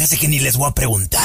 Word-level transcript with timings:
Me 0.00 0.04
hace 0.04 0.16
que 0.16 0.28
ni 0.28 0.38
les 0.38 0.56
voy 0.56 0.66
a 0.66 0.72
preguntar. 0.72 1.20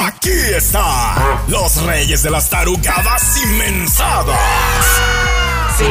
Aquí 0.00 0.30
está 0.30 1.42
los 1.46 1.82
reyes 1.82 2.22
de 2.22 2.30
las 2.30 2.48
tarugadas 2.48 3.36
inmensadas. 3.44 4.40
Sí. 5.76 5.84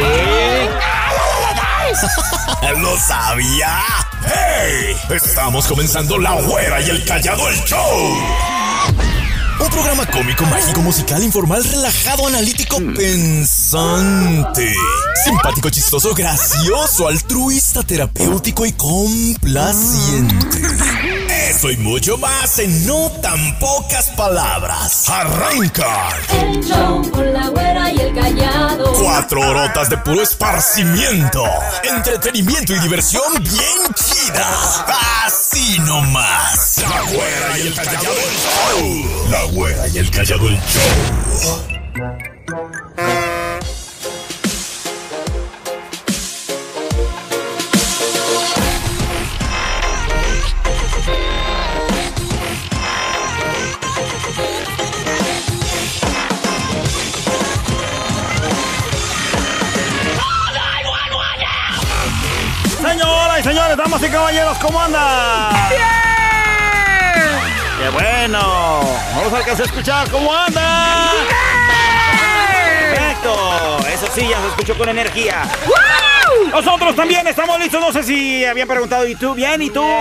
¿Lo 2.80 2.98
sabía? 2.98 3.84
¡Hey! 4.26 4.98
Estamos 5.12 5.68
comenzando 5.68 6.18
La 6.18 6.42
Güera 6.42 6.82
y 6.82 6.90
el 6.90 7.06
Callado 7.06 7.50
el 7.50 7.64
Show. 7.66 8.18
Un 9.58 9.70
programa 9.70 10.06
cómico, 10.06 10.46
mágico, 10.46 10.82
musical, 10.82 11.24
informal, 11.24 11.64
relajado, 11.64 12.28
analítico, 12.28 12.78
pensante. 12.96 14.74
Simpático, 15.24 15.70
chistoso, 15.70 16.14
gracioso, 16.14 17.08
altruista, 17.08 17.82
terapéutico 17.84 18.66
y 18.66 18.74
complaciente. 18.74 20.36
Eso 21.50 21.72
y 21.72 21.78
mucho 21.78 22.18
más 22.18 22.60
en 22.60 22.86
no 22.86 23.10
tan 23.22 23.58
pocas 23.58 24.10
palabras. 24.10 25.08
Arranca. 25.10 26.10
El 26.42 26.62
show 26.64 27.10
con 27.12 27.34
la 27.34 27.48
güera 27.48 27.92
y 27.94 28.00
el 28.02 28.14
callado. 28.14 28.94
Cuatro 29.02 29.40
horotas 29.40 29.90
de 29.90 29.98
puro 30.00 30.22
esparcimiento, 30.22 31.44
entretenimiento 31.84 32.74
y 32.76 32.80
diversión 32.80 33.24
bien 33.42 33.94
chida. 33.96 34.86
Así 35.56 35.80
nomás. 35.80 36.80
La 36.80 37.02
güera 37.04 37.58
y 37.58 37.68
el 37.68 37.74
callado 37.74 38.12
el 38.12 38.36
show. 38.36 39.30
La 39.30 39.44
güera 39.54 39.88
y 39.88 39.98
el 40.00 40.12
callado 40.12 40.50
el 40.50 40.60
show. 40.60 41.66
Señores, 63.46 63.78
damas 63.78 64.02
y 64.02 64.10
caballeros, 64.10 64.58
¿cómo 64.58 64.82
andan? 64.82 65.54
¡Bien! 65.70 65.80
¡Qué 67.80 67.90
bueno! 67.90 68.82
Vamos 69.16 69.34
a 69.34 69.38
alcanzar 69.38 69.62
a 69.62 69.70
escuchar 69.70 70.10
cómo 70.10 70.34
andan. 70.34 71.10
¡Perfecto! 72.90 73.78
Eso 73.88 74.08
sí, 74.16 74.28
ya 74.28 74.42
se 74.42 74.48
escuchó 74.48 74.76
con 74.76 74.90
energía. 74.90 75.44
Nosotros 76.52 76.96
también 76.96 77.28
estamos 77.28 77.60
listos. 77.60 77.80
No 77.80 77.94
sé 77.94 78.02
si 78.02 78.44
habían 78.44 78.68
preguntado, 78.68 79.06
¿y 79.06 79.14
tú? 79.14 79.36
Bien, 79.36 79.62
¿y 79.62 79.70
tú? 79.70 79.86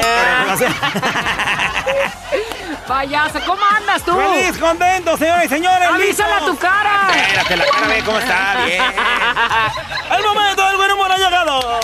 Payaso, 2.89 3.41
¿cómo 3.45 3.63
andas 3.77 4.03
tú? 4.05 4.17
¡Feliz, 4.17 4.57
contento, 4.59 5.19
señores 5.19 5.45
y 5.45 5.49
señores! 5.49 5.87
Avísala 5.91 6.37
a 6.37 6.41
listos. 6.41 6.57
tu 6.57 6.63
cara. 6.63 7.09
Espérate, 7.15 7.57
la 7.59 7.67
cara 7.67 7.89
ve 7.89 8.03
cómo 8.05 8.19
está. 8.19 8.65
Bien. 8.65 8.83
El 10.17 10.25
momento 10.25 10.67
del 10.67 10.77
buen 10.77 10.93
humor 10.93 11.13
ha 11.13 11.17
llegado. 11.19 11.81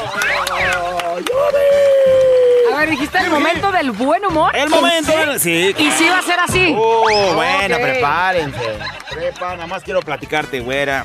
A 2.73 2.77
ver, 2.77 2.91
dijiste 2.91 3.19
el 3.19 3.31
momento 3.31 3.73
del 3.73 3.91
buen 3.91 4.25
humor. 4.25 4.55
El 4.55 4.69
momento 4.71 5.13
¿Sí? 5.39 5.75
Y 5.77 5.91
sí 5.91 6.09
va 6.09 6.19
a 6.19 6.23
ser 6.23 6.39
así. 6.39 6.75
Oh, 6.77 7.35
bueno, 7.35 7.77
prepárense. 7.79 8.79
Prepa, 9.11 9.55
nada 9.55 9.67
más 9.67 9.83
quiero 9.83 10.01
platicarte, 10.01 10.61
güera. 10.61 11.05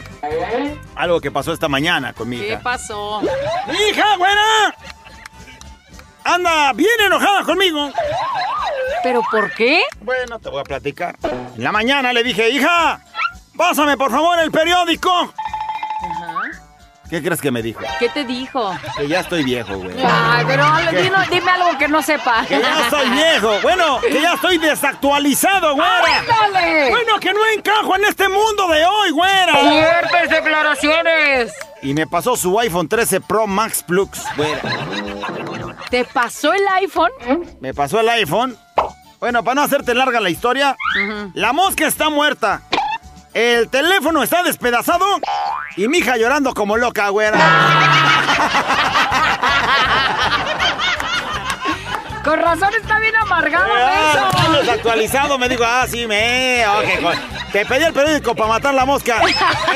Algo 0.95 1.19
que 1.19 1.31
pasó 1.31 1.53
esta 1.53 1.67
mañana 1.67 2.13
con 2.13 2.29
mi 2.29 2.37
¿Qué 2.39 2.49
hija. 2.49 2.59
pasó? 2.59 3.21
¡Mi 3.67 3.77
hija, 3.89 4.15
güera! 4.17 4.75
Anda 6.23 6.73
bien 6.73 6.99
enojada 7.05 7.43
conmigo. 7.43 7.91
¿Pero 9.03 9.21
por 9.29 9.51
qué? 9.53 9.83
Bueno, 10.01 10.39
te 10.39 10.49
voy 10.49 10.61
a 10.61 10.63
platicar. 10.63 11.15
En 11.55 11.63
la 11.63 11.71
mañana 11.71 12.13
le 12.13 12.23
dije, 12.23 12.49
hija, 12.49 12.99
pásame 13.57 13.97
por 13.97 14.11
favor 14.11 14.39
el 14.39 14.51
periódico. 14.51 15.33
¿Qué 17.15 17.23
crees 17.23 17.39
que 17.39 17.49
me 17.49 17.61
dijo? 17.61 17.79
¿Qué 17.97 18.09
te 18.09 18.25
dijo? 18.25 18.77
Que 18.97 19.07
ya 19.07 19.21
estoy 19.21 19.45
viejo, 19.45 19.77
güey. 19.77 19.95
Ay, 20.05 20.43
pero 20.45 20.65
dime 21.31 21.49
algo 21.49 21.77
que 21.77 21.87
no 21.87 22.01
sepa. 22.01 22.45
Que 22.45 22.59
ya 22.59 22.81
estoy 22.81 23.09
viejo. 23.09 23.53
Bueno, 23.61 24.01
que 24.01 24.21
ya 24.21 24.33
estoy 24.33 24.57
desactualizado, 24.57 25.75
güera. 25.75 26.25
¡Ándale! 26.43 26.89
Bueno, 26.89 27.17
que 27.21 27.31
no 27.31 27.39
encajo 27.55 27.95
en 27.95 28.03
este 28.03 28.27
mundo 28.27 28.67
de 28.67 28.85
hoy, 28.85 29.11
güera. 29.11 29.53
¡Fuertes 29.53 30.29
declaraciones! 30.29 31.53
Y 31.81 31.93
me 31.93 32.05
pasó 32.05 32.35
su 32.35 32.59
iPhone 32.59 32.89
13 32.89 33.21
Pro 33.21 33.47
Max 33.47 33.81
Plus, 33.81 34.09
güera. 34.35 34.61
¿Te 35.89 36.03
pasó 36.03 36.51
el 36.51 36.67
iPhone? 36.81 37.11
Me 37.61 37.73
pasó 37.73 38.01
el 38.01 38.09
iPhone. 38.09 38.57
Bueno, 39.21 39.41
para 39.41 39.55
no 39.55 39.61
hacerte 39.61 39.95
larga 39.95 40.19
la 40.19 40.29
historia, 40.29 40.75
la 41.33 41.53
mosca 41.53 41.87
está 41.87 42.09
muerta. 42.09 42.63
El 43.35 43.67
teléfono 43.67 44.23
está 44.23 44.43
despedazado 44.43 45.05
y 45.75 45.89
mi 45.89 45.97
hija 45.97 46.15
llorando 46.15 46.53
como 46.53 46.77
loca, 46.77 47.09
güera. 47.09 47.37
Con 52.25 52.39
razón 52.41 52.69
está 52.81 52.99
bien 52.99 53.15
amargado 53.15 53.71
Ah, 53.71 54.31
eso. 54.49 54.61
desactualizado, 54.61 55.37
me 55.37 55.47
dijo, 55.47 55.63
ah, 55.65 55.85
sí, 55.87 56.07
me. 56.07 56.65
ok, 56.67 57.01
co- 57.03 57.11
te 57.51 57.65
pedí 57.67 57.83
el 57.83 57.93
periódico 57.93 58.33
para 58.35 58.49
matar 58.49 58.73
la 58.73 58.83
mosca. 58.83 59.21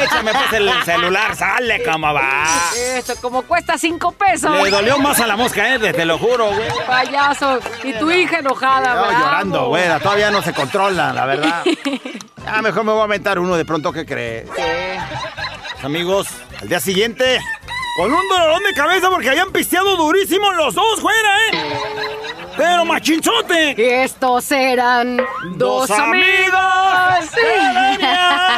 Échame 0.01 0.31
pues 0.33 0.53
el 0.53 0.69
celular, 0.83 1.35
sale 1.35 1.83
como 1.83 2.11
va. 2.11 2.45
Esto 2.75 3.13
como 3.21 3.43
cuesta 3.43 3.77
cinco 3.77 4.11
pesos. 4.11 4.51
Le 4.63 4.71
dolió 4.71 4.97
más 4.97 5.19
a 5.19 5.27
la 5.27 5.37
mosca, 5.37 5.75
eh, 5.75 5.93
te 5.93 6.05
lo 6.05 6.17
juro, 6.17 6.47
güey. 6.47 6.67
Payaso. 6.87 7.59
Y 7.83 7.93
tu 7.93 8.09
hija 8.11 8.39
enojada, 8.39 8.95
No, 8.95 9.01
bravo. 9.07 9.19
llorando, 9.25 9.67
güera, 9.67 9.99
todavía 9.99 10.31
no 10.31 10.41
se 10.41 10.51
controla, 10.53 11.13
la 11.13 11.25
verdad. 11.25 11.63
Ya 12.43 12.61
mejor 12.63 12.83
me 12.83 12.91
voy 12.91 13.01
a 13.01 13.03
aventar 13.05 13.37
uno 13.39 13.55
de 13.55 13.63
pronto, 13.65 13.93
¿qué 13.93 14.05
crees? 14.07 14.49
Sí. 14.55 14.63
Amigos, 15.83 16.27
al 16.61 16.67
día 16.67 16.79
siguiente, 16.79 17.39
con 17.99 18.13
un 18.13 18.29
dolorón 18.29 18.63
de 18.63 18.71
cabeza 18.73 19.09
porque 19.09 19.29
habían 19.29 19.51
pisteado 19.51 19.97
durísimo 19.97 20.53
los 20.53 20.73
dos, 20.73 21.01
fuera, 21.01 21.35
¿eh? 21.51 21.57
Pero 22.55 22.85
machinzote. 22.85 23.75
Que 23.75 24.05
estos 24.05 24.49
eran 24.53 25.17
dos, 25.57 25.89
Dos 25.89 25.99
amigos. 25.99 26.61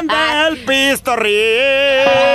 del 0.03 0.57
pistorrío. 0.63 1.31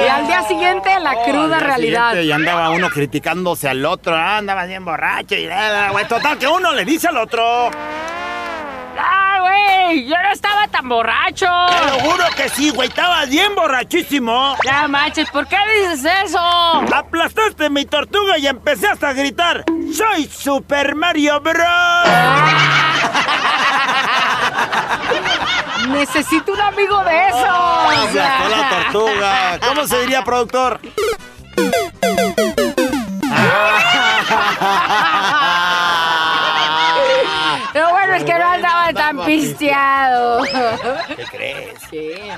Y 0.05 0.09
al 0.09 0.27
día 0.27 0.43
siguiente, 0.49 0.99
la 0.99 1.12
Oh, 1.12 1.22
cruda 1.22 1.61
realidad. 1.61 2.15
Y 2.17 2.33
andaba 2.33 2.71
uno 2.71 2.91
criticándose 2.91 3.69
al 3.69 3.84
otro, 3.87 4.17
andaba 4.17 4.65
bien 4.67 4.84
borracho 4.84 5.37
y 5.37 5.47
nada, 5.47 5.91
güey. 5.91 6.09
Total, 6.09 6.37
que 6.38 6.49
uno 6.49 6.73
le 6.73 6.84
dice 6.84 7.06
al 7.06 7.19
otro. 7.19 7.71
¡Ah, 8.99 9.39
güey! 9.41 10.09
Yo 10.09 10.17
no 10.23 10.31
estaba 10.33 10.67
tan 10.69 10.89
borracho. 10.89 11.47
Te 11.69 11.87
lo 11.87 11.93
juro 12.01 12.25
que 12.37 12.49
sí, 12.49 12.71
güey, 12.71 12.89
estaba 12.89 13.25
bien 13.27 13.55
borrachísimo. 13.55 14.57
Ya 14.65 14.89
manches, 14.89 15.31
¿por 15.31 15.47
qué 15.47 15.57
dices 15.81 16.05
eso? 16.25 16.39
Aplastaste 16.41 17.71
mi 17.71 17.85
tortuga 17.85 18.39
y 18.39 18.47
empezaste 18.47 19.06
a 19.06 19.12
gritar: 19.12 19.65
¡Soy 19.95 20.27
Super 20.27 20.94
Mario 20.94 21.41
Bros! 21.41 21.56
Necesito 25.88 26.53
un 26.53 26.61
amigo 26.61 27.03
de 27.05 27.29
esos. 27.29 28.12
Se 28.12 28.19
gastó 28.19 28.49
la 28.49 28.69
tortuga. 28.69 29.59
¿Cómo 29.67 29.87
se 29.87 30.00
diría, 30.00 30.25
productor? 30.25 30.81
Pisteado. 39.58 40.43
¿Qué 41.17 41.25
crees? 41.31 41.79
¿Qué? 41.91 42.32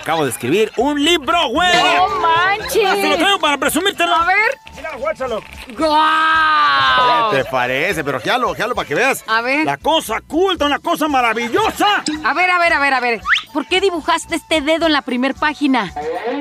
Acabo 0.00 0.24
de 0.24 0.30
escribir 0.30 0.72
un 0.76 1.02
libro, 1.04 1.48
güey. 1.48 1.68
¡No 1.72 1.82
Te 1.82 1.96
lo 1.96 2.08
manches! 2.20 3.18
traigo 3.18 3.38
para 3.38 3.58
presumírtelo. 3.58 4.14
A 4.14 4.26
ver. 4.26 4.58
Mira, 4.76 4.90
guáchalo. 4.96 5.42
¡Guau! 5.78 7.30
¿Qué 7.30 7.36
te 7.38 7.44
parece? 7.44 8.04
Pero 8.04 8.20
géalo, 8.20 8.54
géalo 8.54 8.74
para 8.74 8.88
que 8.88 8.94
veas. 8.94 9.24
A 9.26 9.40
ver. 9.42 9.64
La 9.64 9.76
cosa 9.76 10.20
culta, 10.20 10.66
una 10.66 10.78
cosa 10.78 11.08
maravillosa. 11.08 12.02
A 12.24 12.34
ver, 12.34 12.50
a 12.50 12.58
ver, 12.58 12.72
a 12.72 12.78
ver, 12.80 12.94
a 12.94 13.00
ver. 13.00 13.20
¿Por 13.52 13.66
qué 13.66 13.80
dibujaste 13.80 14.36
este 14.36 14.60
dedo 14.60 14.86
en 14.86 14.92
la 14.92 15.02
primer 15.02 15.34
página? 15.34 15.92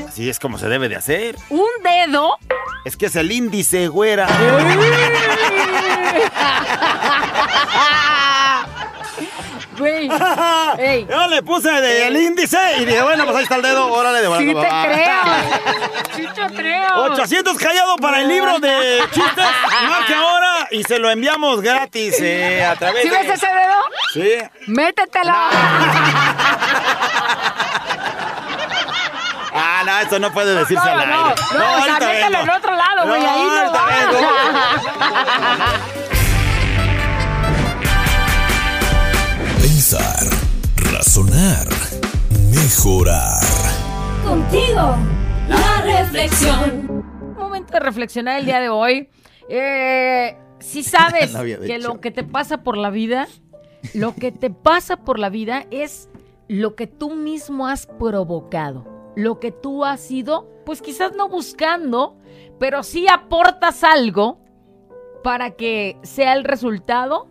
Así 0.07 0.29
es 0.29 0.39
como 0.39 0.57
se 0.57 0.69
debe 0.69 0.89
de 0.89 0.95
hacer. 0.95 1.35
¿Un 1.49 1.67
dedo? 1.83 2.37
Es 2.85 2.97
que 2.97 3.07
es 3.07 3.15
el 3.15 3.31
índice, 3.31 3.87
güera. 3.89 4.27
Ey. 10.77 11.07
Yo 11.09 11.27
le 11.27 11.41
puse 11.43 11.69
de- 11.71 12.07
el 12.07 12.17
índice 12.17 12.57
y 12.79 12.85
dije, 12.85 13.01
bueno, 13.01 13.23
pues 13.25 13.37
ahí 13.37 13.43
está 13.43 13.55
el 13.55 13.61
dedo, 13.61 13.91
órale 13.91 14.21
de 14.21 14.27
Sí 14.37 14.45
te 14.47 14.53
creo. 14.53 15.21
Sí 16.15 16.27
te 16.35 16.55
creo. 16.55 16.95
800 17.13 17.57
callado 17.57 17.95
para 17.97 18.19
el 18.21 18.27
libro 18.27 18.59
de 18.59 19.01
chistes. 19.13 19.45
Marque 19.89 20.13
ahora 20.13 20.67
y 20.71 20.83
se 20.83 20.99
lo 20.99 21.09
enviamos 21.09 21.61
gratis 21.61 22.15
eh, 22.21 22.63
a 22.65 22.75
través 22.75 23.01
¿Sí 23.03 23.09
de... 23.09 23.17
ves 23.17 23.29
ese 23.29 23.47
dedo? 23.47 23.75
Sí. 24.13 24.33
¡Métetelo! 24.67 25.33
Ah, 29.53 29.83
no, 29.85 29.99
esto 29.99 30.17
no 30.19 30.31
puede 30.31 30.55
decirse 30.55 30.83
No, 30.85 30.91
al 30.91 31.09
no, 31.09 31.27
aire. 31.27 31.41
no, 31.57 31.75
o 31.77 31.81
sea, 31.83 31.99
mételo 31.99 32.39
en 32.39 32.49
otro 32.49 32.71
lado, 32.75 33.05
güey, 33.07 33.25
ahí 33.25 33.43
no 33.43 33.71
va. 33.73 33.87
Pensar, 39.61 40.25
razonar, 40.91 41.67
mejorar. 42.51 43.43
Contigo, 44.25 44.97
la 45.47 45.81
reflexión. 45.83 47.03
momento 47.37 47.73
de 47.73 47.79
reflexionar 47.79 48.39
el 48.39 48.45
día 48.45 48.59
de 48.59 48.69
hoy. 48.69 49.09
Eh, 49.49 50.35
si 50.57 50.81
sabes 50.83 51.35
que 51.67 51.77
lo 51.77 52.01
que 52.01 52.09
te 52.09 52.23
pasa 52.23 52.63
por 52.63 52.75
la 52.75 52.89
vida, 52.89 53.27
lo 53.93 54.15
que 54.15 54.31
te 54.31 54.49
pasa 54.49 54.97
por 54.97 55.19
la 55.19 55.29
vida 55.29 55.67
es 55.69 56.09
lo 56.47 56.75
que 56.75 56.87
tú 56.87 57.11
mismo 57.11 57.67
has 57.67 57.85
provocado. 57.85 59.13
Lo 59.15 59.39
que 59.39 59.51
tú 59.51 59.85
has 59.85 60.09
ido, 60.09 60.49
pues 60.65 60.81
quizás 60.81 61.13
no 61.15 61.29
buscando, 61.29 62.17
pero 62.57 62.81
sí 62.81 63.05
aportas 63.07 63.83
algo 63.83 64.43
para 65.23 65.51
que 65.51 65.99
sea 66.01 66.33
el 66.33 66.45
resultado 66.45 67.30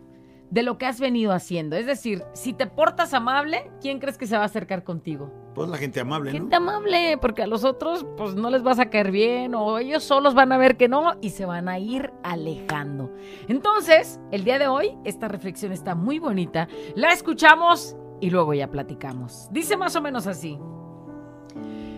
de 0.51 0.63
lo 0.63 0.77
que 0.77 0.85
has 0.85 0.99
venido 0.99 1.31
haciendo. 1.31 1.77
Es 1.77 1.85
decir, 1.85 2.23
si 2.33 2.53
te 2.53 2.67
portas 2.67 3.13
amable, 3.13 3.71
¿quién 3.81 3.99
crees 3.99 4.17
que 4.17 4.27
se 4.27 4.35
va 4.35 4.43
a 4.43 4.45
acercar 4.45 4.83
contigo? 4.83 5.31
Pues 5.55 5.69
la 5.69 5.77
gente 5.77 6.01
amable, 6.01 6.31
¿no? 6.31 6.37
Gente 6.37 6.55
amable, 6.55 7.17
porque 7.19 7.43
a 7.43 7.47
los 7.47 7.63
otros 7.63 8.05
pues 8.17 8.35
no 8.35 8.49
les 8.49 8.61
vas 8.61 8.77
a 8.77 8.89
caer 8.89 9.11
bien 9.11 9.55
o 9.55 9.79
ellos 9.79 10.03
solos 10.03 10.33
van 10.33 10.51
a 10.51 10.57
ver 10.57 10.77
que 10.77 10.89
no 10.89 11.13
y 11.21 11.31
se 11.31 11.45
van 11.45 11.69
a 11.69 11.79
ir 11.79 12.11
alejando. 12.23 13.13
Entonces, 13.47 14.19
el 14.31 14.43
día 14.43 14.59
de 14.59 14.67
hoy 14.67 14.97
esta 15.05 15.29
reflexión 15.29 15.71
está 15.71 15.95
muy 15.95 16.19
bonita, 16.19 16.67
la 16.95 17.13
escuchamos 17.13 17.95
y 18.19 18.29
luego 18.29 18.53
ya 18.53 18.69
platicamos. 18.69 19.47
Dice 19.51 19.77
más 19.77 19.95
o 19.95 20.01
menos 20.01 20.27
así. 20.27 20.59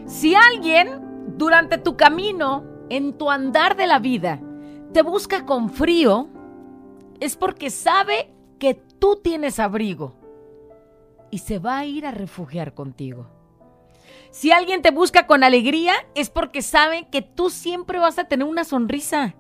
Si 0.05 0.35
alguien 0.35 1.33
durante 1.37 1.79
tu 1.79 1.97
camino, 1.97 2.63
en 2.89 3.17
tu 3.17 3.31
andar 3.31 3.75
de 3.75 3.87
la 3.87 3.97
vida, 3.97 4.39
te 4.93 5.01
busca 5.01 5.45
con 5.45 5.71
frío, 5.71 6.27
es 7.19 7.35
porque 7.35 7.71
sabe 7.71 8.33
que 8.59 8.73
tú 8.73 9.19
tienes 9.23 9.59
abrigo 9.59 10.15
y 11.31 11.39
se 11.39 11.59
va 11.59 11.79
a 11.79 11.85
ir 11.85 12.05
a 12.05 12.11
refugiar 12.11 12.73
contigo. 12.73 13.27
Si 14.31 14.51
alguien 14.51 14.81
te 14.81 14.91
busca 14.91 15.27
con 15.27 15.43
alegría, 15.43 15.93
es 16.15 16.29
porque 16.29 16.61
sabe 16.61 17.07
que 17.11 17.21
tú 17.21 17.49
siempre 17.49 17.99
vas 17.99 18.17
a 18.19 18.25
tener 18.25 18.47
una 18.47 18.63
sonrisa. 18.63 19.35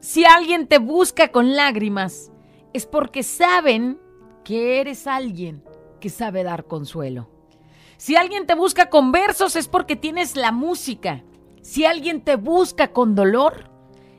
Si 0.00 0.24
alguien 0.24 0.66
te 0.66 0.78
busca 0.78 1.28
con 1.28 1.54
lágrimas, 1.54 2.32
es 2.72 2.86
porque 2.86 3.22
saben 3.22 4.00
que 4.44 4.80
eres 4.80 5.06
alguien 5.06 5.62
que 6.00 6.10
sabe 6.10 6.42
dar 6.42 6.66
consuelo. 6.66 7.28
Si 7.96 8.16
alguien 8.16 8.46
te 8.46 8.54
busca 8.54 8.90
con 8.90 9.12
versos, 9.12 9.54
es 9.54 9.68
porque 9.68 9.94
tienes 9.94 10.34
la 10.34 10.50
música. 10.50 11.22
Si 11.62 11.84
alguien 11.84 12.22
te 12.22 12.36
busca 12.36 12.92
con 12.92 13.14
dolor, 13.14 13.70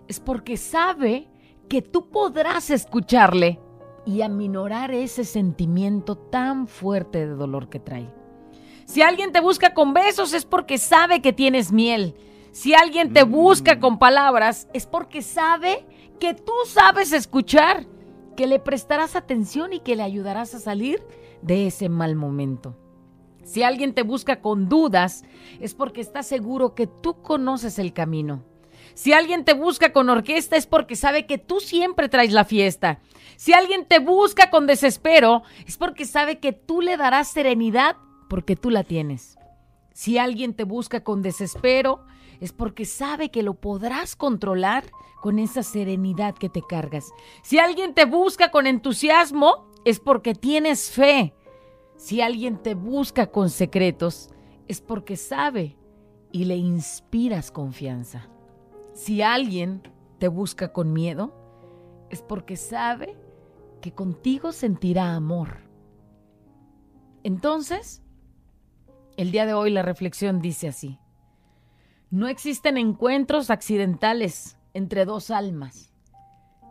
es 0.07 0.19
porque 0.19 0.55
sabe 0.57 1.29
que 1.73 1.81
tú 1.81 2.11
podrás 2.11 2.69
escucharle 2.69 3.59
y 4.05 4.21
aminorar 4.21 4.91
ese 4.91 5.25
sentimiento 5.25 6.15
tan 6.15 6.67
fuerte 6.67 7.25
de 7.25 7.33
dolor 7.33 7.67
que 7.67 7.79
trae. 7.79 8.13
Si 8.85 9.01
alguien 9.01 9.31
te 9.31 9.41
busca 9.41 9.73
con 9.73 9.91
besos 9.91 10.35
es 10.35 10.45
porque 10.45 10.77
sabe 10.77 11.19
que 11.23 11.33
tienes 11.33 11.71
miel. 11.71 12.15
Si 12.51 12.75
alguien 12.75 13.11
te 13.11 13.23
busca 13.23 13.79
con 13.79 13.97
palabras 13.97 14.67
es 14.71 14.85
porque 14.85 15.23
sabe 15.23 15.83
que 16.19 16.35
tú 16.35 16.53
sabes 16.67 17.11
escuchar, 17.11 17.87
que 18.37 18.45
le 18.45 18.59
prestarás 18.59 19.15
atención 19.15 19.73
y 19.73 19.79
que 19.79 19.95
le 19.95 20.03
ayudarás 20.03 20.53
a 20.53 20.59
salir 20.59 21.03
de 21.41 21.65
ese 21.65 21.89
mal 21.89 22.15
momento. 22.15 22.77
Si 23.41 23.63
alguien 23.63 23.95
te 23.95 24.03
busca 24.03 24.41
con 24.41 24.69
dudas 24.69 25.23
es 25.59 25.73
porque 25.73 26.01
está 26.01 26.21
seguro 26.21 26.75
que 26.75 26.85
tú 26.85 27.23
conoces 27.23 27.79
el 27.79 27.93
camino. 27.93 28.43
Si 28.93 29.13
alguien 29.13 29.43
te 29.43 29.53
busca 29.53 29.91
con 29.91 30.09
orquesta 30.09 30.55
es 30.55 30.67
porque 30.67 30.95
sabe 30.95 31.25
que 31.25 31.37
tú 31.37 31.59
siempre 31.59 32.09
traes 32.09 32.31
la 32.31 32.45
fiesta. 32.45 32.99
Si 33.37 33.53
alguien 33.53 33.85
te 33.85 33.99
busca 33.99 34.49
con 34.49 34.67
desespero 34.67 35.43
es 35.65 35.77
porque 35.77 36.05
sabe 36.05 36.39
que 36.39 36.53
tú 36.53 36.81
le 36.81 36.97
darás 36.97 37.27
serenidad 37.29 37.97
porque 38.29 38.55
tú 38.55 38.69
la 38.69 38.83
tienes. 38.83 39.37
Si 39.93 40.17
alguien 40.17 40.53
te 40.53 40.63
busca 40.63 41.03
con 41.03 41.21
desespero 41.21 42.05
es 42.39 42.51
porque 42.51 42.85
sabe 42.85 43.31
que 43.31 43.43
lo 43.43 43.55
podrás 43.55 44.15
controlar 44.15 44.85
con 45.21 45.39
esa 45.39 45.63
serenidad 45.63 46.35
que 46.35 46.49
te 46.49 46.61
cargas. 46.61 47.11
Si 47.41 47.57
alguien 47.57 47.93
te 47.93 48.05
busca 48.05 48.51
con 48.51 48.67
entusiasmo 48.67 49.71
es 49.85 49.99
porque 49.99 50.35
tienes 50.35 50.91
fe. 50.91 51.33
Si 51.95 52.21
alguien 52.21 52.57
te 52.57 52.75
busca 52.75 53.27
con 53.27 53.49
secretos 53.49 54.29
es 54.67 54.81
porque 54.81 55.17
sabe 55.17 55.77
y 56.31 56.45
le 56.45 56.55
inspiras 56.55 57.51
confianza. 57.51 58.32
Si 58.93 59.23
alguien 59.23 59.81
te 60.19 60.27
busca 60.27 60.71
con 60.71 60.93
miedo, 60.93 61.33
es 62.09 62.21
porque 62.21 62.55
sabe 62.55 63.17
que 63.81 63.91
contigo 63.91 64.51
sentirá 64.51 65.15
amor. 65.15 65.57
Entonces, 67.23 68.03
el 69.17 69.31
día 69.31 69.45
de 69.45 69.53
hoy 69.53 69.71
la 69.71 69.81
reflexión 69.81 70.41
dice 70.41 70.67
así. 70.67 70.99
No 72.11 72.27
existen 72.27 72.77
encuentros 72.77 73.49
accidentales 73.49 74.57
entre 74.73 75.05
dos 75.05 75.31
almas. 75.31 75.91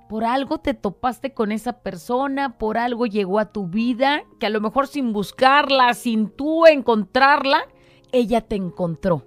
Por 0.09 0.25
algo 0.25 0.59
te 0.59 0.75
topaste 0.75 1.35
con 1.35 1.51
esa 1.51 1.81
persona, 1.81 2.59
por 2.59 2.79
algo 2.79 3.07
llegó 3.07 3.41
a 3.41 3.53
tu 3.53 3.67
vida, 3.67 4.23
que 4.39 4.47
a 4.47 4.51
lo 4.51 4.61
mejor 4.61 4.87
sin 4.87 5.13
buscarla, 5.13 5.95
sin 5.95 6.31
tú 6.31 6.67
encontrarla, 6.67 7.67
ella 8.13 8.43
te 8.43 8.55
encontró. 8.55 9.27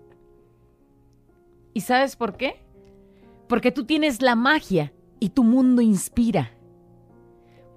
¿Y 1.74 1.82
sabes 1.82 2.16
por 2.16 2.38
qué? 2.38 2.65
Porque 3.48 3.72
tú 3.72 3.86
tienes 3.86 4.22
la 4.22 4.36
magia 4.36 4.94
y 5.20 5.30
tu 5.30 5.44
mundo 5.44 5.82
inspira. 5.82 6.52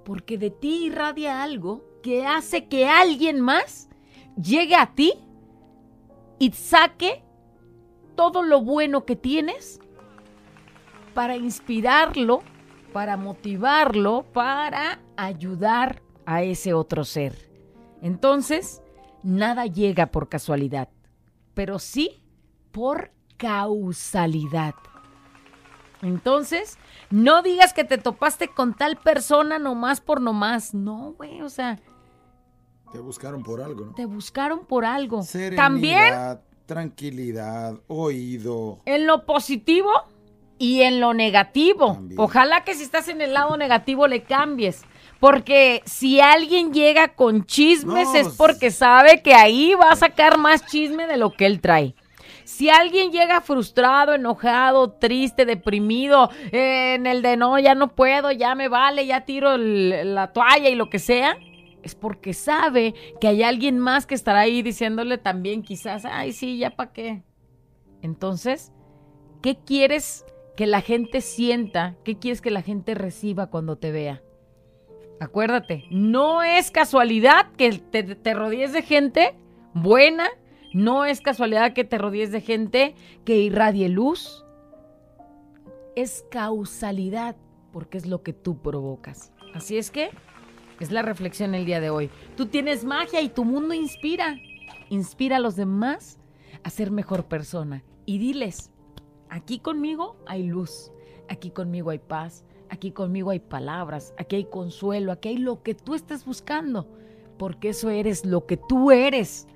Porque 0.04 0.38
de 0.38 0.50
ti 0.50 0.86
irradia 0.86 1.42
algo 1.42 1.84
que 2.02 2.26
hace 2.26 2.66
que 2.66 2.88
alguien 2.88 3.40
más 3.40 3.88
llegue 4.36 4.74
a 4.74 4.94
ti 4.94 5.12
y 6.38 6.52
saque 6.52 7.22
todo 8.14 8.42
lo 8.42 8.62
bueno 8.62 9.04
que 9.04 9.16
tienes 9.16 9.80
para 11.14 11.36
inspirarlo, 11.36 12.42
para 12.92 13.16
motivarlo, 13.16 14.24
para 14.32 15.00
ayudar 15.16 16.02
a 16.26 16.42
ese 16.42 16.74
otro 16.74 17.04
ser. 17.04 17.50
Entonces, 18.02 18.82
nada 19.22 19.66
llega 19.66 20.06
por 20.06 20.28
casualidad, 20.28 20.88
pero 21.54 21.78
sí 21.78 22.22
por 22.70 23.12
causalidad. 23.36 24.74
Entonces, 26.02 26.78
no 27.10 27.42
digas 27.42 27.72
que 27.72 27.84
te 27.84 27.98
topaste 27.98 28.48
con 28.48 28.74
tal 28.74 28.96
persona 28.96 29.58
nomás 29.58 30.00
por 30.00 30.20
nomás. 30.20 30.74
No, 30.74 31.14
güey, 31.16 31.42
o 31.42 31.48
sea, 31.48 31.78
Te 32.92 32.98
buscaron 33.00 33.42
por 33.42 33.60
algo, 33.60 33.86
¿no? 33.86 33.94
te 33.94 34.06
buscaron 34.06 34.64
por 34.64 34.84
algo. 34.84 35.22
Serenidad, 35.22 35.62
También 35.62 36.14
tranquilidad, 36.66 37.74
oído. 37.86 38.78
en 38.84 39.06
lo 39.06 39.24
positivo 39.26 39.90
y 40.58 40.82
en 40.82 41.00
lo 41.00 41.14
negativo. 41.14 41.94
También. 41.94 42.20
Ojalá 42.20 42.64
que 42.64 42.74
si 42.74 42.82
estás 42.82 43.08
en 43.08 43.20
el 43.20 43.34
lado 43.34 43.56
negativo 43.56 44.06
le 44.06 44.22
cambies. 44.22 44.82
Porque 45.20 45.82
si 45.84 46.20
alguien 46.20 46.72
llega 46.72 47.08
con 47.08 47.44
chismes 47.44 48.06
No, 48.08 48.14
es 48.14 48.28
porque 48.36 48.70
sabe 48.70 49.20
que 49.20 49.34
ahí 49.34 49.74
va 49.74 49.90
a 49.90 49.96
sacar 49.96 50.38
más 50.38 50.64
chisme 50.66 51.08
de 51.08 51.16
lo 51.16 51.32
que 51.32 51.46
él 51.46 51.60
trae. 51.60 51.94
Si 52.48 52.70
alguien 52.70 53.12
llega 53.12 53.42
frustrado, 53.42 54.14
enojado, 54.14 54.92
triste, 54.92 55.44
deprimido, 55.44 56.30
eh, 56.50 56.94
en 56.94 57.06
el 57.06 57.20
de 57.20 57.36
no, 57.36 57.58
ya 57.58 57.74
no 57.74 57.94
puedo, 57.94 58.32
ya 58.32 58.54
me 58.54 58.68
vale, 58.68 59.06
ya 59.06 59.26
tiro 59.26 59.58
la 59.58 60.32
toalla 60.32 60.70
y 60.70 60.74
lo 60.74 60.88
que 60.88 60.98
sea, 60.98 61.36
es 61.82 61.94
porque 61.94 62.32
sabe 62.32 62.94
que 63.20 63.28
hay 63.28 63.42
alguien 63.42 63.78
más 63.78 64.06
que 64.06 64.14
estará 64.14 64.40
ahí 64.40 64.62
diciéndole 64.62 65.18
también 65.18 65.60
quizás, 65.60 66.06
ay, 66.06 66.32
sí, 66.32 66.56
ya 66.56 66.70
para 66.70 66.90
qué. 66.94 67.22
Entonces, 68.00 68.72
¿qué 69.42 69.58
quieres 69.58 70.24
que 70.56 70.66
la 70.66 70.80
gente 70.80 71.20
sienta? 71.20 71.96
¿Qué 72.02 72.18
quieres 72.18 72.40
que 72.40 72.50
la 72.50 72.62
gente 72.62 72.94
reciba 72.94 73.48
cuando 73.48 73.76
te 73.76 73.92
vea? 73.92 74.22
Acuérdate, 75.20 75.84
no 75.90 76.42
es 76.42 76.70
casualidad 76.70 77.52
que 77.58 77.72
te, 77.72 78.02
te 78.04 78.32
rodees 78.32 78.72
de 78.72 78.80
gente 78.80 79.34
buena, 79.74 80.30
no 80.72 81.04
es 81.04 81.20
casualidad 81.20 81.72
que 81.72 81.84
te 81.84 81.98
rodees 81.98 82.30
de 82.30 82.40
gente 82.40 82.94
que 83.24 83.38
irradie 83.38 83.88
luz. 83.88 84.44
Es 85.96 86.24
causalidad, 86.30 87.36
porque 87.72 87.98
es 87.98 88.06
lo 88.06 88.22
que 88.22 88.32
tú 88.32 88.58
provocas. 88.58 89.32
Así 89.54 89.78
es 89.78 89.90
que 89.90 90.10
Es 90.80 90.92
la 90.92 91.02
reflexión 91.02 91.56
el 91.56 91.64
día 91.64 91.80
de 91.80 91.90
hoy. 91.90 92.08
Tú 92.36 92.46
tienes 92.46 92.84
magia 92.84 93.20
y 93.20 93.28
tu 93.28 93.44
mundo 93.44 93.74
inspira. 93.74 94.36
Inspira 94.90 95.38
a 95.38 95.40
los 95.40 95.56
demás 95.56 96.20
a 96.62 96.70
ser 96.70 96.92
mejor 96.92 97.24
persona. 97.24 97.82
Y 98.06 98.18
diles, 98.18 98.70
aquí 99.28 99.58
conmigo 99.58 100.16
hay 100.24 100.44
luz, 100.44 100.92
aquí 101.28 101.50
conmigo 101.50 101.90
hay 101.90 101.98
paz, 101.98 102.44
aquí 102.70 102.92
conmigo 102.92 103.30
hay 103.30 103.40
palabras, 103.40 104.14
aquí 104.18 104.36
hay 104.36 104.44
consuelo, 104.44 105.10
aquí 105.10 105.30
hay 105.30 105.38
lo 105.38 105.64
que 105.64 105.74
tú 105.74 105.96
estés 105.96 106.24
buscando. 106.24 106.86
Porque 107.38 107.70
eso 107.70 107.90
eres 107.90 108.24
lo 108.24 108.46
que 108.46 108.56
tú 108.56 108.92
eres. 108.92 109.48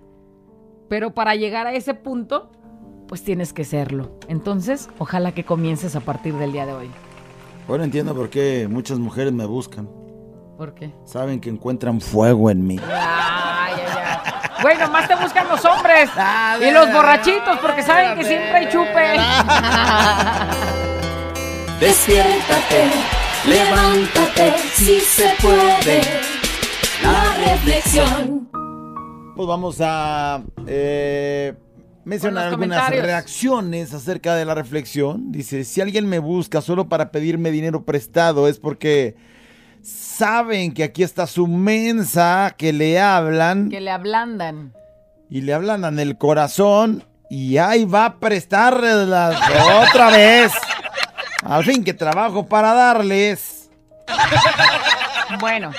Pero 0.93 1.15
para 1.15 1.35
llegar 1.37 1.67
a 1.67 1.73
ese 1.73 1.95
punto, 1.95 2.51
pues 3.09 3.25
tienes 3.25 3.55
que 3.55 3.65
serlo. 3.65 4.19
Entonces, 4.29 4.91
ojalá 4.99 5.33
que 5.33 5.43
comiences 5.43 5.97
a 5.97 6.01
partir 6.01 6.35
del 6.35 6.53
día 6.53 6.67
de 6.67 6.75
hoy. 6.75 6.91
Ahora 7.67 7.85
entiendo 7.85 8.15
por 8.15 8.29
qué 8.29 8.69
muchas 8.69 8.99
mujeres 8.99 9.33
me 9.33 9.47
buscan. 9.47 9.89
¿Por 10.59 10.75
qué? 10.75 10.93
Saben 11.07 11.41
que 11.41 11.49
encuentran 11.49 11.99
fuego 11.99 12.51
en 12.51 12.67
mí. 12.67 12.79
Ay, 12.79 13.73
ay, 13.75 13.83
ay. 13.87 14.51
Güey, 14.61 14.77
nomás 14.77 15.09
te 15.09 15.15
buscan 15.15 15.49
los 15.49 15.65
hombres 15.65 16.11
Ah, 16.19 16.59
y 16.61 16.71
los 16.71 16.93
borrachitos 16.93 17.59
porque 17.61 17.83
saben 17.83 18.19
que 18.19 18.25
siempre 18.27 18.55
hay 18.59 18.69
chupe. 18.69 19.17
Despiértate, 21.81 22.91
levántate, 23.47 24.59
si 24.75 25.01
se 25.01 25.31
puede. 25.41 26.03
La 27.03 27.51
reflexión. 27.51 28.52
Pues 29.35 29.49
vamos 29.49 29.77
a 29.81 30.43
eh, 30.67 31.55
mencionar 32.05 32.49
algunas 32.49 32.91
reacciones 32.91 33.95
acerca 33.95 34.35
de 34.35 34.45
la 34.45 34.55
reflexión. 34.55 35.33
Dice, 35.33 35.65
si 35.65 35.81
alguien 35.81 36.07
me 36.09 36.19
busca 36.19 36.61
solo 36.61 36.89
para 36.89 37.11
pedirme 37.11 37.51
dinero 37.51 37.85
prestado 37.85 38.47
es 38.47 38.59
porque 38.59 39.17
saben 39.83 40.75
que 40.75 40.85
aquí 40.85 41.03
está 41.03 41.27
su 41.27 41.47
mensa, 41.47 42.55
que 42.57 42.73
le 42.73 43.01
hablan 43.01 43.69
Que 43.71 43.81
le 43.81 43.91
ablandan. 43.91 44.75
y 45.31 45.41
le 45.41 45.55
hablan 45.55 45.85
en 45.85 45.99
el 45.99 46.19
corazón 46.19 47.03
y 47.31 47.57
ahí 47.57 47.85
va 47.87 48.05
a 48.05 48.19
prestarles 48.21 48.95
otra 49.89 50.11
vez. 50.11 50.53
Al 51.43 51.65
fin 51.65 51.83
que 51.83 51.95
trabajo 51.95 52.47
para 52.47 52.75
darles. 52.75 53.71
Bueno, 55.41 55.71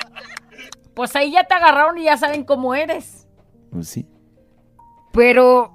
pues 0.95 1.15
ahí 1.15 1.31
ya 1.31 1.43
te 1.43 1.53
agarraron 1.53 1.97
y 1.99 2.05
ya 2.05 2.17
saben 2.17 2.43
cómo 2.43 2.73
eres. 2.73 3.22
Pues 3.73 3.89
sí. 3.89 4.07
Pero 5.11 5.71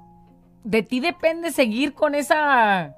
de 0.63 0.83
ti 0.83 1.01
depende 1.01 1.51
seguir 1.51 1.93
con 1.93 2.15
esa 2.15 2.95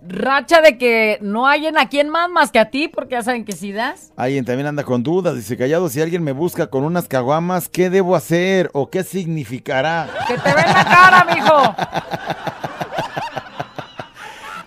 racha 0.00 0.60
de 0.60 0.78
que 0.78 1.18
no 1.20 1.46
hayan 1.46 1.76
a 1.76 1.88
quien 1.88 2.08
más 2.08 2.30
más 2.30 2.50
que 2.50 2.58
a 2.58 2.70
ti, 2.70 2.88
porque 2.88 3.12
ya 3.12 3.22
saben 3.22 3.44
que 3.44 3.52
si 3.52 3.72
das. 3.72 4.12
Alguien 4.16 4.44
también 4.44 4.68
anda 4.68 4.84
con 4.84 5.02
dudas. 5.02 5.34
Dice, 5.34 5.56
callado, 5.56 5.88
si 5.88 6.00
alguien 6.00 6.22
me 6.22 6.32
busca 6.32 6.68
con 6.68 6.84
unas 6.84 7.08
caguamas, 7.08 7.68
¿qué 7.68 7.90
debo 7.90 8.16
hacer 8.16 8.70
o 8.72 8.90
qué 8.90 9.04
significará? 9.04 10.08
Que 10.26 10.38
te 10.38 10.54
ven 10.54 10.66
la 10.66 10.84
cara, 10.84 11.26
mijo. 11.34 11.74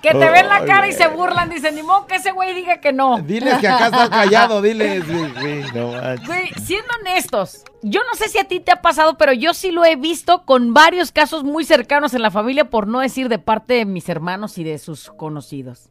Que 0.01 0.11
te 0.11 0.29
ven 0.29 0.47
la 0.47 0.65
cara 0.65 0.87
y 0.87 0.93
se 0.93 1.07
burlan. 1.07 1.49
Dicen, 1.49 1.75
ni 1.75 1.83
modo 1.83 2.07
que 2.07 2.15
ese 2.15 2.31
güey 2.31 2.55
diga 2.55 2.79
que 2.79 2.91
no. 2.91 3.21
Diles 3.21 3.59
que 3.59 3.67
acá 3.67 3.85
está 3.85 4.09
callado, 4.09 4.61
diles. 4.61 5.03
Sí, 5.05 5.61
no. 5.73 5.91
Güey, 6.25 6.49
siendo 6.63 6.87
honestos, 6.99 7.63
yo 7.83 8.01
no 8.09 8.15
sé 8.15 8.29
si 8.29 8.39
a 8.39 8.45
ti 8.45 8.59
te 8.59 8.71
ha 8.71 8.81
pasado, 8.81 9.17
pero 9.17 9.33
yo 9.33 9.53
sí 9.53 9.71
lo 9.71 9.85
he 9.85 9.95
visto 9.95 10.43
con 10.45 10.73
varios 10.73 11.11
casos 11.11 11.43
muy 11.43 11.65
cercanos 11.65 12.13
en 12.13 12.21
la 12.21 12.31
familia, 12.31 12.69
por 12.69 12.87
no 12.87 12.99
decir 12.99 13.29
de 13.29 13.39
parte 13.39 13.75
de 13.75 13.85
mis 13.85 14.09
hermanos 14.09 14.57
y 14.57 14.63
de 14.63 14.79
sus 14.79 15.11
conocidos. 15.11 15.89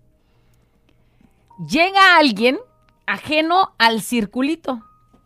Llega 1.68 2.16
alguien 2.16 2.58
ajeno 3.06 3.74
al 3.78 4.02
circulito, 4.02 4.82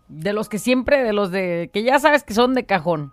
de 0.09 0.33
los 0.33 0.49
que 0.49 0.59
siempre, 0.59 1.03
de 1.03 1.13
los 1.13 1.31
de 1.31 1.71
que 1.73 1.83
ya 1.83 1.99
sabes 1.99 2.25
que 2.25 2.35
son 2.35 2.55
de 2.55 2.67
cajón. 2.67 3.13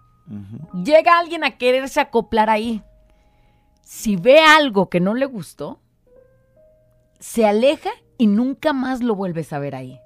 Llega 0.84 1.18
alguien 1.18 1.44
a 1.44 1.58
quererse 1.58 2.00
acoplar 2.00 2.50
ahí. 2.50 2.84
Si 3.94 4.16
ve 4.16 4.40
algo 4.40 4.90
que 4.90 5.02
no 5.02 5.14
le 5.16 5.26
gustó, 5.26 5.82
se 7.20 7.46
aleja 7.46 7.90
y 8.18 8.28
nunca 8.28 8.72
más 8.72 9.04
lo 9.04 9.16
vuelves 9.16 9.52
a 9.52 9.60
ver 9.60 9.76
ahí. 9.76 10.00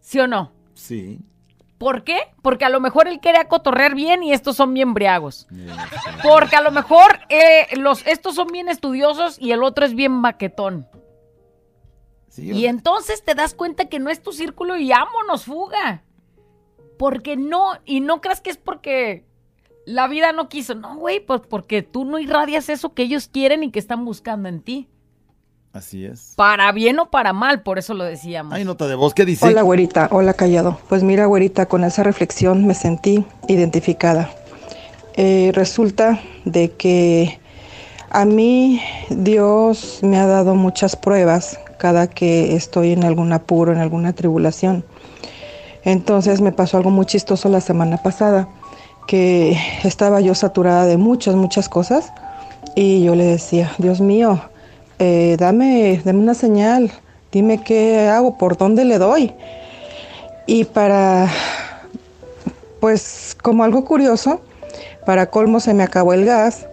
¿Sí 0.00 0.18
o 0.18 0.26
no? 0.26 0.50
Sí. 0.74 1.20
¿Por 1.78 2.02
qué? 2.02 2.18
Porque 2.42 2.64
a 2.64 2.68
lo 2.70 2.80
mejor 2.80 3.06
él 3.06 3.20
quería 3.20 3.46
cotorrear 3.46 3.94
bien 3.94 4.24
y 4.24 4.32
estos 4.32 4.56
son 4.56 4.74
bien 4.74 4.94
briagos. 4.94 5.46
Porque 6.24 6.56
a 6.56 6.60
lo 6.60 6.72
mejor 6.72 7.20
eh, 7.28 7.68
los, 7.76 8.04
estos 8.04 8.34
son 8.34 8.48
bien 8.48 8.68
estudiosos 8.68 9.38
y 9.38 9.52
el 9.52 9.62
otro 9.62 9.86
es 9.86 9.94
bien 9.94 10.22
baquetón. 10.22 10.88
Sí, 12.30 12.50
Y 12.50 12.66
entonces 12.66 13.22
te 13.22 13.36
das 13.36 13.54
cuenta 13.54 13.88
que 13.88 14.00
no 14.00 14.10
es 14.10 14.24
tu 14.24 14.32
círculo 14.32 14.76
y 14.76 14.88
vámonos, 14.88 15.44
fuga. 15.44 16.02
Porque 16.98 17.36
no, 17.36 17.74
y 17.84 18.00
no 18.00 18.20
creas 18.20 18.40
que 18.40 18.50
es 18.50 18.56
porque 18.56 19.29
la 19.90 20.08
vida 20.08 20.32
no 20.32 20.48
quiso. 20.48 20.74
No, 20.74 20.96
güey, 20.96 21.20
pues 21.20 21.42
porque 21.48 21.82
tú 21.82 22.04
no 22.04 22.18
irradias 22.18 22.68
eso 22.68 22.94
que 22.94 23.02
ellos 23.02 23.28
quieren 23.28 23.62
y 23.62 23.70
que 23.70 23.78
están 23.78 24.04
buscando 24.04 24.48
en 24.48 24.60
ti. 24.60 24.88
Así 25.72 26.04
es. 26.04 26.32
Para 26.36 26.72
bien 26.72 26.98
o 26.98 27.10
para 27.10 27.32
mal, 27.32 27.62
por 27.62 27.78
eso 27.78 27.94
lo 27.94 28.04
decíamos. 28.04 28.54
Hay 28.54 28.64
nota 28.64 28.88
de 28.88 28.96
voz, 28.96 29.14
¿qué 29.14 29.24
dice? 29.24 29.46
Hola, 29.46 29.62
güerita. 29.62 30.08
Hola, 30.10 30.34
callado. 30.34 30.80
Pues 30.88 31.02
mira, 31.02 31.26
güerita, 31.26 31.66
con 31.66 31.84
esa 31.84 32.02
reflexión 32.02 32.66
me 32.66 32.74
sentí 32.74 33.24
identificada. 33.46 34.30
Eh, 35.14 35.52
resulta 35.54 36.20
de 36.44 36.72
que 36.72 37.40
a 38.10 38.24
mí 38.24 38.82
Dios 39.10 40.00
me 40.02 40.18
ha 40.18 40.26
dado 40.26 40.54
muchas 40.54 40.96
pruebas 40.96 41.58
cada 41.78 42.08
que 42.08 42.56
estoy 42.56 42.92
en 42.92 43.04
algún 43.04 43.32
apuro, 43.32 43.72
en 43.72 43.78
alguna 43.78 44.12
tribulación. 44.12 44.84
Entonces 45.84 46.40
me 46.40 46.52
pasó 46.52 46.76
algo 46.76 46.90
muy 46.90 47.06
chistoso 47.06 47.48
la 47.48 47.60
semana 47.60 47.96
pasada, 47.98 48.48
que 49.06 49.56
estaba 49.84 50.20
yo 50.20 50.34
saturada 50.34 50.86
de 50.86 50.96
muchas, 50.96 51.34
muchas 51.34 51.68
cosas 51.68 52.12
y 52.74 53.02
yo 53.02 53.14
le 53.14 53.24
decía, 53.24 53.72
Dios 53.78 54.00
mío, 54.00 54.40
eh, 54.98 55.36
dame, 55.38 56.00
dame 56.04 56.18
una 56.18 56.34
señal, 56.34 56.90
dime 57.32 57.62
qué 57.62 58.08
hago, 58.08 58.38
por 58.38 58.56
dónde 58.56 58.84
le 58.84 58.98
doy. 58.98 59.32
Y 60.46 60.64
para, 60.64 61.28
pues 62.80 63.36
como 63.42 63.64
algo 63.64 63.84
curioso, 63.84 64.40
para 65.06 65.30
colmo 65.30 65.60
se 65.60 65.74
me 65.74 65.82
acabó 65.82 66.12
el 66.12 66.24
gas, 66.24 66.66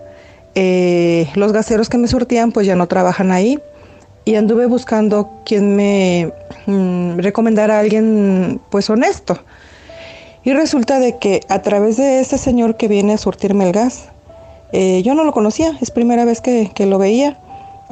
eh, 0.55 1.29
los 1.35 1.53
gaseros 1.53 1.89
que 1.89 1.97
me 1.97 2.07
surtían 2.07 2.51
pues 2.51 2.65
ya 2.65 2.75
no 2.75 2.87
trabajan 2.87 3.31
ahí 3.31 3.59
y 4.25 4.35
anduve 4.35 4.65
buscando 4.65 5.29
quien 5.45 5.75
me 5.75 6.33
mm, 6.65 7.19
recomendara 7.19 7.77
a 7.77 7.79
alguien 7.79 8.59
pues 8.69 8.89
honesto. 8.89 9.39
Y 10.47 10.53
resulta 10.53 11.01
de 11.01 11.17
que 11.17 11.41
a 11.49 11.61
través 11.61 11.97
de 11.97 12.21
ese 12.21 12.37
señor 12.37 12.77
que 12.77 12.87
viene 12.87 13.11
a 13.11 13.17
surtirme 13.17 13.65
el 13.65 13.73
gas, 13.73 14.05
eh, 14.71 15.01
yo 15.03 15.13
no 15.13 15.25
lo 15.25 15.33
conocía, 15.33 15.77
es 15.81 15.91
primera 15.91 16.23
vez 16.23 16.39
que, 16.39 16.71
que 16.73 16.85
lo 16.85 16.97
veía, 16.97 17.37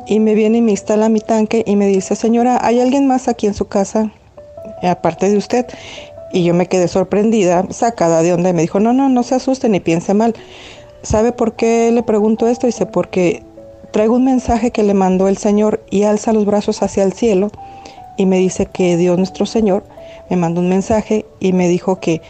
y 0.07 0.21
me 0.21 0.35
viene 0.35 0.59
y 0.59 0.61
me 0.61 0.71
instala 0.71 1.09
mi 1.09 1.19
tanque 1.19 1.65
y 1.67 1.75
me 1.75 1.85
dice, 1.85 2.15
señora, 2.15 2.57
¿hay 2.61 2.79
alguien 2.79 3.07
más 3.07 3.27
aquí 3.27 3.45
en 3.45 3.55
su 3.55 3.67
casa 3.67 4.09
eh, 4.81 4.87
aparte 4.87 5.29
de 5.29 5.35
usted? 5.35 5.65
Y 6.31 6.45
yo 6.45 6.53
me 6.53 6.67
quedé 6.67 6.87
sorprendida, 6.87 7.65
sacada 7.71 8.21
de 8.21 8.31
onda, 8.31 8.51
y 8.51 8.53
me 8.53 8.61
dijo, 8.61 8.79
no, 8.79 8.93
no, 8.93 9.09
no 9.09 9.23
se 9.23 9.35
asuste 9.35 9.67
ni 9.67 9.81
piense 9.81 10.13
mal. 10.13 10.33
¿Sabe 11.01 11.33
por 11.33 11.57
qué 11.57 11.91
le 11.91 12.03
pregunto 12.03 12.47
esto? 12.47 12.67
Dice, 12.67 12.85
porque 12.85 13.43
traigo 13.91 14.15
un 14.15 14.23
mensaje 14.23 14.71
que 14.71 14.83
le 14.83 14.93
mandó 14.93 15.27
el 15.27 15.35
Señor 15.35 15.83
y 15.89 16.03
alza 16.03 16.31
los 16.31 16.45
brazos 16.45 16.81
hacia 16.83 17.03
el 17.03 17.11
cielo 17.11 17.51
y 18.15 18.25
me 18.25 18.37
dice 18.37 18.65
que 18.65 18.95
Dios 18.95 19.17
nuestro 19.17 19.45
Señor 19.45 19.83
me 20.29 20.35
mandó 20.35 20.61
un 20.61 20.69
mensaje 20.69 21.25
y 21.39 21.53
me 21.53 21.67
dijo 21.67 21.99
que, 21.99 22.21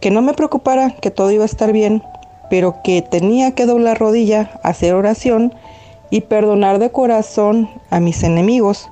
que 0.00 0.10
no 0.10 0.22
me 0.22 0.34
preocupara, 0.34 0.96
que 1.00 1.10
todo 1.10 1.30
iba 1.30 1.44
a 1.44 1.46
estar 1.46 1.72
bien, 1.72 2.02
pero 2.50 2.82
que 2.82 3.02
tenía 3.02 3.54
que 3.54 3.66
doblar 3.66 3.98
rodilla, 3.98 4.60
hacer 4.62 4.94
oración 4.94 5.54
y 6.10 6.22
perdonar 6.22 6.78
de 6.78 6.90
corazón 6.90 7.70
a 7.90 8.00
mis 8.00 8.22
enemigos 8.22 8.88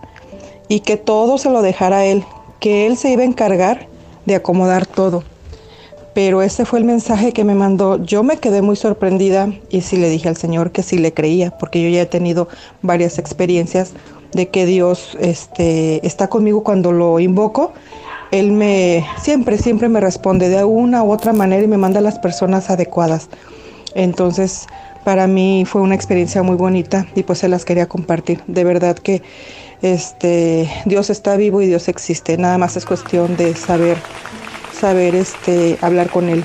y 0.69 0.81
que 0.81 0.97
todo 0.97 1.37
se 1.37 1.51
lo 1.51 1.63
dejara 1.63 1.99
a 1.99 2.05
Él, 2.07 2.25
que 2.61 2.87
Él 2.87 2.97
se 2.97 3.11
iba 3.11 3.23
a 3.23 3.27
encargar 3.27 3.89
de 4.25 4.37
acomodar 4.37 4.87
todo. 4.87 5.25
Pero 6.15 6.43
ese 6.43 6.65
fue 6.65 6.79
el 6.79 6.85
mensaje 6.85 7.33
que 7.33 7.45
me 7.45 7.55
mandó. 7.55 8.03
Yo 8.03 8.23
me 8.23 8.39
quedé 8.39 8.63
muy 8.63 8.77
sorprendida 8.77 9.53
y 9.69 9.83
sí 9.83 9.97
le 9.97 10.09
dije 10.09 10.29
al 10.29 10.37
Señor 10.37 10.73
que 10.73 10.83
sí 10.83 10.99
le 10.99 11.13
creía, 11.13 11.51
porque 11.51 11.83
yo 11.83 11.89
ya 11.89 12.03
he 12.03 12.07
tenido 12.07 12.49
varias 12.83 13.19
experiencias 13.19 13.93
de 14.33 14.49
que 14.49 14.67
Dios 14.67 15.17
este, 15.21 16.05
está 16.07 16.29
conmigo 16.29 16.63
cuando 16.63 16.93
lo 16.93 17.21
invoco. 17.21 17.73
Él 18.31 18.53
me 18.53 19.07
siempre, 19.21 19.59
siempre 19.59 19.89
me 19.89 20.01
responde 20.01 20.49
de 20.49 20.65
una 20.65 21.03
u 21.03 21.13
otra 21.13 21.33
manera 21.33 21.65
y 21.65 21.69
me 21.69 21.77
manda 21.77 22.01
las 22.01 22.19
personas 22.19 22.71
adecuadas. 22.71 23.29
Entonces, 23.95 24.67
para 25.05 25.27
mí 25.27 25.65
fue 25.67 25.81
una 25.81 25.95
experiencia 25.95 26.43
muy 26.43 26.57
bonita 26.57 27.07
y 27.15 27.23
pues 27.23 27.41
se 27.41 27.49
las 27.49 27.65
quería 27.65 27.87
compartir. 27.87 28.41
De 28.47 28.65
verdad 28.65 28.97
que 28.97 29.23
este 29.83 30.71
Dios 30.85 31.11
está 31.11 31.37
vivo 31.37 31.63
y 31.63 31.67
Dios 31.67 31.89
existe. 31.89 32.37
Nada 32.37 32.59
más 32.59 32.77
es 32.77 32.85
cuestión 32.85 33.37
de 33.37 33.55
saber 33.55 33.97
saber 34.81 35.15
este 35.15 35.79
hablar 35.81 36.09
con 36.11 36.29
él. 36.29 36.45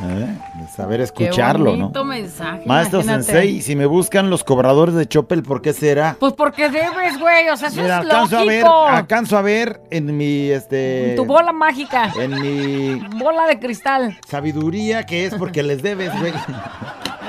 Eh, 0.00 0.38
saber 0.74 1.00
escucharlo, 1.00 1.72
Qué 1.72 1.78
¿no? 1.98 2.04
mensaje. 2.04 2.62
Maestro 2.66 3.00
imagínate. 3.00 3.24
Sensei, 3.24 3.60
si 3.62 3.74
me 3.74 3.86
buscan 3.86 4.30
los 4.30 4.44
cobradores 4.44 4.94
de 4.94 5.06
Choppel, 5.08 5.42
¿por 5.42 5.60
qué 5.60 5.72
será? 5.72 6.16
Pues 6.20 6.34
porque 6.34 6.68
debes, 6.68 7.18
güey. 7.18 7.48
O 7.48 7.56
sea, 7.56 7.68
eso 7.68 7.80
Mira, 7.82 7.98
es 7.98 8.04
alcanzo 8.04 8.38
a 8.38 8.44
ver, 8.44 8.62
lógico. 8.62 8.86
alcanzo 8.86 9.38
a 9.38 9.42
ver 9.42 9.80
en 9.90 10.16
mi 10.16 10.50
este 10.50 11.14
Tu 11.16 11.24
bola 11.24 11.52
mágica. 11.52 12.12
en 12.18 12.40
mi 12.40 12.94
Bola 13.18 13.46
de 13.46 13.58
cristal. 13.58 14.16
sabiduría 14.28 15.04
que 15.04 15.26
es 15.26 15.34
porque 15.34 15.62
les 15.62 15.82
debes, 15.82 16.16
güey. 16.20 16.32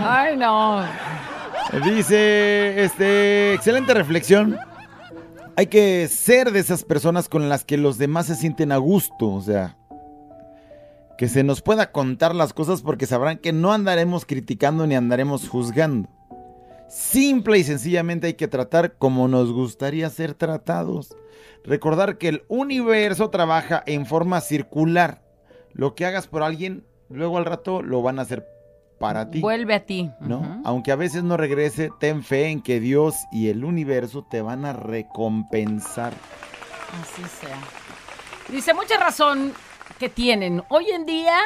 Ay, 0.02 0.38
no. 0.38 0.84
Dice, 1.84 2.84
este, 2.84 3.54
excelente 3.54 3.94
reflexión. 3.94 4.58
Hay 5.56 5.68
que 5.68 6.08
ser 6.08 6.52
de 6.52 6.60
esas 6.60 6.84
personas 6.84 7.28
con 7.30 7.50
las 7.50 7.66
que 7.66 7.78
los 7.78 7.98
demás 7.98 8.28
se 8.28 8.36
sienten 8.36 8.72
a 8.72 8.78
gusto, 8.78 9.28
o 9.28 9.42
sea, 9.42 9.76
que 11.20 11.28
se 11.28 11.44
nos 11.44 11.62
pueda 11.62 11.92
contar 11.92 12.34
las 12.34 12.54
cosas 12.54 12.82
porque 12.82 13.06
sabrán 13.06 13.40
que 13.40 13.52
no 13.52 13.74
andaremos 13.74 14.24
criticando 14.24 14.88
ni 14.88 14.96
andaremos 14.96 15.50
juzgando. 15.50 16.08
Simple 16.88 17.58
y 17.60 17.66
sencillamente 17.66 18.28
hay 18.28 18.36
que 18.36 18.48
tratar 18.48 18.94
como 18.94 19.28
nos 19.28 19.52
gustaría 19.52 20.10
ser 20.10 20.34
tratados. 20.34 21.18
Recordar 21.66 22.18
que 22.18 22.30
el 22.30 22.44
universo 22.48 23.32
trabaja 23.32 23.84
en 23.86 24.06
forma 24.06 24.40
circular. 24.40 25.22
Lo 25.74 25.94
que 25.94 26.06
hagas 26.06 26.28
por 26.28 26.42
alguien, 26.42 26.86
luego 27.10 27.38
al 27.38 27.44
rato 27.44 27.82
lo 27.82 28.02
van 28.02 28.18
a 28.20 28.22
hacer 28.22 28.48
para 28.98 29.30
ti. 29.30 29.42
Vuelve 29.42 29.74
a 29.74 29.86
ti. 29.86 30.10
¿no? 30.22 30.62
Aunque 30.64 30.94
a 30.94 30.96
veces 30.96 31.24
no 31.24 31.36
regrese, 31.36 31.90
ten 32.00 32.24
fe 32.24 32.48
en 32.48 32.62
que 32.62 32.80
Dios 32.80 33.18
y 33.34 33.50
el 33.50 33.66
universo 33.66 34.26
te 34.32 34.42
van 34.42 34.64
a 34.64 34.72
recompensar. 34.72 36.14
Así 37.02 37.24
sea. 37.42 37.60
Dice, 38.48 38.74
mucha 38.74 38.98
razón 38.98 39.52
que 40.00 40.10
tienen. 40.10 40.64
Hoy 40.70 40.90
en 40.90 41.06
día, 41.06 41.38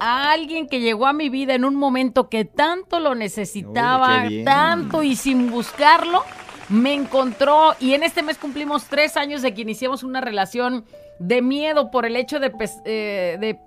a 0.00 0.30
alguien 0.32 0.66
que 0.68 0.80
llegó 0.80 1.06
a 1.06 1.12
mi 1.12 1.28
vida 1.28 1.54
en 1.54 1.64
un 1.64 1.74
momento 1.76 2.28
que 2.30 2.44
tanto 2.44 3.00
lo 3.00 3.14
necesitaba, 3.14 4.22
tanto 4.44 5.02
y 5.02 5.16
sin 5.16 5.50
buscarlo, 5.50 6.22
me 6.68 6.94
encontró. 6.94 7.74
Y 7.80 7.92
en 7.94 8.02
este 8.02 8.22
mes 8.22 8.38
cumplimos 8.38 8.84
tres 8.86 9.16
años 9.18 9.42
de 9.42 9.52
que 9.52 9.60
iniciamos 9.62 10.02
una 10.02 10.20
relación 10.20 10.86
de 11.18 11.42
miedo 11.42 11.90
por 11.90 12.06
el 12.06 12.16
hecho 12.16 12.40
de, 12.40 12.52
eh, 12.86 13.36
de 13.38 13.58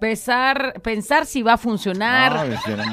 pesar- 0.00 0.80
pensar 0.82 1.24
si 1.26 1.42
va 1.42 1.54
a 1.54 1.56
funcionar. 1.58 2.32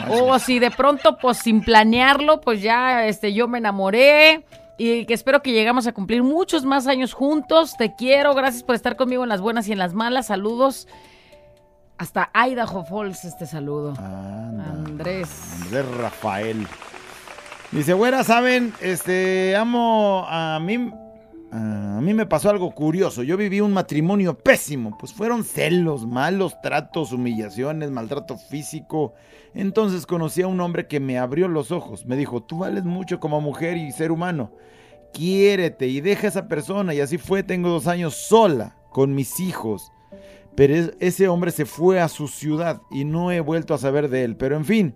O 0.09 0.39
si 0.39 0.59
de 0.59 0.71
pronto, 0.71 1.17
pues 1.17 1.37
sin 1.39 1.61
planearlo, 1.61 2.39
pues 2.41 2.61
ya 2.61 3.05
este, 3.05 3.33
yo 3.33 3.47
me 3.47 3.57
enamoré 3.57 4.45
y 4.83 5.05
que 5.05 5.13
espero 5.13 5.43
que 5.43 5.51
llegamos 5.51 5.85
a 5.85 5.91
cumplir 5.91 6.23
muchos 6.23 6.65
más 6.65 6.88
años 6.88 7.13
juntos. 7.13 7.77
Te 7.77 7.93
quiero, 7.93 8.33
gracias 8.33 8.63
por 8.63 8.73
estar 8.73 8.95
conmigo 8.95 9.21
en 9.21 9.29
las 9.29 9.39
buenas 9.39 9.67
y 9.67 9.73
en 9.73 9.77
las 9.77 9.93
malas. 9.93 10.25
Saludos. 10.27 10.88
Hasta 12.00 12.31
Idaho 12.33 12.83
Falls 12.83 13.23
este 13.23 13.45
saludo. 13.45 13.93
Anda, 14.00 14.71
Andrés. 14.71 15.29
Andrés 15.61 15.85
Rafael. 15.97 16.67
Dice, 17.71 17.93
güera, 17.93 18.23
¿saben? 18.23 18.73
Este, 18.81 19.55
amo 19.55 20.25
a 20.27 20.59
mí. 20.59 20.91
A 21.53 22.00
mí 22.01 22.13
me 22.13 22.25
pasó 22.25 22.50
algo 22.50 22.72
curioso. 22.72 23.24
Yo 23.24 23.36
viví 23.36 23.60
un 23.60 23.74
matrimonio 23.74 24.38
pésimo. 24.38 24.98
Pues 24.98 25.13
fueron 25.13 25.43
celos, 25.43 26.08
malos 26.08 26.55
tratos, 26.62 27.12
humillaciones, 27.12 27.91
maltrato 27.91 28.38
físico. 28.38 29.13
Entonces 29.53 30.05
conocí 30.05 30.41
a 30.41 30.48
un 30.48 30.62
hombre 30.62 30.88
que 30.88 31.01
me 31.01 31.17
abrió 31.20 31.50
los 31.50 31.72
ojos. 31.72 32.05
Me 32.05 32.15
dijo, 32.15 32.41
tú 32.41 32.60
vales 32.60 32.86
mucho 32.86 33.20
como 33.20 33.41
mujer 33.41 33.75
y 33.75 33.91
ser 33.91 34.12
humano. 34.13 34.53
Quiérete 35.13 35.88
y 35.88 36.00
deja 36.00 36.27
a 36.27 36.29
esa 36.29 36.48
persona. 36.48 36.93
Y 36.93 37.01
así 37.01 37.17
fue, 37.17 37.43
tengo 37.43 37.67
dos 37.70 37.88
años 37.88 38.15
sola, 38.15 38.77
con 38.89 39.13
mis 39.13 39.41
hijos. 39.41 39.91
Pero 40.55 40.74
es- 40.74 40.93
ese 41.01 41.27
hombre 41.27 41.51
se 41.51 41.65
fue 41.65 42.00
a 42.00 42.08
su 42.08 42.29
ciudad 42.29 42.81
y 42.89 43.03
no 43.03 43.29
he 43.31 43.41
vuelto 43.41 43.74
a 43.74 43.77
saber 43.77 44.10
de 44.10 44.24
él. 44.24 44.38
Pero 44.38 44.55
en 44.55 44.63
fin, 44.63 44.96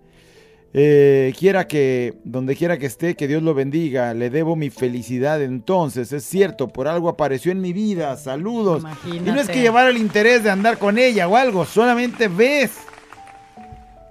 eh, 0.78 1.32
quiera 1.38 1.66
que, 1.66 2.18
donde 2.24 2.54
quiera 2.54 2.76
que 2.76 2.84
esté, 2.84 3.16
que 3.16 3.26
Dios 3.26 3.42
lo 3.42 3.54
bendiga. 3.54 4.12
Le 4.12 4.28
debo 4.28 4.56
mi 4.56 4.68
felicidad. 4.68 5.40
Entonces, 5.42 6.12
es 6.12 6.22
cierto, 6.24 6.68
por 6.68 6.86
algo 6.86 7.08
apareció 7.08 7.50
en 7.50 7.62
mi 7.62 7.72
vida. 7.72 8.14
Saludos. 8.18 8.82
Y 8.82 8.84
no 8.84 8.90
es 8.90 9.16
Imagínate. 9.22 9.52
que 9.54 9.60
llevar 9.62 9.88
el 9.88 9.96
interés 9.96 10.44
de 10.44 10.50
andar 10.50 10.76
con 10.76 10.98
ella 10.98 11.28
o 11.28 11.36
algo, 11.36 11.64
solamente 11.64 12.28
ves 12.28 12.72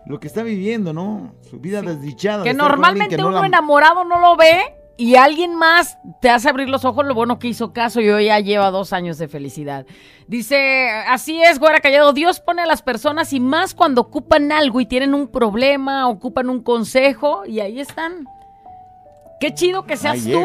lo 0.07 0.19
que 0.19 0.27
está 0.27 0.41
viviendo, 0.43 0.91
¿no? 0.91 1.35
Su 1.49 1.59
vida 1.59 1.81
desdichada. 1.83 2.43
de 2.43 2.49
Que 2.49 2.53
normalmente 2.55 3.15
que 3.15 3.21
no 3.21 3.27
uno 3.27 3.41
la- 3.41 3.47
enamorado 3.47 4.03
no 4.03 4.19
lo 4.19 4.35
ve 4.35 4.61
y 4.97 5.15
alguien 5.15 5.55
más 5.55 5.97
te 6.21 6.29
hace 6.29 6.49
abrir 6.49 6.69
los 6.69 6.85
ojos. 6.85 7.05
Lo 7.05 7.13
bueno 7.13 7.39
que 7.39 7.47
hizo 7.47 7.73
caso 7.73 8.01
y 8.01 8.09
hoy 8.09 8.25
ya 8.25 8.39
lleva 8.39 8.71
dos 8.71 8.93
años 8.93 9.17
de 9.17 9.27
felicidad. 9.27 9.85
Dice, 10.27 10.89
así 11.07 11.41
es, 11.41 11.59
güera 11.59 11.79
callado. 11.79 12.13
Dios 12.13 12.39
pone 12.39 12.61
a 12.61 12.65
las 12.65 12.81
personas 12.81 13.33
y 13.33 13.39
más 13.39 13.73
cuando 13.73 14.01
ocupan 14.01 14.51
algo 14.51 14.79
y 14.79 14.85
tienen 14.85 15.13
un 15.13 15.27
problema, 15.27 16.07
ocupan 16.07 16.49
un 16.49 16.63
consejo 16.63 17.45
y 17.45 17.59
ahí 17.59 17.79
están. 17.79 18.25
Qué 19.39 19.53
chido 19.53 19.85
que 19.85 19.97
seas 19.97 20.23
tú. 20.23 20.41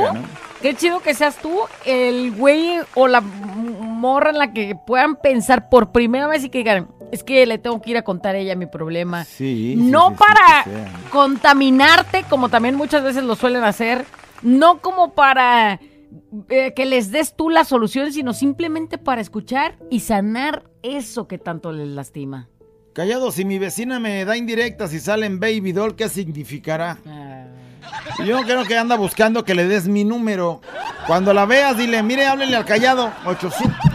Qué 0.61 0.75
chido 0.75 1.01
que 1.01 1.15
seas 1.15 1.37
tú 1.37 1.61
el 1.87 2.33
güey 2.33 2.81
o 2.95 3.09
la 3.09 3.21
morra 3.21 4.31
en 4.31 4.39
la 4.39 4.53
que 4.53 4.75
puedan 4.75 5.17
pensar 5.17 5.71
por 5.71 5.91
primera 5.91 6.27
vez 6.27 6.45
y 6.45 6.51
que 6.51 6.59
digan, 6.59 6.89
es 7.13 7.23
que 7.23 7.47
le 7.47 7.59
tengo 7.59 7.81
que 7.81 7.93
ir 7.93 7.97
a 7.97 8.03
contar 8.03 8.35
a 8.35 8.39
ella 8.39 8.55
mi 8.57 8.67
problema 8.67 9.25
Sí, 9.25 9.75
no 9.77 10.09
sí, 10.09 10.15
sí, 10.15 10.19
para 10.19 10.91
contaminarte, 11.11 12.25
como 12.29 12.51
también 12.51 12.75
muchas 12.75 13.03
veces 13.03 13.25
lo 13.25 13.37
suelen 13.37 13.65
hacer, 13.65 14.05
no 14.43 14.81
como 14.81 15.15
para 15.15 15.81
eh, 16.49 16.73
que 16.75 16.87
les 16.87 17.11
des 17.11 17.37
tú 17.37 17.51
la 17.51 17.65
solución, 17.65 18.13
sino 18.13 18.33
simplemente 18.33 18.99
para 18.99 19.21
escuchar 19.21 19.79
y 19.91 20.01
sanar 20.01 20.65
eso 20.83 21.29
que 21.29 21.39
tanto 21.39 21.73
les 21.73 21.89
lastima. 21.89 22.49
Callado, 22.93 23.31
si 23.31 23.45
mi 23.45 23.59
vecina 23.59 24.01
me 24.01 24.25
da 24.25 24.37
indirectas 24.37 24.93
y 24.93 25.01
sale 25.01 25.27
en 25.27 25.39
Baby 25.39 25.73
Doll, 25.73 25.95
¿qué 25.95 26.09
significará? 26.09 26.99
Yo 28.25 28.37
no 28.37 28.45
creo 28.45 28.65
que 28.65 28.77
anda 28.77 28.97
buscando 28.97 29.45
que 29.45 29.55
le 29.55 29.67
des 29.67 29.89
mi 29.89 30.05
número. 30.05 30.61
Cuando 31.07 31.33
la 31.33 31.47
veas, 31.47 31.77
dile, 31.77 32.03
mire, 32.03 32.27
háblele 32.27 32.57
al 32.57 32.65
callado. 32.65 33.13
800. 33.25 33.90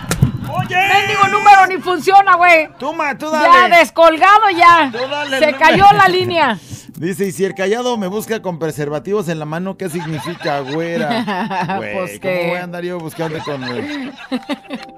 Mendigo 0.60 1.28
número 1.32 1.68
ni 1.68 1.78
funciona, 1.78 2.36
güey. 2.36 2.70
Toma, 2.80 3.18
tú 3.18 3.32
Ya 3.32 3.40
dale. 3.42 3.78
descolgado 3.78 4.50
ya. 4.56 4.90
Tú 4.92 4.98
dale 5.10 5.40
Se 5.40 5.54
cayó 5.54 5.86
la 5.96 6.08
línea. 6.10 6.58
Dice, 6.98 7.26
y 7.26 7.34
si 7.34 7.44
el 7.44 7.54
callado 7.56 7.98
me 7.98 8.08
busca 8.08 8.42
con 8.42 8.58
preservativos 8.58 9.28
en 9.28 9.38
la 9.38 9.44
mano, 9.44 9.76
¿qué 9.76 9.90
significa, 9.90 10.62
güera? 10.62 11.66
Güey, 11.78 11.94
Pues 11.94 12.12
¿cómo 12.12 12.22
que- 12.22 12.48
voy 12.48 12.58
a 12.58 12.64
andar 12.64 12.84
yo 12.86 12.98
buscando 13.00 13.38
con... 13.44 13.62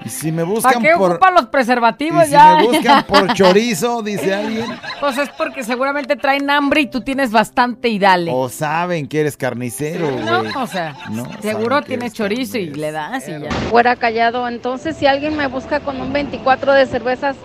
Y 0.06 0.10
si 0.10 0.32
me 0.32 0.44
¿Para 0.44 0.54
buscan 0.54 0.82
qué 0.84 0.92
por... 0.96 1.12
ocupan 1.14 1.34
los 1.34 1.44
Y 1.46 1.48
preservativos 1.48 2.26
si 2.26 2.32
ya? 2.32 2.58
me 2.58 2.68
buscan 2.68 3.04
por 3.06 3.34
chorizo, 3.34 4.04
dice 4.04 4.36
alguien. 4.36 4.66
Pues 5.00 5.18
es 5.18 5.30
porque 5.30 5.64
seguramente 5.64 6.16
traen 6.16 6.48
hambre 6.52 6.82
y 6.82 6.86
tú 6.88 7.02
tienes 7.02 7.32
bastante 7.32 7.90
y 7.90 7.98
dale. 7.98 8.32
O 8.32 8.48
saben 8.48 9.08
que 9.08 9.22
eres 9.22 9.36
carnicero, 9.36 10.08
güey. 10.12 10.24
no, 10.24 10.62
o 10.62 10.68
sea, 10.68 10.96
No, 11.10 11.26
seguro 11.42 11.82
tienes 11.82 12.14
chorizo 12.14 12.60
y 12.60 12.68
le 12.70 12.92
das 12.92 13.28
y 13.28 13.32
ya. 13.32 13.50
fuera 13.72 13.96
callado. 13.96 14.48
Entonces, 14.48 14.96
si 14.98 15.08
alguien 15.08 15.36
me 15.36 15.47
busca 15.48 15.80
con 15.80 16.00
un 16.02 16.14
24 16.14 16.74
de 16.74 16.86
cervezas, 16.86 17.36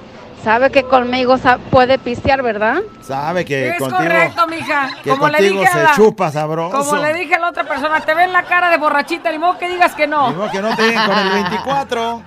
sabe 0.43 0.71
que 0.71 0.83
conmigo 0.85 1.37
puede 1.71 1.99
pistear, 1.99 2.43
¿verdad? 2.43 2.81
Sabe 3.01 3.45
que 3.45 3.71
Es 3.71 3.79
contigo... 3.79 3.99
correcto, 3.99 4.47
mija. 4.49 4.91
Que 5.03 5.11
como 5.11 5.29
le 5.29 5.39
contigo 5.39 5.61
dije 5.61 5.71
a 5.71 5.73
se 5.73 5.83
la, 5.85 5.93
chupa 5.95 6.31
sabroso. 6.31 6.77
Como 6.79 7.03
le 7.03 7.15
dije 7.15 7.35
a 7.35 7.39
la 7.39 7.49
otra 7.51 7.65
persona, 7.65 8.01
te 8.01 8.15
ven 8.15 8.33
la 8.33 8.43
cara 8.45 8.71
de 8.71 8.77
borrachita, 8.79 9.31
ni 9.31 9.39
modo 9.39 9.59
que 9.59 9.69
digas 9.69 9.95
que 9.95 10.07
Ni 10.07 10.11
no. 10.11 10.31
modo 10.33 10.51
que 10.51 10.61
no 10.63 10.75
te 10.75 10.83
con 10.95 11.19
el 11.19 11.31
24. 11.31 12.23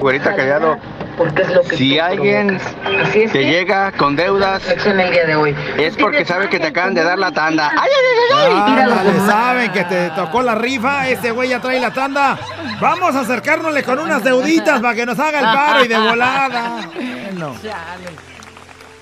Güerita 0.00 0.36
Callado, 0.36 0.78
porque 1.20 1.42
es 1.42 1.50
lo 1.50 1.62
que 1.62 1.76
si 1.76 1.96
tú 1.98 2.02
alguien 2.02 2.58
provocas. 2.58 3.08
Así 3.08 3.22
es 3.24 3.32
te 3.32 3.40
que 3.40 3.44
llega 3.44 3.92
con 3.92 4.16
deudas, 4.16 4.62
reflexiona 4.62 5.02
el 5.04 5.10
día 5.12 5.26
de 5.26 5.36
hoy. 5.36 5.54
es 5.76 5.94
porque 5.98 6.24
sabe 6.24 6.48
que 6.48 6.58
te 6.58 6.68
acaban 6.68 6.94
de 6.94 7.04
dar 7.04 7.18
la 7.18 7.30
tanda. 7.30 7.70
¡Ay, 7.70 7.90
ay, 7.94 8.36
ay, 8.46 8.52
ay! 8.56 9.12
ay! 9.14 9.26
Saben 9.26 9.72
que 9.72 9.84
te 9.84 10.08
tocó 10.10 10.40
la 10.40 10.54
rifa, 10.54 11.06
este 11.10 11.30
güey 11.30 11.50
ya 11.50 11.60
trae 11.60 11.78
la 11.78 11.92
tanda. 11.92 12.38
Vamos 12.80 13.14
a 13.14 13.20
acercárnosle 13.20 13.82
con 13.82 13.98
unas 13.98 14.24
deuditas 14.24 14.80
para 14.80 14.94
que 14.94 15.04
nos 15.04 15.18
haga 15.18 15.40
el 15.40 15.44
paro 15.44 15.84
y 15.84 15.88
de 15.88 15.98
volada. 15.98 16.88
Bueno, 16.94 17.54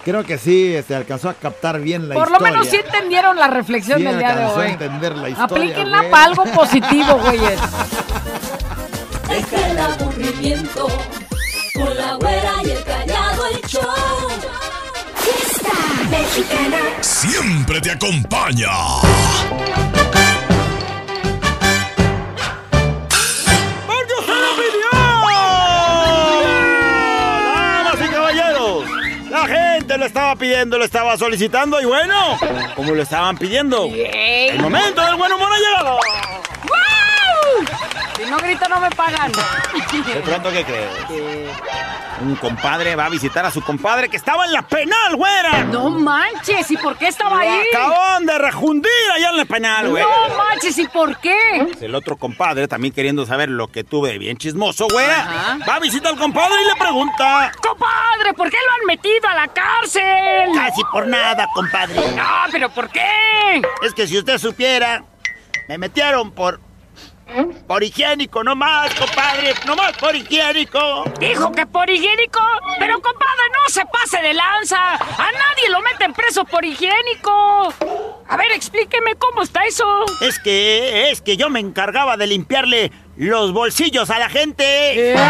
creo 0.04 0.24
que 0.24 0.38
sí, 0.38 0.74
este, 0.74 0.96
alcanzó 0.96 1.28
a 1.28 1.34
captar 1.34 1.80
bien 1.80 2.08
la 2.08 2.16
Por 2.16 2.30
lo 2.30 2.34
historia. 2.38 2.52
menos 2.52 2.68
sí 2.68 2.76
entendieron 2.84 3.36
la 3.36 3.46
reflexión 3.46 3.98
Sí 3.98 4.04
del 4.04 4.18
día 4.18 4.26
de 4.28 4.32
alcanzó 4.42 4.56
a 4.60 4.64
hoy. 4.64 4.70
entender 4.72 5.16
la 5.16 5.28
historia, 5.28 5.44
Aplíquenla 5.44 5.98
güey. 5.98 6.10
para 6.10 6.24
algo 6.24 6.44
positivo, 6.46 7.14
güeyes. 7.18 7.60
Deja 9.28 9.68
el 9.68 9.78
aburrimiento 9.78 10.88
con 11.78 11.96
la 11.96 12.14
güera 12.14 12.52
y 12.64 12.70
el 12.70 12.84
callado 12.84 13.46
el 13.46 13.60
show. 13.66 13.82
Fiesta 15.16 15.72
mexicana. 16.10 16.78
Siempre 17.00 17.80
te 17.80 17.90
acompaña. 17.92 18.68
¡Damas 27.54 27.98
y 28.00 28.08
caballeros! 28.08 28.84
La 29.30 29.46
gente 29.46 29.98
lo 29.98 30.06
estaba 30.06 30.36
pidiendo, 30.36 30.78
lo 30.78 30.84
estaba 30.84 31.16
solicitando 31.16 31.80
y 31.80 31.84
bueno, 31.84 32.38
como 32.74 32.92
lo 32.92 33.02
estaban 33.02 33.36
pidiendo, 33.36 33.84
el 33.92 34.58
momento 34.60 35.02
del 35.02 35.16
buen 35.16 35.32
humor 35.32 35.50
ha 35.52 35.58
llegado. 35.58 35.98
Si 38.18 38.28
no 38.28 38.36
grito, 38.38 38.68
no 38.68 38.80
me 38.80 38.90
pagan. 38.90 39.30
¿De 39.32 40.20
pronto 40.22 40.50
qué 40.50 40.64
crees? 40.64 40.90
Un 42.20 42.34
compadre 42.34 42.96
va 42.96 43.06
a 43.06 43.08
visitar 43.08 43.46
a 43.46 43.50
su 43.52 43.62
compadre 43.62 44.08
que 44.08 44.16
estaba 44.16 44.44
en 44.44 44.52
la 44.52 44.62
penal, 44.62 45.14
güera. 45.14 45.62
No 45.64 45.88
manches, 45.88 46.68
¿y 46.72 46.76
por 46.76 46.96
qué 46.98 47.06
estaba 47.06 47.38
ahí? 47.38 47.60
acaban 47.72 48.26
de 48.26 48.36
rejundir 48.38 48.90
allá 49.14 49.30
en 49.30 49.36
la 49.36 49.44
penal, 49.44 49.88
güey. 49.90 50.02
No 50.02 50.36
manches, 50.36 50.76
¿y 50.78 50.88
por 50.88 51.16
qué? 51.18 51.68
El 51.80 51.94
otro 51.94 52.16
compadre, 52.16 52.66
también 52.66 52.92
queriendo 52.92 53.24
saber 53.24 53.48
lo 53.50 53.68
que 53.68 53.84
tuve 53.84 54.10
de 54.10 54.18
bien 54.18 54.36
chismoso, 54.36 54.88
güera, 54.90 55.20
Ajá. 55.20 55.58
va 55.68 55.74
a 55.76 55.78
visitar 55.78 56.10
al 56.12 56.18
compadre 56.18 56.56
y 56.60 56.64
le 56.66 56.74
pregunta. 56.74 57.52
¡Compadre! 57.62 58.34
¿Por 58.36 58.50
qué 58.50 58.56
lo 58.66 58.72
han 58.80 58.86
metido 58.86 59.28
a 59.28 59.34
la 59.34 59.46
cárcel? 59.46 60.50
Casi 60.56 60.82
por 60.90 61.06
nada, 61.06 61.46
compadre. 61.54 61.94
No, 62.16 62.24
pero 62.50 62.68
¿por 62.70 62.88
qué? 62.90 63.62
Es 63.82 63.94
que 63.94 64.08
si 64.08 64.18
usted 64.18 64.38
supiera, 64.38 65.04
me 65.68 65.78
metieron 65.78 66.32
por. 66.32 66.60
Por 67.66 67.82
higiénico, 67.84 68.42
no 68.42 68.56
más, 68.56 68.94
compadre, 68.94 69.52
no 69.66 69.76
más 69.76 69.92
por 69.98 70.16
higiénico. 70.16 71.04
Dijo 71.20 71.52
que 71.52 71.66
por 71.66 71.90
higiénico. 71.90 72.40
Pero 72.78 73.00
compadre, 73.02 73.42
no 73.52 73.68
se 73.68 73.84
pase 73.84 74.22
de 74.22 74.32
lanza. 74.32 74.94
A 74.94 75.30
nadie 75.32 75.68
lo 75.70 75.82
meten 75.82 76.14
preso 76.14 76.44
por 76.46 76.64
higiénico. 76.64 77.74
A 78.28 78.36
ver, 78.36 78.52
explíqueme 78.52 79.14
cómo 79.16 79.42
está 79.42 79.64
eso. 79.66 79.84
Es 80.22 80.38
que, 80.38 81.10
es 81.10 81.20
que 81.20 81.36
yo 81.36 81.50
me 81.50 81.60
encargaba 81.60 82.16
de 82.16 82.26
limpiarle 82.26 82.90
los 83.16 83.52
bolsillos 83.52 84.08
a 84.10 84.18
la 84.18 84.30
gente. 84.30 85.14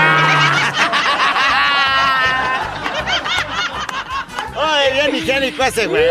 Ay, 4.60 4.92
bien 4.92 5.16
higiénico 5.16 5.64
ese, 5.64 5.86
güey. 5.86 6.04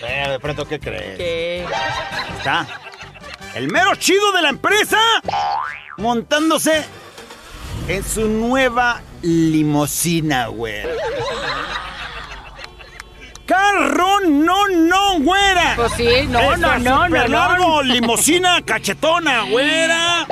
Pero 0.00 0.32
de 0.32 0.40
pronto, 0.40 0.66
¿qué 0.66 0.80
crees? 0.80 1.16
¿Qué? 1.18 1.66
Está 2.38 2.66
el 3.54 3.68
mero 3.70 3.94
chido 3.96 4.32
de 4.32 4.42
la 4.42 4.48
empresa 4.48 4.98
montándose 5.96 6.84
en 7.88 8.04
su 8.04 8.28
nueva 8.28 9.00
limusina, 9.22 10.48
güey. 10.48 10.82
Carro, 13.46 14.20
no, 14.20 14.68
no, 14.68 15.20
güera. 15.20 15.74
Pues 15.76 15.92
sí, 15.96 16.26
no, 16.28 16.56
no, 16.56 16.78
no, 16.78 17.08
no, 17.08 17.26
largo, 17.28 17.82
no. 17.82 17.82
limusina 17.82 18.62
cachetona, 18.66 19.42
güera. 19.42 20.26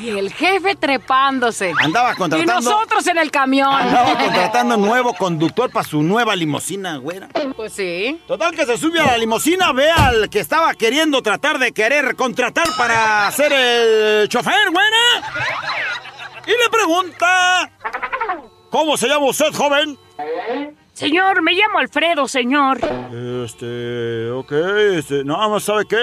Y 0.00 0.08
el 0.10 0.32
jefe 0.32 0.74
trepándose. 0.74 1.72
Andaba 1.82 2.12
Y 2.12 2.16
contratando. 2.16 2.54
nosotros 2.70 3.06
en 3.06 3.18
el 3.18 3.30
camión. 3.30 3.70
Andaba 3.72 4.18
contratando 4.18 4.76
nuevo 4.78 5.12
conductor 5.14 5.70
para 5.70 5.86
su 5.86 6.02
nueva 6.02 6.34
limusina, 6.34 6.96
güera. 6.96 7.28
Pues 7.56 7.74
sí. 7.74 8.20
Total 8.26 8.52
que 8.54 8.64
se 8.64 8.78
sube 8.78 8.98
a 9.00 9.04
la 9.06 9.18
limusina, 9.18 9.72
ve 9.72 9.90
al 9.90 10.30
que 10.30 10.40
estaba 10.40 10.72
queriendo 10.74 11.20
tratar 11.22 11.58
de 11.58 11.72
querer 11.72 12.16
contratar 12.16 12.66
para 12.78 13.30
ser 13.32 13.52
el 13.52 14.28
chofer, 14.28 14.70
güera. 14.70 15.32
Y 16.46 16.50
le 16.50 16.68
pregunta, 16.70 17.70
¿cómo 18.70 18.96
se 18.96 19.08
llama 19.08 19.26
usted, 19.26 19.52
joven? 19.54 19.98
Señor, 20.94 21.42
me 21.42 21.52
llamo 21.52 21.78
Alfredo, 21.78 22.26
señor. 22.28 22.78
Este, 23.44 24.30
ok, 24.30 24.52
este, 24.96 25.24
nada 25.24 25.48
más 25.48 25.64
sabe 25.64 25.84
qué, 25.86 25.98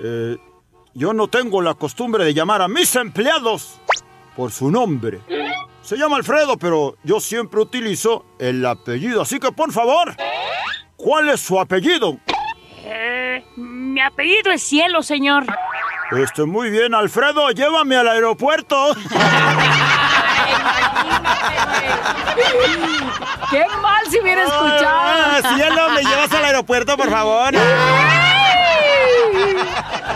Eh, 0.00 0.36
yo 0.94 1.12
no 1.12 1.26
tengo 1.28 1.60
la 1.60 1.74
costumbre 1.74 2.24
de 2.24 2.32
llamar 2.34 2.62
a 2.62 2.68
mis 2.68 2.94
empleados 2.94 3.80
por 4.36 4.52
su 4.52 4.70
nombre. 4.70 5.18
Se 5.82 5.96
llama 5.96 6.16
Alfredo, 6.16 6.56
pero 6.56 6.96
yo 7.02 7.18
siempre 7.18 7.60
utilizo 7.60 8.24
el 8.38 8.64
apellido, 8.64 9.22
así 9.22 9.40
que 9.40 9.50
por 9.50 9.72
favor, 9.72 10.14
¿cuál 10.96 11.30
es 11.30 11.40
su 11.40 11.58
apellido? 11.58 12.18
Eh, 12.84 13.44
mi 13.56 14.00
apellido 14.00 14.52
es 14.52 14.62
Cielo, 14.62 15.02
señor. 15.02 15.46
Este, 16.12 16.44
muy 16.44 16.70
bien, 16.70 16.94
Alfredo, 16.94 17.50
llévame 17.50 17.96
al 17.96 18.08
aeropuerto. 18.08 18.94
Qué 23.50 23.64
mal 23.80 24.02
si 24.10 24.20
hubiera 24.20 24.42
Ah, 24.42 24.46
escuchado. 25.38 25.56
cielo, 25.56 25.90
me 25.90 26.02
llevas 26.04 26.32
al 26.32 26.44
aeropuerto, 26.44 26.96
por 26.96 27.10
favor. 27.10 27.54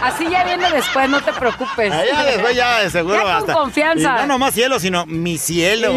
Así 0.03 0.29
ya 0.29 0.45
viene 0.45 0.71
después, 0.71 1.09
no 1.09 1.21
te 1.21 1.33
preocupes. 1.33 1.92
Allá 1.92 2.25
después 2.25 2.57
ya 2.57 2.81
de 2.81 2.90
seguro 2.90 3.25
Ya 3.27 3.38
con 3.40 3.53
confianza. 3.55 4.16
Y 4.18 4.21
no 4.23 4.27
nomás 4.27 4.53
cielo, 4.55 4.79
sino 4.81 5.07
mi 5.07 5.38
cielo. 5.38 5.92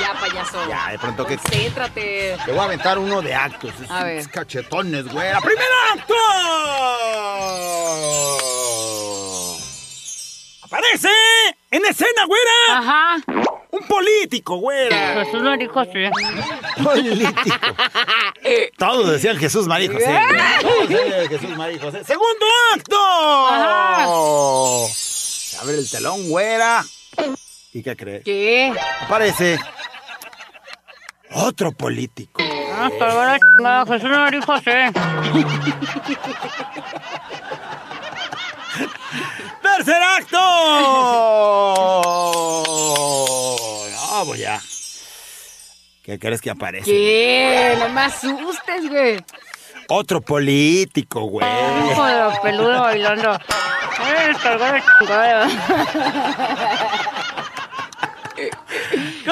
Ya, 0.00 0.14
payaso. 0.20 0.68
Ya, 0.68 0.88
de 0.92 0.98
pronto 0.98 1.26
que... 1.26 1.36
Concéntrate. 1.38 2.36
Te 2.44 2.50
voy 2.52 2.60
a 2.60 2.64
aventar 2.64 2.98
uno 2.98 3.20
de 3.20 3.34
actos. 3.34 3.72
Es 3.82 3.90
A 3.90 4.04
ver. 4.04 4.30
cachetones, 4.30 5.08
güera. 5.08 5.40
¡Primer 5.40 5.66
acto! 5.92 6.14
Aparece 10.62 11.08
en 11.70 11.84
escena, 11.84 12.24
güera. 12.26 12.50
Ajá. 12.70 13.16
Un 13.70 13.82
político, 13.86 14.56
güera. 14.56 15.24
Jesús 15.24 15.42
lo 15.42 15.56
dijo 15.56 15.80
así. 15.80 16.04
Político. 16.82 17.34
Todos 18.78 19.10
decían 19.10 19.36
Jesús 19.36 19.66
María 19.66 19.92
José. 19.92 20.20
Todos 20.62 20.88
decían 20.88 21.28
Jesús 21.28 21.56
María 21.56 21.78
José. 21.80 22.04
¡Segundo 22.04 22.46
acto! 22.74 22.96
Se 24.92 25.58
abre 25.58 25.74
el 25.78 25.90
telón, 25.90 26.28
güera. 26.30 26.84
¿Y 27.74 27.82
qué 27.82 27.94
crees? 27.96 28.24
¿Qué? 28.24 28.72
Aparece 29.02 29.58
otro 31.30 31.72
político. 31.72 32.42
Ah, 32.80 32.88
la 33.00 33.38
chingada, 33.38 33.86
Jesús 33.86 34.08
lo 34.10 34.30
dijo 34.30 34.52
así. 34.52 34.70
¡Tercer 39.78 40.02
acto! 40.02 40.38
No, 44.18 44.26
pues 44.26 44.40
ya. 44.40 44.60
¿Qué 46.02 46.18
crees 46.18 46.40
que 46.40 46.50
aparece? 46.50 46.90
¿Qué? 46.90 47.76
No 47.78 47.88
me 47.90 48.00
asustes, 48.00 48.88
güey. 48.88 49.24
Otro 49.88 50.20
político, 50.20 51.20
güey. 51.20 51.46
Hijo 51.92 52.04
de 52.04 52.18
los 52.18 52.38
peludos 52.40 52.80
bailando. 52.80 53.38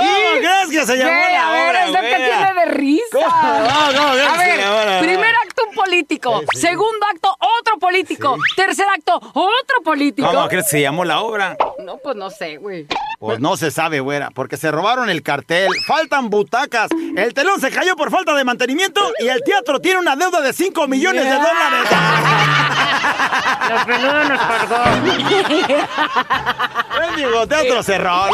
¿Cómo 0.01 0.39
crees 0.39 0.69
que 0.71 0.87
se 0.87 0.97
llamó 0.99 1.11
Güey, 1.11 1.33
la 1.33 1.49
a 1.49 1.53
ver, 1.53 1.69
obra, 1.71 1.85
es 1.85 1.91
lo 1.93 2.01
que 2.01 2.09
güera? 2.09 2.27
tiene 2.27 2.55
de 2.61 2.65
risa. 2.67 3.05
¿Cómo? 3.13 3.27
No, 3.29 3.93
no, 3.93 4.15
no, 4.15 4.31
a 4.31 4.37
ver, 4.37 5.01
primer 5.05 5.35
acto 5.45 5.63
un 5.69 5.75
político, 5.75 6.41
Sí, 6.41 6.47
sí. 6.55 6.61
segundo 6.61 7.07
acto 7.13 7.37
otro 7.61 7.79
político, 7.79 8.37
tercer 8.57 8.87
acto 8.95 9.15
otro 9.17 9.83
político. 9.85 10.29
¿Cómo 10.29 10.49
crees 10.49 10.65
que 10.65 10.71
se 10.71 10.81
llamó 10.81 11.05
la 11.05 11.21
obra? 11.21 11.57
No, 11.85 11.99
pues 11.99 12.17
no 12.17 12.31
sé, 12.31 12.57
güey. 12.59 12.87
Pues 13.19 13.41
no 13.41 13.57
se 13.57 13.71
sabe, 13.71 14.01
güera, 14.01 14.29
porque 14.35 14.59
se 14.59 14.71
robaron 14.71 15.09
el 15.09 15.23
cartel, 15.23 15.71
faltan 15.87 16.29
butacas, 16.29 16.91
el 17.17 17.33
telón 17.33 17.59
se 17.61 17.71
cayó 17.71 17.97
por 17.97 18.11
falta 18.11 18.35
de 18.35 18.45
mantenimiento 18.45 19.01
y 19.21 19.29
el 19.29 19.43
teatro 19.43 19.81
tiene 19.81 20.01
una 20.01 20.17
deuda 20.17 20.43
de 20.43 20.53
5 20.53 20.87
millones 20.87 21.25
de 21.25 21.31
dólares. 21.31 21.91
Los 23.71 23.85
peludos 23.85 24.29
nos 24.29 24.41
cargó. 24.41 24.77
Mendigo 27.01 27.47
teatro 27.49 27.83
cerró. 27.83 28.27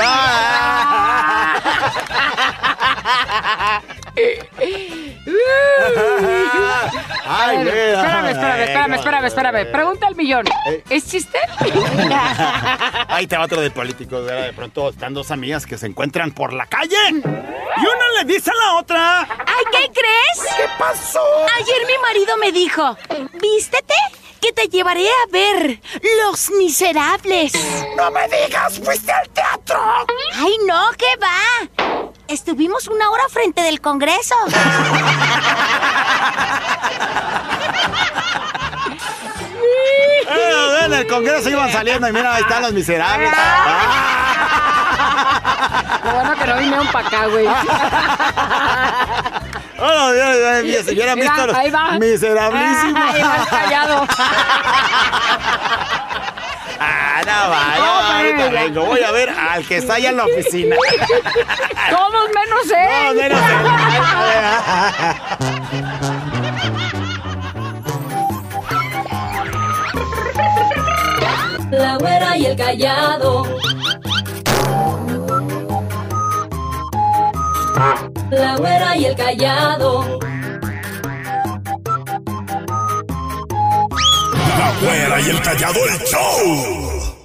Ay, 7.24 7.56
espérame, 7.58 8.28
espérame, 8.28 8.62
espérame, 8.62 8.94
espérame, 8.94 9.26
espérame. 9.26 9.72
Pregunta 9.72 10.06
al 10.06 10.16
millón. 10.16 10.46
Eh. 10.66 10.82
¿Es 10.90 11.08
chiste? 11.08 11.38
Ahí 13.08 13.26
te 13.26 13.36
va 13.36 13.44
otro 13.44 13.60
de 13.60 13.70
políticos, 13.70 14.24
¿verdad? 14.24 14.46
De 14.46 14.52
pronto 14.52 14.90
están 14.90 15.14
dos 15.14 15.30
amigas 15.30 15.66
que 15.66 15.78
se 15.78 15.86
encuentran 15.86 16.32
por 16.32 16.52
la 16.52 16.66
calle. 16.66 16.96
Y 17.08 17.80
una 17.80 18.08
le 18.18 18.24
dice 18.24 18.50
a 18.50 18.54
la 18.54 18.74
otra. 18.78 19.20
Ay, 19.20 19.64
¿qué 19.70 19.90
crees? 19.92 20.56
¿Qué 20.56 20.64
pasó? 20.78 21.20
Ayer 21.60 21.86
mi 21.86 21.98
marido 22.02 22.36
me 22.36 22.52
dijo, 22.52 22.96
vístete, 23.40 23.94
que 24.42 24.52
te 24.52 24.68
llevaré 24.68 25.06
a 25.06 25.30
ver 25.30 25.80
Los 26.26 26.50
Miserables. 26.50 27.52
¡No 27.96 28.10
me 28.10 28.22
digas! 28.28 28.80
¡Fuiste 28.84 29.12
al 29.12 29.28
teatro! 29.28 29.78
Ay, 30.34 30.56
no, 30.66 30.90
¿qué 30.98 31.06
va? 31.22 32.10
Estuvimos 32.26 32.88
una 32.88 33.08
hora 33.10 33.22
frente 33.30 33.62
del 33.62 33.80
Congreso. 33.80 34.34
Eh, 40.34 40.84
en 40.86 40.92
el 40.92 41.06
Congreso 41.06 41.50
iban 41.50 41.70
saliendo 41.70 42.08
y 42.08 42.12
mira, 42.12 42.34
ahí 42.34 42.42
están 42.42 42.62
los 42.62 42.72
miserables. 42.72 43.30
Lo 46.04 46.10
bueno 46.12 46.34
que 46.36 46.46
no 46.46 46.56
vinieron 46.58 46.86
para 46.88 47.06
acá, 47.06 47.26
güey. 47.26 47.46
Oh, 49.84 50.12
Dios, 50.12 50.36
Dios, 50.36 50.62
Dios, 50.62 50.84
si 50.86 50.92
hubieran 50.92 51.18
visto 51.18 51.56
ahí 51.56 51.70
va. 51.70 51.98
miserablísimos. 51.98 52.94
Ah, 53.02 53.10
ahí 53.12 53.22
va 53.22 53.46
callado. 53.50 54.06
Ah, 56.84 57.20
no 57.24 57.50
va, 57.50 57.64
no 57.76 57.84
No, 57.84 57.92
va, 57.92 58.16
ahorita 58.18 58.48
vengo. 58.50 58.84
Voy 58.86 59.00
a 59.02 59.10
ver 59.12 59.28
al 59.30 59.64
que 59.64 59.76
está 59.76 59.94
allá 59.94 60.10
en 60.10 60.16
la 60.16 60.24
oficina. 60.24 60.74
Todos 61.90 62.28
menos 62.34 62.66
No, 62.66 63.10
él. 63.10 63.16
menos 63.16 63.40
él. 63.40 63.62
La 71.70 71.96
güera 71.98 72.36
y 72.36 72.46
el 72.46 72.56
callado. 72.56 73.44
La 78.32 78.56
güera 78.56 78.96
y 78.96 79.04
el 79.04 79.14
callado. 79.14 80.18
La 84.58 84.72
güera 84.80 85.20
y 85.20 85.28
el 85.28 85.42
callado 85.42 85.78
el 85.84 85.98
show. 86.06 87.18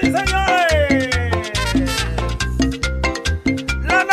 ¡Sí, 0.00 0.06
señores! 0.06 1.10
¡La 3.82 4.04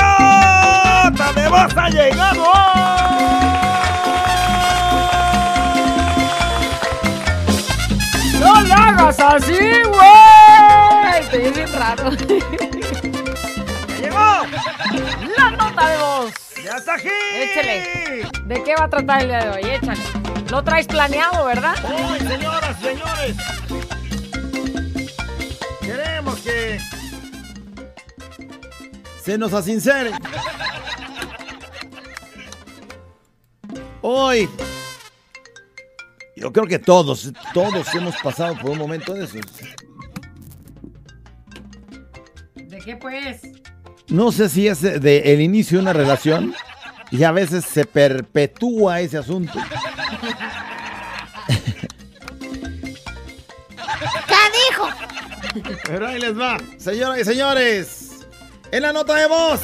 nota 1.12 1.34
de 1.34 1.48
voz 1.48 1.78
ha 1.78 1.90
llegado! 1.90 2.77
Así, 9.38 9.58
güey! 9.88 11.30
Te 11.32 11.38
bien 11.38 11.74
raro. 11.74 12.12
¡Ya 13.88 13.98
llegó! 14.00 14.46
¡La 15.38 15.52
nota 15.52 15.90
de 15.90 15.98
voz! 15.98 16.34
¡Ya 16.64 16.78
está 16.78 16.96
aquí! 16.96 17.10
Échale. 17.36 18.28
¿De 18.46 18.64
qué 18.64 18.76
va 18.76 18.86
a 18.86 18.90
tratar 18.90 19.22
el 19.22 19.28
día 19.28 19.40
de 19.40 19.50
hoy? 19.50 19.72
Échale. 19.72 20.02
Lo 20.50 20.64
traes 20.64 20.88
planeado, 20.88 21.46
¿verdad? 21.46 21.76
Hoy, 21.84 22.20
señoras 22.20 22.80
señores, 22.80 23.36
queremos 25.82 26.40
que 26.40 26.80
se 29.24 29.38
nos 29.38 29.54
asincere. 29.54 30.12
Hoy, 34.02 34.50
yo 36.38 36.54
creo 36.54 36.68
que 36.68 36.80
todos, 36.80 37.34
todos 37.54 37.94
hemos 37.96 38.16
pasado 38.18 38.56
por 38.58 38.72
un 38.72 38.78
momento 38.78 39.14
de 39.14 39.26
esos. 39.26 39.42
¿De 42.56 42.78
qué 42.78 42.96
pues? 42.96 43.42
No 44.08 44.32
sé 44.32 44.48
si 44.48 44.68
es 44.68 44.82
de 44.82 45.34
el 45.34 45.42
inicio 45.42 45.78
de 45.78 45.82
una 45.82 45.94
relación 45.94 46.54
y 47.12 47.24
a 47.24 47.32
veces 47.32 47.66
se 47.66 47.86
perpetúa 47.86 49.02
ese 49.02 49.18
asunto. 49.18 49.60
¡Canijo! 54.28 54.90
Pero 55.86 56.08
ahí 56.08 56.20
les 56.20 56.40
va. 56.40 56.58
Señoras 56.78 57.20
y 57.20 57.26
señores, 57.26 58.28
en 58.72 58.84
la 58.84 58.94
nota 58.94 59.16
de 59.16 59.28
voz, 59.28 59.62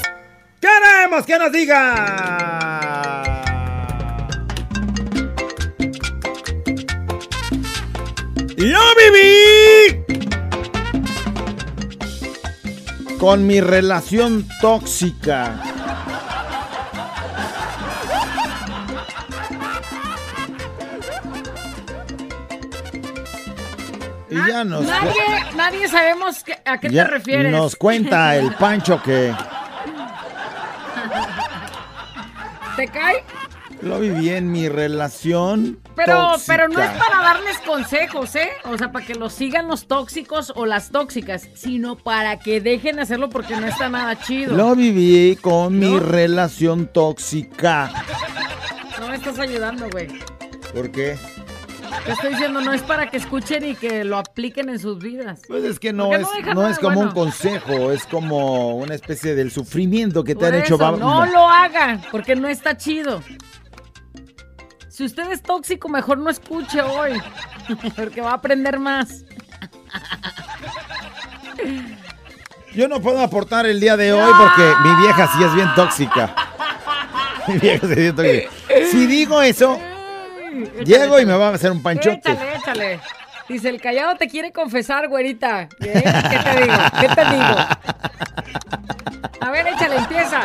queremos 0.59 1.25
que 1.25 1.37
nos 1.37 1.51
diga. 1.51 2.42
Yo 8.71 8.79
viví 8.97 10.05
con 13.19 13.45
mi 13.45 13.59
relación 13.61 14.47
tóxica. 14.61 15.59
Y 24.29 24.35
ya 24.47 24.63
nos, 24.63 24.85
Nadie, 24.85 25.11
nadie 25.55 25.87
sabemos 25.87 26.43
que- 26.43 26.57
a 26.65 26.79
qué 26.79 26.89
ya 26.89 27.05
te 27.05 27.11
refieres. 27.11 27.51
nos 27.51 27.75
cuenta 27.75 28.35
el 28.35 28.53
Pancho 28.55 29.01
que 29.03 29.31
¿Te 32.75 32.87
cae? 32.87 33.23
Lo 33.83 33.99
viví 33.99 34.29
en 34.29 34.51
mi 34.51 34.69
relación 34.69 35.79
Pero, 35.95 36.31
tóxica. 36.31 36.53
pero 36.53 36.67
no 36.69 36.81
es 36.81 36.89
para 36.91 37.21
darles 37.23 37.57
consejos, 37.59 38.35
¿eh? 38.35 38.49
O 38.65 38.77
sea, 38.77 38.91
para 38.91 39.05
que 39.05 39.15
los 39.15 39.33
sigan 39.33 39.67
los 39.67 39.87
tóxicos 39.87 40.53
o 40.55 40.65
las 40.65 40.89
tóxicas, 40.91 41.47
sino 41.53 41.95
para 41.97 42.39
que 42.39 42.61
dejen 42.61 42.95
de 42.97 43.01
hacerlo 43.03 43.29
porque 43.29 43.55
no 43.55 43.67
está 43.67 43.89
nada 43.89 44.19
chido. 44.19 44.55
Lo 44.55 44.75
viví 44.75 45.37
con 45.41 45.77
mi 45.79 45.99
relación 45.99 46.87
tóxica. 46.87 47.91
No 48.99 49.09
me 49.09 49.15
estás 49.15 49.37
ayudando, 49.39 49.89
güey. 49.91 50.07
¿Por 50.73 50.91
qué? 50.91 51.17
Te 52.05 52.11
estoy 52.11 52.31
diciendo, 52.31 52.59
no 52.59 52.73
es 52.73 52.81
para 52.81 53.09
que 53.09 53.17
escuchen 53.17 53.63
y 53.65 53.75
que 53.75 54.03
lo 54.03 54.17
apliquen 54.17 54.67
en 54.69 54.79
sus 54.79 54.97
vidas. 54.99 55.41
Pues 55.47 55.63
es 55.63 55.79
que 55.79 55.93
no 55.93 56.13
es, 56.13 56.27
no 56.55 56.67
es 56.67 56.79
como 56.79 56.99
un 56.99 57.11
consejo, 57.11 57.91
es 57.91 58.05
como 58.05 58.75
una 58.77 58.95
especie 58.95 59.35
del 59.35 59.51
sufrimiento 59.51 60.23
que 60.23 60.33
te 60.33 60.39
Por 60.39 60.47
han 60.47 60.55
hecho. 60.55 60.75
eso, 60.75 60.97
no 60.97 61.25
lo 61.27 61.47
hagan, 61.47 62.01
porque 62.11 62.35
no 62.35 62.47
está 62.47 62.75
chido. 62.77 63.21
Si 64.93 65.03
usted 65.03 65.31
es 65.31 65.41
tóxico, 65.41 65.89
mejor 65.89 66.19
no 66.19 66.29
escuche 66.29 66.79
hoy, 66.79 67.19
porque 67.95 68.21
va 68.21 68.29
a 68.29 68.35
aprender 68.35 68.77
más. 68.77 69.25
Yo 72.75 72.87
no 72.87 73.01
puedo 73.01 73.19
aportar 73.19 73.65
el 73.65 73.79
día 73.79 73.97
de 73.97 74.13
hoy 74.13 74.31
porque 74.37 74.71
mi 74.83 75.01
vieja 75.01 75.31
sí 75.35 75.43
es 75.43 75.55
bien 75.55 75.67
tóxica. 75.75 76.35
Mi 77.47 77.57
vieja 77.57 77.87
sí 77.87 77.91
es 77.93 77.97
bien 77.97 78.15
tóxica. 78.15 78.49
Si 78.91 79.07
digo 79.07 79.41
eso, 79.41 79.79
Échale, 80.51 80.85
llego 80.85 81.19
y 81.19 81.25
me 81.25 81.35
va 81.35 81.49
a 81.49 81.53
hacer 81.55 81.71
un 81.71 81.81
panchote. 81.81 82.31
Échale, 82.31 82.55
échale. 82.57 82.99
Dice, 83.49 83.69
el 83.69 83.81
callado 83.81 84.15
te 84.15 84.27
quiere 84.27 84.51
confesar, 84.51 85.07
güerita. 85.07 85.63
¿Eh? 85.79 86.03
¿Qué 86.29 86.39
te 86.39 86.61
digo? 86.61 86.77
¿Qué 86.99 87.07
te 87.07 87.25
digo? 87.31 87.55
A 89.41 89.49
ver, 89.49 89.67
échale, 89.67 89.95
empieza. 89.97 90.41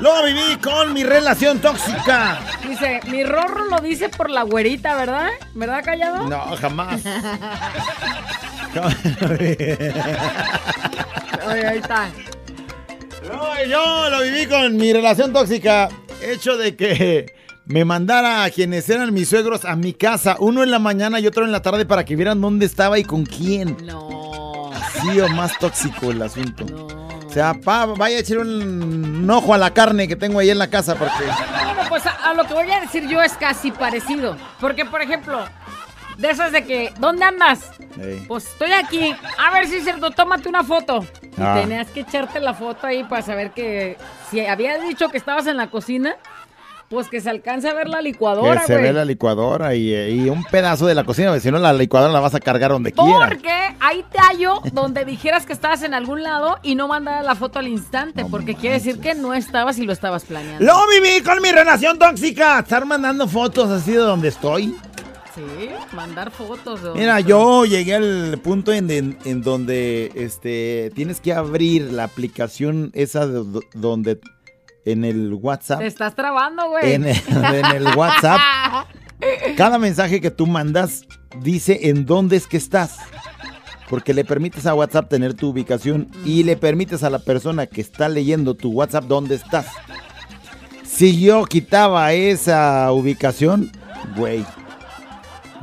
Lo 0.00 0.22
viví 0.24 0.56
con 0.62 0.92
mi 0.92 1.04
relación 1.04 1.58
tóxica. 1.58 2.40
Dice, 2.68 3.00
mi 3.08 3.24
rorro 3.24 3.64
lo 3.66 3.78
dice 3.80 4.08
por 4.10 4.28
la 4.30 4.42
güerita, 4.42 4.94
¿verdad? 4.94 5.30
¿Verdad, 5.54 5.82
callado? 5.84 6.28
No, 6.28 6.56
jamás. 6.56 7.02
Ay, 11.46 11.60
ahí 11.60 11.78
está. 11.78 12.10
No, 13.26 13.64
yo 13.64 14.10
lo 14.10 14.20
viví 14.22 14.46
con 14.46 14.76
mi 14.76 14.92
relación 14.92 15.32
tóxica. 15.32 15.88
Hecho 16.20 16.56
de 16.58 16.76
que 16.76 17.34
me 17.64 17.84
mandara 17.84 18.44
a 18.44 18.50
quienes 18.50 18.88
eran 18.90 19.14
mis 19.14 19.28
suegros 19.28 19.64
a 19.64 19.76
mi 19.76 19.92
casa, 19.94 20.36
uno 20.38 20.62
en 20.62 20.70
la 20.70 20.78
mañana 20.78 21.20
y 21.20 21.26
otro 21.26 21.44
en 21.44 21.52
la 21.52 21.62
tarde 21.62 21.86
para 21.86 22.04
que 22.04 22.16
vieran 22.16 22.40
dónde 22.40 22.66
estaba 22.66 22.98
y 22.98 23.04
con 23.04 23.24
quién. 23.24 23.76
No. 23.84 24.70
Sí 25.00 25.20
o 25.20 25.28
más 25.28 25.58
tóxico 25.58 26.10
el 26.10 26.22
asunto. 26.22 26.64
O 26.64 27.05
sea, 27.36 27.54
pa, 27.54 27.84
vaya 27.86 28.16
a 28.16 28.20
echar 28.20 28.38
un, 28.38 28.48
un 29.22 29.30
ojo 29.30 29.52
a 29.52 29.58
la 29.58 29.72
carne 29.74 30.08
que 30.08 30.16
tengo 30.16 30.38
ahí 30.38 30.50
en 30.50 30.58
la 30.58 30.68
casa 30.68 30.94
porque... 30.94 31.24
Bueno, 31.24 31.82
pues 31.88 32.06
a, 32.06 32.10
a 32.30 32.34
lo 32.34 32.44
que 32.44 32.54
voy 32.54 32.70
a 32.70 32.80
decir 32.80 33.06
yo 33.08 33.20
es 33.22 33.34
casi 33.34 33.70
parecido. 33.70 34.36
Porque, 34.60 34.84
por 34.86 35.02
ejemplo, 35.02 35.44
de 36.16 36.30
esas 36.30 36.50
de 36.52 36.64
que, 36.64 36.92
¿dónde 36.98 37.24
andas? 37.26 37.70
Pues 38.26 38.46
estoy 38.46 38.72
aquí. 38.72 39.14
A 39.38 39.50
ver 39.52 39.66
si 39.66 39.76
es 39.76 39.84
cierto, 39.84 40.10
tómate 40.10 40.48
una 40.48 40.64
foto. 40.64 41.04
Y 41.22 41.42
Ah. 41.42 41.58
tenías 41.60 41.90
que 41.90 42.00
echarte 42.00 42.40
la 42.40 42.54
foto 42.54 42.86
ahí 42.86 43.04
para 43.04 43.20
saber 43.22 43.50
que 43.50 43.98
si 44.30 44.40
habías 44.46 44.82
dicho 44.82 45.08
que 45.10 45.18
estabas 45.18 45.46
en 45.46 45.58
la 45.58 45.66
cocina, 45.68 46.16
pues 46.88 47.08
que 47.08 47.20
se 47.20 47.28
alcance 47.30 47.68
a 47.68 47.74
ver 47.74 47.88
la 47.88 48.00
licuadora, 48.00 48.60
que 48.60 48.66
se 48.66 48.72
güey. 48.74 48.84
ve 48.86 48.92
la 48.92 49.04
licuadora 49.04 49.74
y, 49.74 49.92
eh, 49.92 50.10
y 50.10 50.28
un 50.28 50.44
pedazo 50.44 50.86
de 50.86 50.94
la 50.94 51.02
cocina, 51.04 51.28
porque 51.28 51.40
si 51.40 51.50
no 51.50 51.58
la 51.58 51.72
licuadora 51.72 52.12
la 52.12 52.20
vas 52.20 52.34
a 52.34 52.40
cargar 52.40 52.70
donde 52.70 52.92
quiera. 52.92 53.26
Porque 53.28 53.50
ahí 53.80 54.04
te 54.10 54.18
hallo 54.18 54.60
donde 54.72 55.04
dijeras 55.04 55.46
que 55.46 55.52
estabas 55.52 55.82
en 55.82 55.94
algún 55.94 56.22
lado 56.22 56.58
y 56.62 56.74
no 56.76 56.86
mandara 56.88 57.22
la 57.22 57.34
foto 57.34 57.58
al 57.58 57.66
instante, 57.68 58.24
porque 58.30 58.54
quiere 58.54 58.76
decir 58.76 59.00
que 59.00 59.14
no 59.14 59.34
estabas 59.34 59.78
y 59.78 59.84
lo 59.84 59.92
estabas 59.92 60.24
planeando. 60.24 60.64
Lo 60.64 60.74
viví 60.88 61.22
con 61.24 61.42
mi 61.42 61.50
relación 61.50 61.98
tóxica. 61.98 62.60
Estar 62.60 62.84
mandando 62.86 63.26
fotos 63.26 63.68
así 63.70 63.90
de 63.92 63.98
donde 63.98 64.28
estoy. 64.28 64.74
Sí, 65.34 65.42
mandar 65.92 66.30
fotos. 66.30 66.80
de 66.80 66.86
donde 66.88 67.00
Mira, 67.00 67.20
yo 67.20 67.66
llegué 67.66 67.96
al 67.96 68.38
punto 68.42 68.72
en, 68.72 68.90
en- 68.90 69.18
en 69.26 69.42
donde 69.42 70.10
este 70.14 70.90
tienes 70.94 71.20
que 71.20 71.34
abrir 71.34 71.92
la 71.92 72.04
aplicación 72.04 72.90
esa 72.94 73.26
de- 73.26 73.44
do- 73.44 73.60
donde 73.74 74.18
en 74.86 75.04
el 75.04 75.34
WhatsApp. 75.34 75.80
Te 75.80 75.86
estás 75.86 76.14
trabando, 76.14 76.70
güey. 76.70 76.94
En 76.94 77.04
el, 77.04 77.16
en 77.28 77.66
el 77.66 77.96
WhatsApp, 77.96 78.40
cada 79.56 79.78
mensaje 79.78 80.20
que 80.20 80.30
tú 80.30 80.46
mandas 80.46 81.04
dice 81.42 81.90
en 81.90 82.06
dónde 82.06 82.36
es 82.36 82.46
que 82.46 82.56
estás. 82.56 82.96
Porque 83.90 84.14
le 84.14 84.24
permites 84.24 84.66
a 84.66 84.74
WhatsApp 84.74 85.08
tener 85.08 85.34
tu 85.34 85.50
ubicación 85.50 86.08
y 86.24 86.42
le 86.44 86.56
permites 86.56 87.02
a 87.02 87.10
la 87.10 87.18
persona 87.18 87.66
que 87.66 87.80
está 87.80 88.08
leyendo 88.08 88.54
tu 88.54 88.70
WhatsApp 88.72 89.04
dónde 89.04 89.34
estás. 89.34 89.66
Si 90.84 91.20
yo 91.20 91.44
quitaba 91.44 92.12
esa 92.12 92.90
ubicación, 92.90 93.70
güey, 94.16 94.44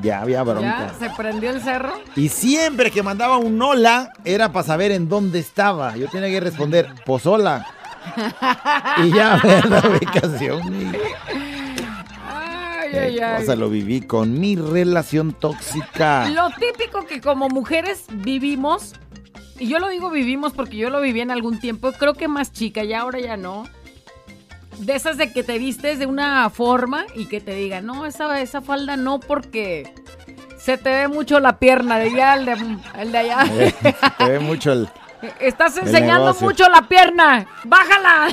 ya 0.01 0.21
había 0.21 0.43
bronca. 0.43 0.93
Ya, 0.99 1.07
se 1.07 1.15
prendió 1.15 1.49
el 1.49 1.61
cerro. 1.61 1.93
Y 2.15 2.29
siempre 2.29 2.91
que 2.91 3.03
mandaba 3.03 3.37
un 3.37 3.61
hola, 3.61 4.11
era 4.25 4.51
para 4.51 4.67
saber 4.67 4.91
en 4.91 5.09
dónde 5.09 5.39
estaba. 5.39 5.95
Yo 5.97 6.07
tenía 6.09 6.29
que 6.29 6.39
responder, 6.39 6.87
pues 7.05 7.25
hola. 7.25 7.65
Y 9.03 9.11
ya 9.11 9.37
ver 9.43 9.69
la 9.69 9.79
ubicación. 9.87 10.61
Ay, 12.27 12.89
Eh, 12.93 12.99
ay, 12.99 13.19
ay. 13.19 13.43
O 13.43 13.45
sea, 13.45 13.55
lo 13.55 13.69
viví 13.69 14.01
con 14.01 14.39
mi 14.39 14.55
relación 14.55 15.33
tóxica. 15.33 16.29
Lo 16.29 16.49
típico 16.51 17.05
que 17.05 17.21
como 17.21 17.49
mujeres 17.49 18.05
vivimos, 18.11 18.93
y 19.59 19.67
yo 19.67 19.79
lo 19.79 19.89
digo 19.89 20.09
vivimos 20.09 20.53
porque 20.53 20.77
yo 20.77 20.89
lo 20.89 21.01
viví 21.01 21.21
en 21.21 21.31
algún 21.31 21.59
tiempo, 21.59 21.91
creo 21.93 22.13
que 22.13 22.27
más 22.27 22.51
chica, 22.51 22.83
ya 22.83 23.01
ahora 23.01 23.19
ya 23.19 23.37
no. 23.37 23.63
de 24.79 24.95
esas 24.95 25.17
de 25.17 25.31
que 25.31 25.43
te 25.43 25.57
vistes 25.59 25.99
de 25.99 26.05
una 26.05 26.49
forma 26.49 27.05
y 27.15 27.25
que 27.27 27.39
te 27.41 27.53
digan, 27.55 27.85
no, 27.85 28.05
esa, 28.05 28.41
esa 28.41 28.61
falda 28.61 28.97
no 28.97 29.19
porque 29.19 29.93
se 30.57 30.77
te 30.77 30.89
ve 30.89 31.07
mucho 31.07 31.39
la 31.39 31.59
pierna 31.59 31.97
de 31.99 32.05
allá, 32.09 32.35
el 32.35 32.45
de, 32.45 32.77
el 32.99 33.11
de 33.11 33.17
allá. 33.17 33.45
Eh, 33.51 33.73
te 34.17 34.29
ve 34.29 34.39
mucho 34.39 34.71
el... 34.71 34.87
Estás 35.39 35.77
enseñando 35.77 36.33
mucho 36.39 36.69
la 36.69 36.87
pierna. 36.87 37.45
Bájala. 37.63 38.27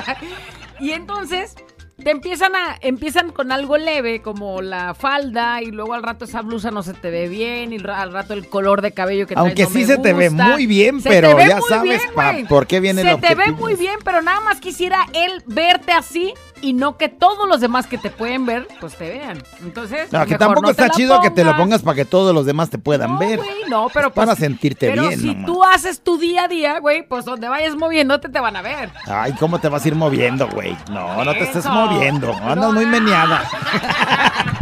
y 0.80 0.92
entonces 0.92 1.54
te 2.02 2.10
empiezan 2.10 2.56
a 2.56 2.76
empiezan 2.80 3.30
con 3.30 3.52
algo 3.52 3.76
leve 3.76 4.22
como 4.22 4.62
la 4.62 4.94
falda 4.94 5.60
y 5.60 5.66
luego 5.66 5.92
al 5.92 6.02
rato 6.02 6.24
esa 6.24 6.40
blusa 6.40 6.70
no 6.70 6.82
se 6.82 6.94
te 6.94 7.10
ve 7.10 7.28
bien 7.28 7.74
y 7.74 7.76
al 7.86 8.12
rato 8.12 8.32
el 8.32 8.48
color 8.48 8.80
de 8.80 8.92
cabello 8.92 9.26
que 9.26 9.34
traes 9.34 9.46
Aunque 9.48 9.64
no 9.64 9.68
sí 9.70 9.84
se 9.84 9.98
te 9.98 10.14
ve 10.14 10.30
muy 10.30 10.66
bien, 10.66 11.02
Se 11.02 11.10
pero 11.10 11.38
ya 11.38 11.60
sabes 11.60 11.82
bien, 12.00 12.14
pa- 12.14 12.32
güey. 12.32 12.44
por 12.46 12.66
qué 12.66 12.80
viene 12.80 13.02
el 13.02 13.08
Se 13.08 13.16
te 13.18 13.34
ve 13.34 13.52
muy 13.52 13.74
bien, 13.74 13.98
pero 14.02 14.22
nada 14.22 14.40
más 14.40 14.60
quisiera 14.60 15.06
él 15.12 15.42
verte 15.46 15.92
así 15.92 16.32
y 16.62 16.72
no 16.72 16.96
que 16.96 17.08
todos 17.08 17.48
los 17.48 17.60
demás 17.60 17.86
que 17.86 17.98
te 17.98 18.10
pueden 18.10 18.46
ver 18.46 18.66
pues 18.80 18.94
te 18.96 19.08
vean. 19.08 19.42
Entonces, 19.62 20.12
No, 20.12 20.24
que 20.26 20.36
tampoco 20.36 20.62
no 20.62 20.70
está 20.70 20.90
chido 20.90 21.20
que 21.20 21.30
te 21.30 21.44
lo 21.44 21.56
pongas. 21.56 21.82
para 21.82 21.94
que 21.96 22.04
todos 22.04 22.34
los 22.34 22.46
demás 22.46 22.70
te 22.70 22.78
puedan 22.78 23.18
ver. 23.18 23.38
güey, 23.38 23.48
no, 23.68 23.88
pero 23.92 24.08
Es 24.08 24.14
para 24.14 24.26
pues, 24.32 24.38
sentirte 24.38 24.90
Pero 24.90 25.08
bien, 25.08 25.20
si 25.20 25.26
nomás. 25.34 25.46
tú 25.46 25.64
haces 25.64 26.00
tu 26.02 26.18
día 26.18 26.44
a 26.44 26.48
día, 26.48 26.78
güey, 26.80 27.06
pues 27.06 27.24
donde 27.24 27.48
vayas 27.48 27.74
moviéndote 27.76 28.28
te 28.28 28.40
van 28.40 28.56
a 28.56 28.62
ver. 28.62 28.90
Ay, 29.06 29.32
¿cómo 29.38 29.58
te 29.58 29.68
vas 29.68 29.84
a 29.84 29.88
ir 29.88 29.94
moviendo, 29.94 30.48
güey? 30.48 30.76
No, 30.90 31.24
no 31.24 31.32
te 31.32 31.40
estés 31.44 31.66
moviendo. 31.66 32.34
Andas 32.34 32.72
muy 32.72 32.86
meneada. 32.86 33.42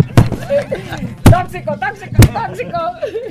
Tóxico, 1.31 1.77
tóxico, 1.79 2.23
tóxico. 2.33 2.79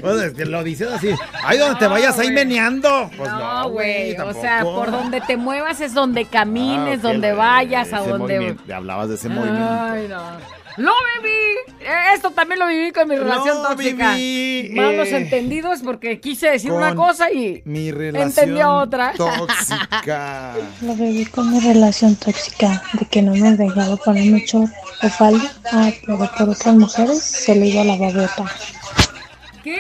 Pues 0.02 0.22
es 0.22 0.34
que 0.34 0.46
lo 0.46 0.64
dices 0.64 0.92
así. 0.92 1.10
Ay, 1.44 1.58
donde 1.58 1.80
te 1.80 1.88
vayas 1.88 2.18
ahí 2.20 2.32
meneando. 2.32 3.10
Pues 3.18 3.30
No, 3.30 3.70
güey, 3.70 4.16
o 4.18 4.34
sea, 4.34 4.62
por 4.64 4.92
donde 4.92 5.22
te 5.22 5.38
muevas 5.38 5.82
es 5.82 5.94
donde 5.94 6.26
camines, 6.26 7.00
Ah, 7.04 7.08
ok, 7.08 7.14
donde 7.14 7.34
vayas, 7.34 7.94
a 7.94 8.00
donde... 8.00 8.36
movimiento. 8.36 8.76
Hablabas 8.76 9.10
de 9.10 9.16
ese 9.16 9.30
movimiento. 9.30 9.68
Ay, 9.70 10.08
no. 10.08 10.67
¡Lo 10.78 10.92
viví! 11.22 11.84
Eh, 11.86 12.13
Esto 12.13 12.32
también 12.32 12.60
lo 12.60 12.68
viví 12.68 12.92
con 12.92 13.08
mi 13.08 13.16
relación 13.16 13.58
Lo 13.63 13.70
tóxica. 13.70 14.13
viví, 14.13 14.70
Malos 14.76 15.08
eh, 15.08 15.18
entendidos 15.18 15.80
porque 15.84 16.20
quise 16.20 16.52
decir 16.52 16.72
una 16.72 16.94
cosa 16.96 17.32
y 17.32 17.62
Mi 17.66 17.92
relación 17.92 18.30
entendió 18.30 18.72
otra. 18.76 19.13
tóxica. 19.18 20.54
Lo 20.82 20.94
viví 20.94 21.26
con 21.26 21.52
mi 21.52 21.60
relación 21.60 22.16
tóxica 22.16 22.84
de 22.94 23.06
que 23.08 23.22
no 23.22 23.34
me 23.34 23.56
dejaba 23.56 23.96
ponerme 23.98 24.46
short 24.46 24.72
o 25.04 25.10
falda, 25.10 25.52
ah, 25.72 25.90
pero 26.06 26.18
por 26.20 26.50
otras 26.50 26.76
mujeres 26.76 27.22
se 27.24 27.56
le 27.56 27.68
iba 27.68 27.84
la 27.84 27.96
babota. 27.98 28.46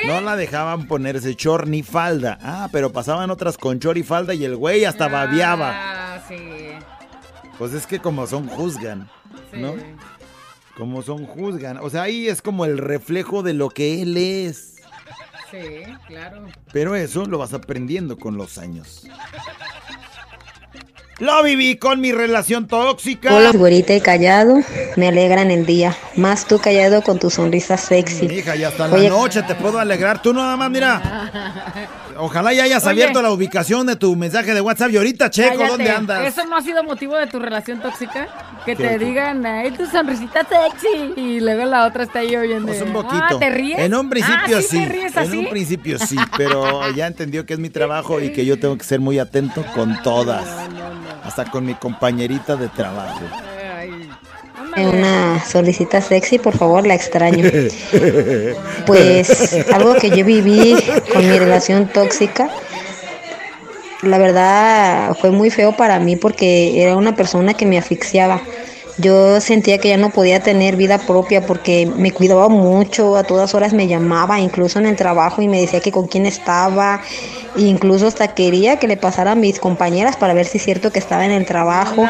No 0.05 0.19
la 0.19 0.35
dejaban 0.35 0.85
ponerse 0.87 1.33
short 1.35 1.67
ni 1.67 1.81
falda. 1.83 2.37
Ah, 2.41 2.67
pero 2.71 2.91
pasaban 2.91 3.29
otras 3.31 3.57
con 3.57 3.79
short 3.79 3.97
y 3.97 4.03
falda 4.03 4.33
y 4.33 4.43
el 4.43 4.55
güey 4.57 4.83
hasta 4.83 5.07
babeaba. 5.07 5.71
Ah, 5.73 6.19
sí. 6.27 6.35
Pues 7.57 7.73
es 7.73 7.87
que 7.87 7.99
como 7.99 8.27
son 8.27 8.47
juzgan, 8.49 9.09
¿no? 9.53 9.75
Como 10.77 11.01
son 11.01 11.25
juzgan. 11.25 11.77
O 11.81 11.89
sea, 11.89 12.03
ahí 12.03 12.27
es 12.27 12.41
como 12.41 12.63
el 12.63 12.77
reflejo 12.77 13.41
de 13.41 13.53
lo 13.53 13.69
que 13.69 14.03
él 14.03 14.15
es. 14.15 14.75
Sí, 15.49 15.83
claro. 16.07 16.45
Pero 16.71 16.95
eso 16.95 17.25
lo 17.25 17.39
vas 17.39 17.53
aprendiendo 17.53 18.17
con 18.17 18.37
los 18.37 18.59
años. 18.59 19.07
Lo 21.19 21.41
viví 21.41 21.77
con 21.77 21.99
mi 21.99 22.11
relación 22.11 22.67
tóxica. 22.67 23.33
Hola, 23.33 23.51
güerita 23.53 23.95
y 23.95 24.01
callado, 24.01 24.59
me 24.97 25.07
alegran 25.07 25.49
el 25.49 25.65
día. 25.65 25.97
Más 26.15 26.45
tú 26.45 26.59
callado 26.59 27.01
con 27.01 27.17
tu 27.17 27.31
sonrisa 27.31 27.75
sexy. 27.75 28.27
Hija, 28.27 28.55
ya 28.55 28.67
hasta 28.67 28.87
la 28.87 29.09
noche 29.09 29.41
te 29.41 29.55
puedo 29.55 29.79
alegrar. 29.79 30.21
Tú 30.21 30.31
nada 30.31 30.55
más, 30.57 30.69
mira. 30.69 31.89
Ojalá 32.19 32.53
ya 32.53 32.63
hayas 32.63 32.83
Oye. 32.83 32.91
abierto 32.91 33.21
la 33.21 33.31
ubicación 33.31 33.87
de 33.87 33.95
tu 33.95 34.15
mensaje 34.15 34.53
de 34.53 34.61
WhatsApp. 34.61 34.91
Y 34.91 34.97
ahorita 34.97 35.29
checo 35.29 35.49
Cállate. 35.57 35.67
dónde 35.69 35.91
andas. 35.91 36.25
¿Eso 36.27 36.45
no 36.45 36.55
ha 36.57 36.61
sido 36.61 36.83
motivo 36.83 37.15
de 37.15 37.27
tu 37.27 37.39
relación 37.39 37.79
tóxica? 37.81 38.27
Que 38.65 38.75
¿Qué? 38.75 38.87
te 38.87 38.99
digan, 38.99 39.45
ay, 39.45 39.71
tu 39.71 39.85
sonrisita 39.85 40.41
sexy. 40.41 41.13
Y 41.15 41.39
luego 41.39 41.65
la 41.65 41.85
otra 41.85 42.03
está 42.03 42.19
ahí 42.19 42.35
oyendo. 42.35 42.67
Pues 42.67 42.81
un 42.81 42.89
Ah, 42.89 42.93
poquito. 42.93 43.39
¿te 43.39 43.49
ríes? 43.49 43.79
En 43.79 43.93
un 43.95 44.09
principio 44.09 44.57
Ah, 44.57 44.61
sí. 44.61 44.79
¿Te 44.79 44.85
ríes 44.85 45.15
en 45.15 45.19
así? 45.23 45.37
un 45.37 45.49
principio 45.49 45.99
sí, 45.99 46.17
pero 46.37 46.89
ya 46.91 47.07
entendió 47.07 47.45
que 47.45 47.53
es 47.53 47.59
mi 47.59 47.69
trabajo 47.69 48.19
y 48.19 48.31
que 48.33 48.45
yo 48.45 48.59
tengo 48.59 48.77
que 48.77 48.83
ser 48.83 48.99
muy 48.99 49.19
atento 49.19 49.63
con 49.75 50.01
todas. 50.01 50.45
Hasta 51.23 51.45
con 51.51 51.65
mi 51.65 51.75
compañerita 51.75 52.55
de 52.55 52.67
trabajo. 52.69 53.21
Una 54.77 55.43
solicita 55.43 56.01
sexy, 56.01 56.37
por 56.37 56.57
favor, 56.57 56.85
la 56.85 56.93
extraño. 56.93 57.45
Pues 58.85 59.53
algo 59.73 59.95
que 59.95 60.09
yo 60.09 60.23
viví 60.23 60.75
con 61.11 61.27
mi 61.29 61.37
relación 61.37 61.89
tóxica, 61.89 62.49
la 64.01 64.17
verdad 64.17 65.15
fue 65.19 65.31
muy 65.31 65.49
feo 65.49 65.75
para 65.75 65.99
mí 65.99 66.15
porque 66.15 66.81
era 66.81 66.95
una 66.95 67.15
persona 67.15 67.53
que 67.53 67.65
me 67.65 67.77
asfixiaba. 67.77 68.41
Yo 68.99 69.39
sentía 69.41 69.77
que 69.77 69.89
ya 69.89 69.97
no 69.97 70.09
podía 70.09 70.41
tener 70.41 70.75
vida 70.75 70.97
propia 70.97 71.45
porque 71.45 71.85
me 71.85 72.11
cuidaba 72.11 72.49
mucho, 72.49 73.15
a 73.15 73.23
todas 73.23 73.53
horas 73.53 73.73
me 73.73 73.87
llamaba, 73.87 74.39
incluso 74.39 74.79
en 74.79 74.87
el 74.87 74.95
trabajo 74.95 75.41
y 75.43 75.47
me 75.47 75.61
decía 75.61 75.81
que 75.81 75.91
con 75.91 76.07
quién 76.07 76.25
estaba, 76.25 77.01
e 77.55 77.61
incluso 77.61 78.07
hasta 78.07 78.33
quería 78.33 78.77
que 78.77 78.87
le 78.87 78.97
pasara 78.97 79.33
a 79.33 79.35
mis 79.35 79.59
compañeras 79.59 80.17
para 80.17 80.33
ver 80.33 80.47
si 80.47 80.57
es 80.57 80.63
cierto 80.63 80.91
que 80.91 80.97
estaba 80.97 81.25
en 81.25 81.31
el 81.31 81.45
trabajo. 81.45 82.03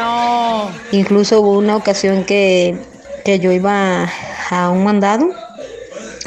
Incluso 0.90 1.42
hubo 1.42 1.58
una 1.58 1.76
ocasión 1.76 2.24
que, 2.24 2.78
que 3.22 3.38
yo 3.38 3.52
iba 3.52 4.08
a 4.50 4.70
un 4.70 4.84
mandado 4.84 5.47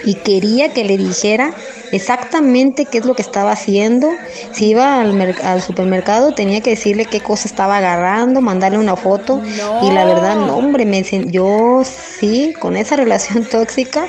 y 0.04 0.16
quería 0.16 0.74
que 0.74 0.84
le 0.84 0.98
dijera 0.98 1.54
exactamente 1.92 2.86
qué 2.86 3.00
es 3.00 3.06
lo 3.06 3.16
que 3.16 3.22
estaba 3.22 3.52
haciendo. 3.52 4.10
Si 4.52 4.70
iba 4.70 5.02
al, 5.02 5.36
al 5.44 5.62
supermercado 5.62 6.34
tenía 6.34 6.62
que 6.62 6.72
decirle 6.72 7.06
qué 7.06 7.20
cosa 7.20 7.48
estaba 7.48 7.78
agarrando, 7.78 8.42
mandarle 8.42 8.78
una 8.78 8.96
foto. 8.96 9.42
Y 9.82 9.92
la 9.92 10.06
verdad, 10.06 10.36
no, 10.36 10.58
hombre, 10.58 10.86
me, 10.86 11.04
yo 11.28 11.84
sí, 11.84 12.54
con 12.60 12.78
esa 12.78 12.96
relación 12.96 13.46
tóxica 13.50 14.08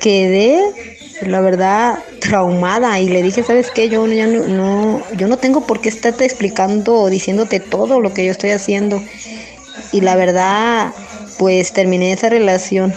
quedé, 0.00 0.60
la 1.22 1.40
verdad, 1.40 1.98
traumada. 2.20 3.00
Y 3.00 3.08
le 3.08 3.22
dije, 3.22 3.42
¿sabes 3.42 3.70
qué? 3.70 3.88
Yo 3.88 4.06
no, 4.06 4.48
no, 4.48 5.02
yo 5.16 5.28
no 5.28 5.36
tengo 5.36 5.66
por 5.66 5.80
qué 5.80 5.88
estarte 5.88 6.24
explicando 6.24 6.94
o 6.96 7.10
diciéndote 7.10 7.60
todo 7.60 8.00
lo 8.00 8.12
que 8.12 8.24
yo 8.24 8.32
estoy 8.32 8.50
haciendo. 8.50 9.02
Y 9.92 10.00
la 10.00 10.16
verdad, 10.16 10.92
pues 11.38 11.72
terminé 11.72 12.12
esa 12.12 12.28
relación. 12.28 12.92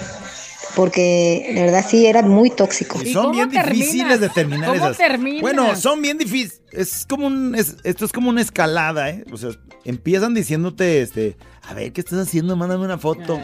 Porque 0.78 1.50
la 1.56 1.62
verdad 1.62 1.84
sí 1.90 2.06
era 2.06 2.22
muy 2.22 2.52
tóxico. 2.52 3.02
Y 3.04 3.12
son 3.12 3.32
bien 3.32 3.50
difíciles 3.50 4.20
de 4.20 4.30
terminar 4.30 4.70
¿Cómo 4.70 4.86
esas. 4.86 4.96
terminas? 4.96 5.42
Bueno, 5.42 5.76
son 5.76 6.04
bien 6.04 6.20
difíciles. 6.20 6.62
Es 6.72 7.06
como 7.08 7.28
un. 7.28 7.56
es- 7.56 7.78
esto 7.84 8.06
es 8.06 8.12
como 8.12 8.30
una 8.30 8.42
escalada, 8.42 9.10
¿eh? 9.10 9.24
O 9.32 9.38
sea, 9.38 9.52
empiezan 9.86 10.34
diciéndote, 10.34 11.02
este. 11.02 11.38
A 11.70 11.74
ver, 11.74 11.92
¿qué 11.92 12.00
estás 12.00 12.20
haciendo? 12.20 12.56
Mándame 12.56 12.86
una 12.86 12.98
foto. 12.98 13.38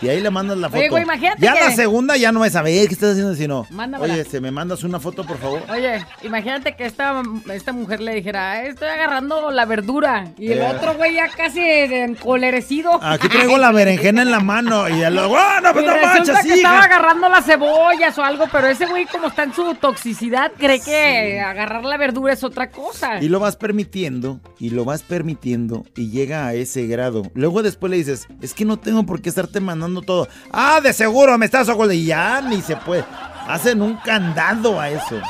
Y 0.00 0.08
ahí 0.08 0.20
le 0.20 0.30
mandas 0.30 0.56
la 0.56 0.68
foto. 0.68 0.78
Oye, 0.78 0.88
güey, 0.88 1.02
imagínate 1.02 1.42
ya 1.42 1.52
que- 1.54 1.60
la 1.64 1.70
segunda 1.72 2.16
ya 2.16 2.30
no 2.30 2.44
es 2.44 2.54
a 2.54 2.62
ver, 2.62 2.86
¿qué 2.86 2.94
estás 2.94 3.10
haciendo? 3.12 3.34
Sino, 3.34 3.66
Mándamela. 3.70 4.14
oye, 4.14 4.24
¿se 4.24 4.40
me 4.40 4.52
mandas 4.52 4.84
una 4.84 5.00
foto, 5.00 5.24
por 5.26 5.36
favor? 5.38 5.62
Oye, 5.68 6.00
imagínate 6.22 6.76
que 6.76 6.84
esta, 6.86 7.20
esta 7.52 7.72
mujer 7.72 8.00
le 8.00 8.14
dijera, 8.14 8.52
"Ay, 8.52 8.68
estoy 8.68 8.86
agarrando 8.86 9.50
la 9.50 9.64
verdura. 9.64 10.28
Y 10.38 10.52
el 10.52 10.58
Eh. 10.58 10.72
otro 10.76 10.94
güey 10.94 11.14
ya 11.14 11.28
casi 11.28 11.60
encolerecido. 11.60 12.98
Aquí 13.02 13.28
traigo 13.28 13.58
la 13.58 13.72
berenjena 13.72 14.22
en 14.22 14.30
la 14.30 14.40
mano. 14.40 14.88
Y 14.88 15.02
el 15.02 15.18
¡ah, 15.18 15.60
no, 15.62 15.72
pues 15.72 15.84
no 15.86 15.92
manches, 16.00 16.38
que 16.44 16.54
estaba 16.54 16.82
agarrando 16.84 17.28
las 17.28 17.44
cebollas 17.46 18.16
o 18.18 18.22
algo, 18.24 18.46
pero 18.50 18.68
ese 18.68 18.86
güey 18.86 19.06
como 19.06 19.28
está 19.28 19.42
en 19.44 19.52
su 19.54 19.74
toxicidad, 19.74 20.52
cree 20.56 20.80
que 20.80 21.40
agarrar 21.40 21.84
la 21.84 21.96
verdura 21.96 22.32
es 22.32 22.42
otra 22.56 22.70
cosa. 22.70 23.22
Y 23.22 23.28
lo 23.28 23.38
vas 23.38 23.56
permitiendo, 23.56 24.40
y 24.58 24.70
lo 24.70 24.84
vas 24.84 25.02
permitiendo, 25.02 25.84
y 25.94 26.10
llega 26.10 26.46
a 26.46 26.54
ese 26.54 26.86
grado. 26.86 27.24
Luego 27.34 27.62
después 27.62 27.90
le 27.90 27.98
dices, 27.98 28.26
es 28.40 28.54
que 28.54 28.64
no 28.64 28.78
tengo 28.78 29.04
por 29.04 29.20
qué 29.20 29.28
estarte 29.28 29.60
mandando 29.60 30.00
todo. 30.00 30.26
Ah, 30.50 30.80
de 30.82 30.92
seguro 30.94 31.36
me 31.36 31.44
estás 31.44 31.68
ocultando. 31.68 31.92
Y 31.92 32.06
ya 32.06 32.40
ni 32.40 32.62
se 32.62 32.76
puede. 32.76 33.04
Hacen 33.46 33.82
un 33.82 33.96
candado 33.98 34.80
a 34.80 34.90
eso. 34.90 35.20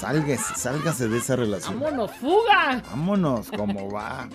Sálgase, 0.00 0.54
sálgase 0.56 1.08
de 1.08 1.18
esa 1.18 1.36
relación. 1.36 1.78
¡Vámonos, 1.78 2.10
fuga! 2.12 2.82
Vámonos, 2.90 3.48
¿cómo 3.54 3.90
va? 3.90 4.28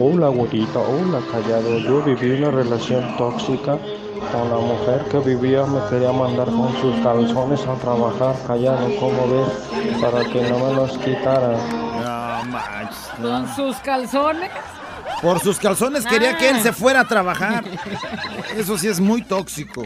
Hola, 0.00 0.28
güerita, 0.28 0.80
hola, 0.80 1.20
callado. 1.30 1.78
Yo 1.78 2.02
viví 2.02 2.32
una 2.32 2.50
relación 2.50 3.16
tóxica 3.16 3.78
con 4.32 4.50
la 4.50 4.56
mujer 4.56 5.04
que 5.10 5.18
vivía, 5.18 5.64
me 5.66 5.80
quería 5.90 6.12
mandar 6.12 6.46
con 6.46 6.72
sus 6.80 6.94
calzones 7.02 7.66
a 7.66 7.74
trabajar, 7.74 8.34
callado, 8.46 8.88
como 8.98 9.28
ves, 9.28 10.00
para 10.00 10.24
que 10.24 10.42
no 10.42 10.58
me 10.58 10.74
los 10.74 10.98
quitara. 10.98 11.56
No 11.58 12.44
manches. 12.50 13.10
Con 13.20 13.48
sus 13.54 13.76
calzones. 13.78 14.50
Por 15.22 15.38
sus 15.40 15.58
calzones 15.58 16.04
quería 16.04 16.36
que 16.36 16.48
él 16.50 16.56
Ah. 16.58 16.62
se 16.62 16.72
fuera 16.72 17.00
a 17.00 17.04
trabajar. 17.08 17.64
Eso 18.56 18.76
sí 18.76 18.88
es 18.88 19.00
muy 19.00 19.22
tóxico. 19.22 19.82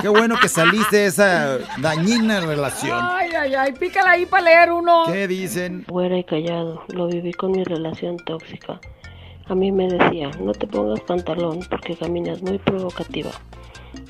Qué 0.00 0.08
bueno 0.08 0.36
que 0.40 0.48
saliste 0.48 0.96
de 0.96 1.06
esa 1.06 1.58
dañina 1.78 2.40
relación. 2.40 2.98
Ay, 3.00 3.30
ay, 3.38 3.54
ay, 3.54 3.72
pícala 3.72 4.10
ahí 4.10 4.26
para 4.26 4.44
leer 4.44 4.72
uno. 4.72 5.04
¿Qué 5.06 5.26
dicen? 5.28 5.84
Fuera 5.88 6.18
y 6.18 6.24
callado, 6.24 6.82
lo 6.88 7.06
viví 7.06 7.32
con 7.32 7.52
mi 7.52 7.64
relación 7.64 8.16
tóxica. 8.18 8.78
A 9.46 9.54
mí 9.54 9.70
me 9.72 9.88
decía, 9.88 10.30
no 10.40 10.52
te 10.52 10.66
pongas 10.66 11.00
pantalón 11.00 11.60
porque 11.70 11.96
caminas 11.96 12.42
muy 12.42 12.58
provocativa. 12.58 13.30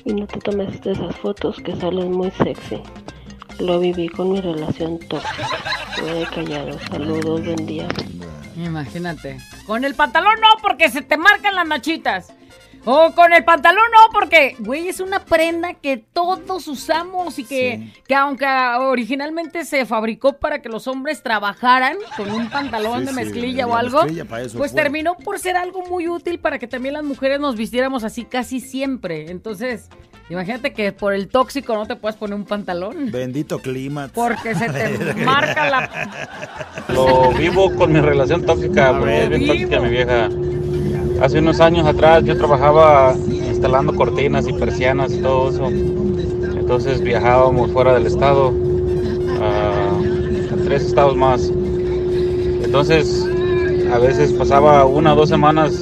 Y 0.03 0.13
no 0.13 0.27
te 0.27 0.39
tomes 0.39 0.81
de 0.81 0.91
esas 0.91 1.15
fotos 1.17 1.57
que 1.57 1.75
salen 1.75 2.11
muy 2.11 2.31
sexy. 2.31 2.81
Lo 3.59 3.79
viví 3.79 4.07
con 4.09 4.31
mi 4.31 4.41
relación 4.41 4.99
tóxica. 4.99 5.47
Y 5.97 6.25
callado, 6.25 6.77
saludos, 6.89 7.45
buen 7.45 7.65
día. 7.65 7.87
Imagínate. 8.57 9.37
Con 9.65 9.83
el 9.83 9.95
pantalón 9.95 10.35
no, 10.41 10.61
porque 10.61 10.89
se 10.89 11.01
te 11.01 11.17
marcan 11.17 11.55
las 11.55 11.67
nachitas. 11.67 12.33
O 12.85 13.11
con 13.15 13.33
el 13.33 13.43
pantalón 13.43 13.83
no, 13.91 14.11
porque, 14.13 14.55
güey, 14.59 14.87
es 14.87 14.99
una 14.99 15.19
prenda 15.25 15.73
que 15.73 15.97
todos 15.97 16.67
usamos 16.67 17.39
y 17.39 17.43
que, 17.43 17.91
que 18.07 18.13
aunque 18.15 18.45
originalmente 18.79 19.65
se 19.65 19.85
fabricó 19.85 20.33
para 20.37 20.61
que 20.61 20.69
los 20.69 20.87
hombres 20.87 21.23
trabajaran 21.23 21.97
con 22.15 22.31
un 22.31 22.49
pantalón 22.49 22.99
Sí, 23.01 23.05
de 23.07 23.11
mezclilla 23.13 23.65
o 23.67 23.75
algo, 23.75 24.03
mezclilla, 24.03 24.25
para 24.25 24.43
eso 24.43 24.57
pues 24.57 24.71
fue. 24.71 24.81
terminó 24.81 25.15
por 25.17 25.39
ser 25.39 25.57
algo 25.57 25.83
muy 25.87 26.07
útil 26.07 26.39
para 26.39 26.59
que 26.59 26.67
también 26.67 26.93
las 26.93 27.03
mujeres 27.03 27.39
nos 27.39 27.55
vistiéramos 27.55 28.03
así 28.03 28.23
casi 28.23 28.59
siempre. 28.59 29.31
Entonces, 29.31 29.89
imagínate 30.29 30.71
que 30.73 30.91
por 30.91 31.13
el 31.13 31.27
tóxico 31.27 31.73
no 31.73 31.87
te 31.87 31.95
puedes 31.95 32.15
poner 32.17 32.35
un 32.35 32.45
pantalón. 32.45 33.11
Bendito 33.11 33.59
clima. 33.59 34.09
Porque 34.13 34.53
se 34.53 34.69
te 34.69 35.13
marca 35.25 35.69
la... 35.69 36.83
Lo 36.89 37.31
vivo 37.31 37.73
con 37.75 37.91
mi 37.91 37.99
relación 37.99 38.45
tóxica, 38.45 38.91
porque 38.97 39.23
es 39.23 39.29
bien 39.29 39.47
tóxica 39.47 39.79
mi 39.79 39.89
vieja. 39.89 40.29
Hace 41.21 41.39
unos 41.39 41.59
años 41.59 41.87
atrás 41.87 42.23
yo 42.23 42.37
trabajaba 42.37 43.15
instalando 43.27 43.95
cortinas 43.95 44.47
y 44.47 44.53
persianas 44.53 45.13
y 45.13 45.17
todo 45.21 45.49
eso. 45.49 45.67
Entonces 45.67 47.01
viajábamos 47.01 47.71
fuera 47.71 47.93
del 47.93 48.05
estado, 48.05 48.53
a 49.41 50.63
tres 50.65 50.83
estados 50.83 51.15
más. 51.15 51.51
Entonces 52.63 53.25
a 53.93 53.99
veces 53.99 54.33
pasaba 54.33 54.85
una 54.85 55.13
o 55.13 55.15
dos 55.15 55.29
semanas 55.29 55.73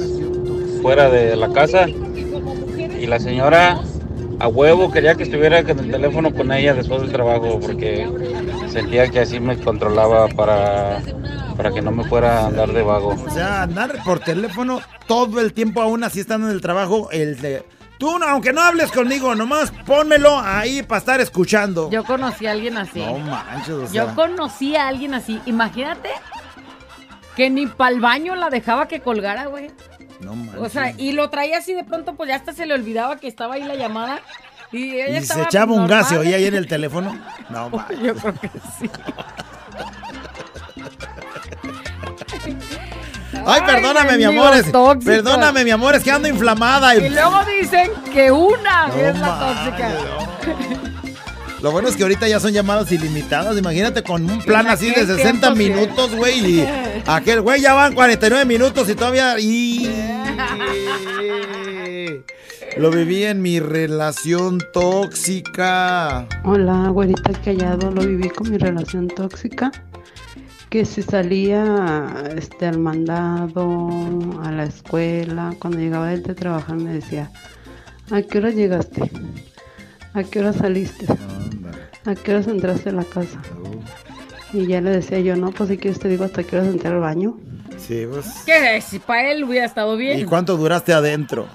fuera 0.82 1.08
de 1.10 1.36
la 1.36 1.48
casa 1.50 1.86
y 1.88 3.06
la 3.06 3.18
señora 3.18 3.80
a 4.38 4.48
huevo 4.48 4.90
quería 4.90 5.14
que 5.14 5.22
estuviera 5.22 5.64
con 5.64 5.78
el 5.78 5.90
teléfono 5.90 6.32
con 6.32 6.52
ella 6.52 6.74
después 6.74 7.00
del 7.02 7.12
trabajo 7.12 7.58
porque 7.60 8.06
sentía 8.74 9.08
que 9.08 9.20
así 9.20 9.38
me 9.38 9.56
controlaba 9.56 10.28
para, 10.28 11.00
para 11.56 11.70
que 11.70 11.80
no 11.80 11.92
me 11.92 12.04
fuera 12.04 12.40
a 12.40 12.46
andar 12.48 12.72
de 12.72 12.82
vago. 12.82 13.10
O 13.10 13.30
sea, 13.30 13.62
andar 13.62 14.02
por 14.04 14.18
teléfono 14.18 14.80
todo 15.06 15.40
el 15.40 15.52
tiempo, 15.52 15.80
aún 15.80 16.02
así 16.02 16.20
estando 16.20 16.48
en 16.48 16.54
el 16.54 16.60
trabajo, 16.60 17.08
el 17.12 17.40
de... 17.40 17.64
Tú, 17.98 18.10
aunque 18.24 18.52
no 18.52 18.60
hables 18.60 18.90
conmigo, 18.90 19.36
nomás 19.36 19.70
pónmelo 19.86 20.36
ahí 20.40 20.82
para 20.82 20.98
estar 20.98 21.20
escuchando. 21.20 21.88
Yo 21.90 22.02
conocí 22.04 22.44
a 22.46 22.50
alguien 22.50 22.76
así. 22.76 22.98
No 22.98 23.18
manches, 23.18 23.68
o 23.70 23.86
sea. 23.86 24.06
Yo 24.06 24.14
conocí 24.16 24.74
a 24.74 24.88
alguien 24.88 25.14
así. 25.14 25.40
Imagínate 25.46 26.10
que 27.36 27.48
ni 27.50 27.68
pa'l 27.68 28.00
baño 28.00 28.34
la 28.34 28.50
dejaba 28.50 28.88
que 28.88 29.00
colgara, 29.00 29.46
güey. 29.46 29.70
No 30.20 30.34
manches. 30.34 30.60
O 30.60 30.68
sea, 30.68 30.92
y 30.98 31.12
lo 31.12 31.30
traía 31.30 31.58
así 31.58 31.72
de 31.72 31.84
pronto, 31.84 32.16
pues 32.16 32.28
ya 32.28 32.34
hasta 32.34 32.52
se 32.52 32.66
le 32.66 32.74
olvidaba 32.74 33.16
que 33.18 33.28
estaba 33.28 33.54
ahí 33.54 33.62
la 33.62 33.76
llamada. 33.76 34.20
Y 34.74 35.00
ella 35.00 35.20
¿Y 35.20 35.24
se 35.24 35.40
echaba 35.42 35.72
un 35.72 35.86
gas 35.86 36.10
y 36.12 36.16
oía 36.16 36.36
ahí 36.36 36.46
en 36.46 36.54
el 36.54 36.66
teléfono? 36.66 37.16
No. 37.48 37.70
Yo 38.02 38.14
creo 38.14 38.34
que 38.34 38.50
sí. 38.78 38.90
Ay, 43.46 43.60
perdóname, 43.66 44.12
mi 44.12 44.24
mendigos 44.24 44.46
amor. 44.46 44.58
es- 44.58 44.72
tóxicos. 44.72 45.04
Perdóname, 45.04 45.64
mi 45.64 45.70
amor, 45.70 45.94
es 45.94 46.02
que 46.02 46.10
ando 46.10 46.28
inflamada. 46.28 46.94
Y 46.96 47.08
luego 47.08 47.40
dicen 47.60 47.90
que 48.12 48.30
una 48.30 48.88
No 48.88 48.94
es 48.94 49.18
la 49.18 49.38
tóxica. 49.38 49.90
Lo 51.62 51.72
bueno 51.72 51.88
es 51.88 51.96
que 51.96 52.02
ahorita 52.02 52.28
ya 52.28 52.40
son 52.40 52.52
llamadas 52.52 52.92
ilimitadas. 52.92 53.56
Imagínate 53.56 54.02
con 54.02 54.28
un 54.30 54.42
plan 54.42 54.66
así 54.68 54.86
de 54.86 54.92
aquel 54.92 55.06
60 55.06 55.54
tiempo, 55.54 55.56
sí. 55.56 55.56
minutos, 55.56 56.14
güey. 56.14 56.60
Y 56.60 56.68
aquel 57.06 57.40
güey 57.40 57.62
ya 57.62 57.72
van 57.72 57.94
49 57.94 58.44
minutos 58.44 58.86
y 58.90 58.94
todavía. 58.94 59.38
Y... 59.38 59.90
Lo 62.76 62.90
viví 62.90 63.24
en 63.24 63.40
mi 63.40 63.60
relación 63.60 64.60
tóxica. 64.72 66.26
Hola, 66.44 66.88
güerita 66.88 67.32
callado, 67.44 67.90
lo 67.90 68.04
viví 68.04 68.28
con 68.28 68.50
mi 68.50 68.58
relación 68.58 69.08
tóxica. 69.08 69.70
Que 70.70 70.84
si 70.84 71.02
salía 71.02 72.24
este, 72.36 72.66
al 72.66 72.78
mandado, 72.78 73.88
a 74.42 74.50
la 74.50 74.64
escuela, 74.64 75.54
cuando 75.60 75.78
llegaba 75.78 76.12
él 76.12 76.24
de 76.24 76.34
trabajar 76.34 76.76
me 76.76 76.92
decía, 76.94 77.30
¿a 78.10 78.22
qué 78.22 78.38
hora 78.38 78.50
llegaste? 78.50 79.08
¿A 80.14 80.24
qué 80.24 80.40
hora 80.40 80.52
saliste? 80.52 81.06
¿A 82.04 82.14
qué 82.16 82.32
horas 82.32 82.48
entraste 82.48 82.88
a 82.88 82.92
la 82.92 83.04
casa? 83.04 83.40
Y 84.52 84.66
ya 84.66 84.80
le 84.80 84.90
decía 84.90 85.20
yo, 85.20 85.36
no, 85.36 85.52
pues 85.52 85.68
si 85.68 85.78
quieres 85.78 86.00
te 86.00 86.08
digo 86.08 86.24
hasta 86.24 86.42
qué 86.42 86.56
horas 86.56 86.68
entré 86.68 86.88
al 86.88 87.00
baño. 87.00 87.38
Sí, 87.76 88.06
pues. 88.10 88.26
Que 88.44 88.80
si 88.80 88.98
para 88.98 89.30
él 89.30 89.44
hubiera 89.44 89.66
estado 89.66 89.96
bien. 89.96 90.18
¿Y 90.18 90.24
cuánto 90.24 90.56
duraste 90.56 90.92
adentro? 90.92 91.46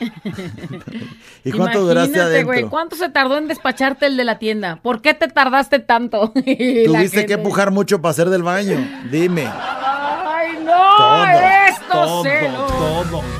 ¿Y 1.44 1.52
cuánto 1.52 1.80
duraste 1.80 2.20
adentro? 2.20 2.70
¿cuánto 2.70 2.96
se 2.96 3.08
tardó 3.08 3.38
en 3.38 3.48
despacharte 3.48 4.06
el 4.06 4.16
de 4.16 4.24
la 4.24 4.38
tienda? 4.38 4.76
¿Por 4.82 5.02
qué 5.02 5.14
te 5.14 5.28
tardaste 5.28 5.78
tanto? 5.78 6.32
Tuviste 6.34 7.26
que 7.26 7.34
empujar 7.34 7.70
mucho 7.70 8.00
para 8.00 8.10
hacer 8.10 8.30
del 8.30 8.42
baño. 8.42 8.78
Dime. 9.10 9.46
¡Ay, 9.46 10.58
no! 10.64 10.96
Todo, 10.96 11.26
¡Estos 11.26 11.88
todo, 11.90 12.22
celos! 12.22 12.72
todo. 12.72 13.39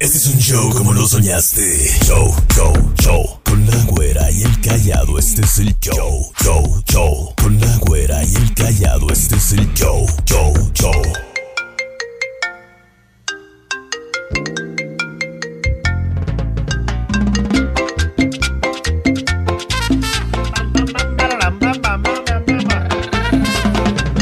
Este 0.00 0.16
es 0.18 0.26
un 0.28 0.38
show 0.38 0.70
como 0.70 0.92
lo 0.92 1.08
soñaste. 1.08 1.90
Show, 2.04 2.32
show, 2.54 2.72
show. 3.02 3.40
Con 3.44 3.66
la 3.66 3.76
güera 3.86 4.30
y 4.30 4.44
el 4.44 4.60
callado, 4.60 5.18
este 5.18 5.42
es 5.42 5.58
el 5.58 5.76
show. 5.80 6.30
Show, 6.40 6.82
show. 6.88 7.34
Con 7.42 7.60
la 7.60 7.76
güera 7.78 8.22
y 8.22 8.32
el 8.36 8.54
callado, 8.54 9.10
este 9.10 9.34
es 9.34 9.52
el 9.54 9.74
show. 9.74 10.06
Show, 10.24 10.54
show. 10.72 10.92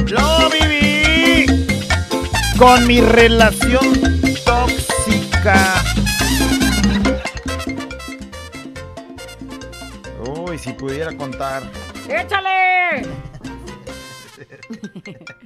Lo 0.08 0.50
viví 0.50 1.46
con 2.56 2.86
mi 2.86 3.02
relación 3.02 4.15
Uy, 10.26 10.58
si 10.58 10.72
pudiera 10.72 11.16
contar. 11.16 11.62
¡Échale! 12.08 13.06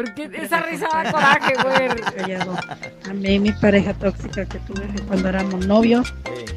Porque 0.00 0.30
esa 0.32 0.62
risa 0.62 0.88
da 0.92 1.12
coraje, 1.12 1.54
güey. 1.62 1.90
A 3.10 3.12
mí 3.12 3.38
mi 3.38 3.52
pareja 3.52 3.92
tóxica 3.92 4.46
que 4.46 4.58
tuve 4.60 4.86
cuando 5.06 5.28
éramos 5.28 5.66
novios, 5.66 6.14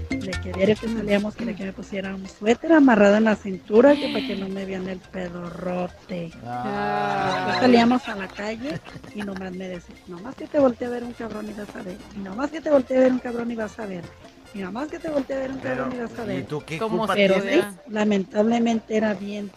de 0.09 0.31
que 0.41 0.53
diario 0.53 0.75
que 0.79 0.87
salíamos 0.87 1.35
quería 1.35 1.53
que 1.53 1.65
me 1.65 1.73
pusiera 1.73 2.15
un 2.15 2.25
suéter 2.25 2.71
amarrado 2.71 3.17
en 3.17 3.25
la 3.25 3.35
cintura 3.35 3.95
que 3.95 4.13
para 4.13 4.25
que 4.25 4.37
no 4.37 4.47
me 4.47 4.63
vean 4.63 4.87
el 4.87 4.99
pedorrote. 4.99 6.31
Después 6.31 7.57
salíamos 7.59 8.07
a 8.07 8.15
la 8.15 8.27
calle 8.29 8.79
y 9.13 9.23
nomás 9.23 9.51
me 9.51 9.67
decía, 9.67 9.95
nomás 10.07 10.35
que 10.35 10.47
te 10.47 10.59
volteé 10.59 10.87
a 10.87 10.91
ver 10.91 11.03
un 11.03 11.13
cabrón 11.13 11.49
y 11.49 11.53
vas 11.53 11.75
a 11.75 11.81
ver, 11.81 11.97
y 12.15 12.19
nomás 12.19 12.49
que 12.49 12.61
te 12.61 12.69
volteé 12.69 12.97
a 12.97 12.99
ver 13.01 13.11
un 13.11 13.19
cabrón 13.19 13.51
y 13.51 13.55
vas 13.55 13.77
a 13.77 13.85
ver, 13.85 14.03
y 14.53 14.59
nomás 14.59 14.87
que 14.87 14.99
te 14.99 15.09
volteé 15.09 15.35
a 15.35 15.39
ver 15.39 15.51
un 15.51 15.59
cabrón 15.59 15.93
y 15.93 15.99
vas 15.99 16.17
a 16.19 16.23
ver. 16.23 16.39
¿y 16.39 16.43
tú 16.43 16.63
qué 16.65 16.79
Pero 17.13 17.41
sí, 17.41 17.61
lamentablemente 17.89 18.95
era 18.95 19.13
bien 19.13 19.51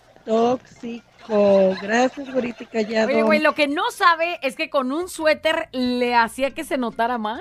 tóxico. 1.27 1.75
Gracias, 1.83 2.33
güerita 2.33 2.63
y 2.65 2.67
callado. 2.67 3.09
Oye, 3.09 3.23
güey, 3.23 3.41
lo 3.41 3.55
que 3.55 3.69
no 3.69 3.91
sabe 3.91 4.39
es 4.43 4.57
que 4.57 4.71
con 4.71 4.93
un 4.93 5.09
suéter 5.09 5.69
le 5.73 6.15
hacía 6.15 6.53
que 6.53 6.65
se 6.65 6.79
notara 6.79 7.19
más. 7.19 7.41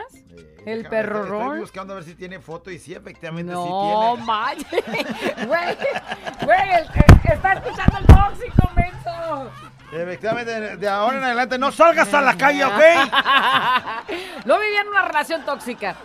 El 0.65 0.79
Estoy 0.79 0.89
perrorón. 0.89 1.59
buscando 1.59 1.93
a 1.93 1.97
ver 1.97 2.05
si 2.05 2.15
tiene 2.15 2.39
foto 2.39 2.71
y 2.71 2.79
sí, 2.79 2.93
efectivamente 2.93 3.53
No, 3.53 3.63
sí 3.63 4.23
tiene. 4.23 4.25
manches. 4.25 5.45
Güey, 5.47 5.77
güey, 6.43 6.83
está 7.31 7.53
escuchando 7.53 7.97
el 7.99 8.05
tóxico, 8.07 8.71
menso. 8.75 9.51
Efectivamente, 9.91 10.77
de 10.77 10.89
ahora 10.89 11.17
en 11.19 11.23
adelante 11.23 11.59
no 11.59 11.71
salgas 11.71 12.11
a 12.15 12.21
la 12.21 12.36
calle, 12.36 12.65
¿ok? 12.65 12.73
Lo 14.45 14.59
vivía 14.59 14.81
en 14.81 14.88
una 14.88 15.03
relación 15.03 15.45
tóxica. 15.45 15.95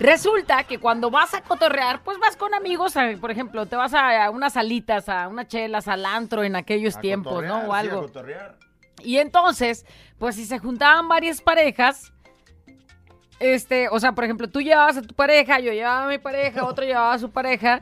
Resulta 0.00 0.62
que 0.64 0.78
cuando 0.78 1.10
vas 1.10 1.34
a 1.34 1.42
cotorrear, 1.42 2.02
pues 2.04 2.18
vas 2.18 2.36
con 2.36 2.54
amigos, 2.54 2.96
a- 2.96 3.10
por 3.20 3.30
ejemplo, 3.30 3.66
te 3.66 3.76
vas 3.76 3.94
a, 3.94 4.24
a 4.26 4.30
unas 4.30 4.52
salitas, 4.52 5.08
a 5.08 5.26
unas 5.28 5.48
chelas, 5.48 5.88
al 5.88 6.04
antro 6.06 6.44
en 6.44 6.54
aquellos 6.56 6.96
A 6.96 7.00
tiempos, 7.00 7.44
¿no? 7.44 7.58
O 7.62 7.64
sí, 7.66 7.70
a 7.72 7.78
algo. 7.78 8.00
cotorrear. 8.02 8.56
Y 9.02 9.18
entonces, 9.18 9.84
pues 10.18 10.36
si 10.36 10.44
se 10.44 10.58
juntaban 10.58 11.08
varias 11.08 11.40
parejas, 11.40 12.12
este, 13.40 13.88
o 13.90 13.98
sea, 14.00 14.12
por 14.12 14.24
ejemplo, 14.24 14.48
tú 14.48 14.60
llevabas 14.60 14.96
a 14.96 15.02
tu 15.02 15.14
pareja, 15.14 15.60
yo 15.60 15.72
llevaba 15.72 16.04
a 16.04 16.08
mi 16.08 16.18
pareja, 16.18 16.64
otro 16.64 16.84
llevaba 16.86 17.12
a 17.14 17.18
su 17.18 17.30
pareja, 17.30 17.80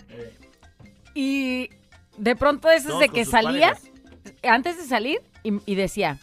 y 1.15 1.71
de 2.19 2.37
pronto 2.37 2.71
es 2.71 2.85
Todos 2.85 3.01
de 3.01 3.09
que 3.09 3.25
sus 3.25 3.33
salía, 3.33 3.75
antes 4.43 4.77
de 4.77 4.85
salir, 4.85 5.21
y, 5.43 5.61
y 5.71 5.75
decía, 5.75 6.19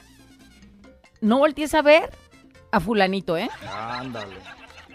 no 1.21 1.39
voltees 1.39 1.73
a 1.73 1.81
ver 1.81 2.11
a 2.71 2.79
fulanito, 2.79 3.37
¿eh? 3.37 3.49
Ándale. 3.71 4.35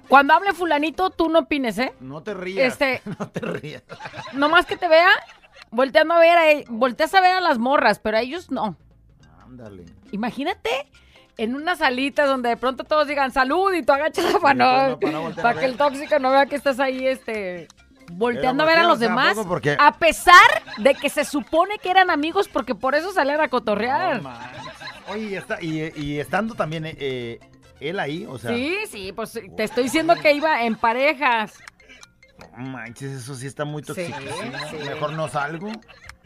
Cuando 0.09 0.35
hable 0.35 0.53
fulanito, 0.53 1.11
tú 1.11 1.29
no 1.29 1.41
opines, 1.41 1.79
¿eh? 1.79 1.93
No 2.01 2.23
te 2.23 2.35
rías. 2.35 2.73
Este- 2.73 3.03
No 3.19 3.29
te 3.29 3.41
rías. 3.41 3.83
Nomás 4.33 4.67
que 4.67 4.77
te 4.77 4.89
vea, 4.89 5.09
volteando 5.71 6.15
a 6.15 6.19
ver, 6.19 6.39
a, 6.39 6.63
volteas 6.71 7.15
a 7.15 7.21
ver 7.21 7.33
a 7.35 7.41
las 7.41 7.59
morras, 7.59 7.99
pero 7.99 8.17
a 8.17 8.21
ellos 8.21 8.51
no. 8.51 8.77
Ándale. 9.45 9.85
Imagínate 10.13 10.71
en 11.37 11.55
unas 11.55 11.79
salitas 11.79 12.27
donde 12.27 12.49
de 12.51 12.57
pronto 12.57 12.85
todos 12.85 13.07
digan 13.07 13.31
salud 13.33 13.73
y 13.73 13.83
tú 13.83 13.93
agachas 13.93 14.33
la 14.33 14.39
mano 14.41 14.89
no, 14.89 14.99
para 14.99 15.13
no 15.13 15.31
para 15.35 15.61
que 15.61 15.67
el 15.67 15.77
tóxico 15.77 16.19
no 16.19 16.33
vea 16.33 16.47
que 16.47 16.57
estás 16.57 16.81
ahí, 16.81 17.07
este, 17.07 17.69
volteando 18.13 18.65
a 18.65 18.67
ver 18.67 18.79
a 18.79 18.83
los 18.83 18.97
o 18.97 18.99
sea, 18.99 19.07
¿a 19.07 19.11
demás. 19.11 19.39
Porque- 19.47 19.77
A 19.79 19.93
pesar 19.93 20.35
de 20.79 20.95
que 20.95 21.09
se 21.09 21.25
supone 21.25 21.79
que 21.79 21.91
eran 21.91 22.11
amigos 22.11 22.49
porque 22.49 22.75
por 22.75 22.95
eso 22.95 23.13
salían 23.13 23.41
a 23.41 23.49
cotorrear. 23.49 24.21
Oye, 25.11 25.23
y, 25.31 25.35
está, 25.37 25.63
y, 25.63 25.93
y 25.97 26.19
estando 26.19 26.55
también 26.55 26.85
eh, 26.87 27.39
él 27.81 28.01
ahí, 28.01 28.27
o 28.29 28.39
sea. 28.39 28.55
sí, 28.55 28.77
sí, 28.91 29.13
pues 29.13 29.33
te 29.33 29.65
estoy 29.65 29.85
diciendo 29.85 30.15
que 30.17 30.33
iba 30.33 30.65
en 30.65 30.77
parejas. 30.77 31.59
No 32.57 32.65
manches, 32.65 33.13
eso 33.13 33.35
sí 33.35 33.47
está 33.47 33.65
muy 33.65 33.83
tóxico. 33.83 34.19
sí. 34.71 34.89
Mejor 34.89 35.13
no 35.13 35.29
salgo. 35.29 35.71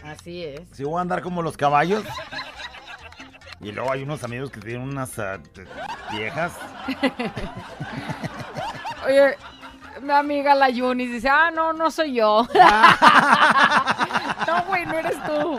Así 0.05 0.44
es. 0.44 0.61
Si 0.72 0.84
voy 0.84 0.98
a 0.98 1.03
andar 1.03 1.22
como 1.22 1.42
los 1.42 1.57
caballos. 1.57 2.05
Y 3.61 3.70
luego 3.70 3.92
hay 3.92 4.03
unos 4.03 4.24
amigos 4.24 4.50
que 4.50 4.61
tienen 4.61 4.82
unas 4.82 5.16
ah, 5.20 5.38
viejas. 6.11 6.53
Oye, 9.07 9.36
mi 10.00 10.12
amiga 10.12 10.55
la 10.55 10.68
Yunis 10.68 11.12
dice, 11.12 11.28
ah, 11.28 11.50
no, 11.53 11.72
no 11.72 11.90
soy 11.90 12.14
yo. 12.14 12.46
no, 14.47 14.68
güey, 14.68 14.86
no 14.86 14.99
eres 14.99 15.16
tú. 15.24 15.59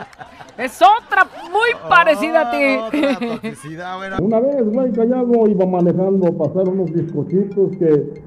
Es 0.56 0.80
otra 0.80 1.26
muy 1.50 1.88
parecida 1.88 2.48
a 2.48 2.50
ti. 2.50 2.96
bueno. 3.96 4.16
Una 4.20 4.40
vez, 4.40 4.64
güey, 4.64 4.92
callado, 4.92 5.48
iba 5.48 5.66
manejando, 5.66 6.32
pasaron 6.36 6.80
unos 6.80 6.92
bizcochitos 6.92 7.76
que, 7.76 8.22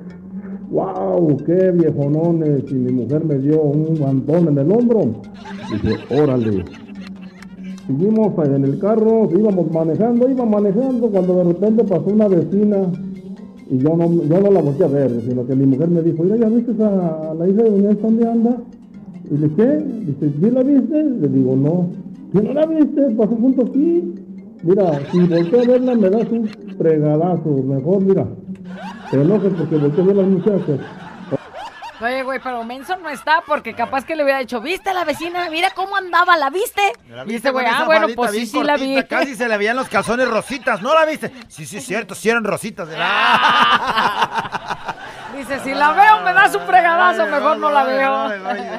wow, 0.70 1.38
qué 1.46 1.72
viejonones, 1.72 2.64
y 2.70 2.76
mi 2.76 2.92
mujer 2.92 3.24
me 3.24 3.36
dio 3.36 3.62
un 3.62 4.00
mantón 4.00 4.50
en 4.50 4.58
el 4.58 4.72
hombro. 4.72 5.22
Dije, 5.72 6.22
órale. 6.22 6.66
Seguimos 7.88 8.34
en 8.46 8.66
el 8.66 8.80
carro, 8.80 9.30
íbamos 9.32 9.72
manejando, 9.72 10.30
iba 10.30 10.46
manejando, 10.46 11.10
cuando 11.10 11.36
de 11.36 11.44
repente 11.46 11.84
pasó 11.86 12.06
una 12.08 12.28
vecina, 12.28 12.92
y 13.70 13.78
yo 13.78 13.96
no, 13.96 14.12
yo 14.24 14.42
no 14.42 14.52
la 14.52 14.62
volteé 14.62 14.86
a 14.86 14.90
ver, 14.90 15.22
sino 15.22 15.46
que 15.46 15.56
mi 15.56 15.66
mujer 15.66 15.88
me 15.88 16.02
dijo, 16.02 16.24
mira, 16.24 16.36
¿ya 16.36 16.48
viste 16.48 16.72
a 16.84 17.34
la 17.34 17.48
hija 17.48 17.64
de 17.64 17.70
Doña 17.70 17.92
Esta 17.92 18.08
dónde 18.08 18.28
anda? 18.28 18.58
Y 19.30 19.38
le 19.38 19.54
¿qué? 19.56 19.66
Dice, 19.66 20.34
¿sí 20.40 20.52
la 20.52 20.64
viste? 20.64 21.04
Le 21.04 21.28
digo, 21.28 21.56
no. 21.56 21.92
¿Que 22.32 22.42
no 22.42 22.54
la 22.54 22.66
viste? 22.66 23.02
Pasó 23.18 23.36
junto 23.36 23.64
aquí. 23.64 24.16
Mira, 24.64 25.00
si 25.12 25.20
volteo 25.20 25.62
a 25.62 25.66
verla 25.66 25.96
me 25.96 26.10
das 26.10 26.28
un 26.30 26.48
fregadazo. 26.78 27.50
Mejor, 27.64 28.02
mira, 28.02 28.26
te 29.12 29.22
enojes 29.22 29.54
porque 29.54 29.78
volteo 29.78 30.04
a 30.04 30.08
ver 30.08 30.18
a 30.18 30.22
las 30.22 30.32
muchachas. 30.32 30.80
Oye, 32.00 32.22
güey, 32.22 32.40
pero 32.44 32.64
Menso 32.64 32.96
no 32.98 33.10
está 33.10 33.42
porque 33.46 33.74
capaz 33.74 34.06
que 34.06 34.16
le 34.16 34.24
hubiera 34.24 34.40
dicho, 34.40 34.62
¿viste 34.62 34.92
a 34.92 34.94
la 34.94 35.04
vecina? 35.04 35.50
Mira 35.50 35.72
cómo 35.72 35.96
andaba, 35.96 36.38
¿la 36.38 36.52
viste? 36.52 36.82
¿La 37.10 37.24
Y 37.24 37.26
viste 37.26 37.34
dice, 37.34 37.52
güey, 37.52 37.66
ah, 37.66 37.86
bueno, 37.86 38.08
pues 38.16 38.32
sí, 38.32 38.46
sí 38.46 38.62
la 38.62 38.78
vi. 38.78 39.02
Casi 39.10 39.36
se 39.36 39.50
le 39.50 39.58
veían 39.58 39.76
los 39.76 39.90
calzones 39.90 40.30
rositas. 40.30 40.82
¿No 40.84 40.94
la 40.94 41.06
viste? 41.06 41.32
Sí, 41.48 41.66
sí, 41.66 41.82
cierto, 41.82 42.14
sí 42.14 42.30
eran 42.30 42.44
rositas. 42.44 42.88
Dice, 45.38 45.60
si 45.60 45.74
la 45.74 45.92
veo 45.94 46.24
me 46.24 46.34
das 46.34 46.56
un 46.56 46.64
fregadazo, 46.64 47.28
mejor 47.28 47.58
no 47.60 47.70
la 47.70 47.84
veo. 47.84 48.30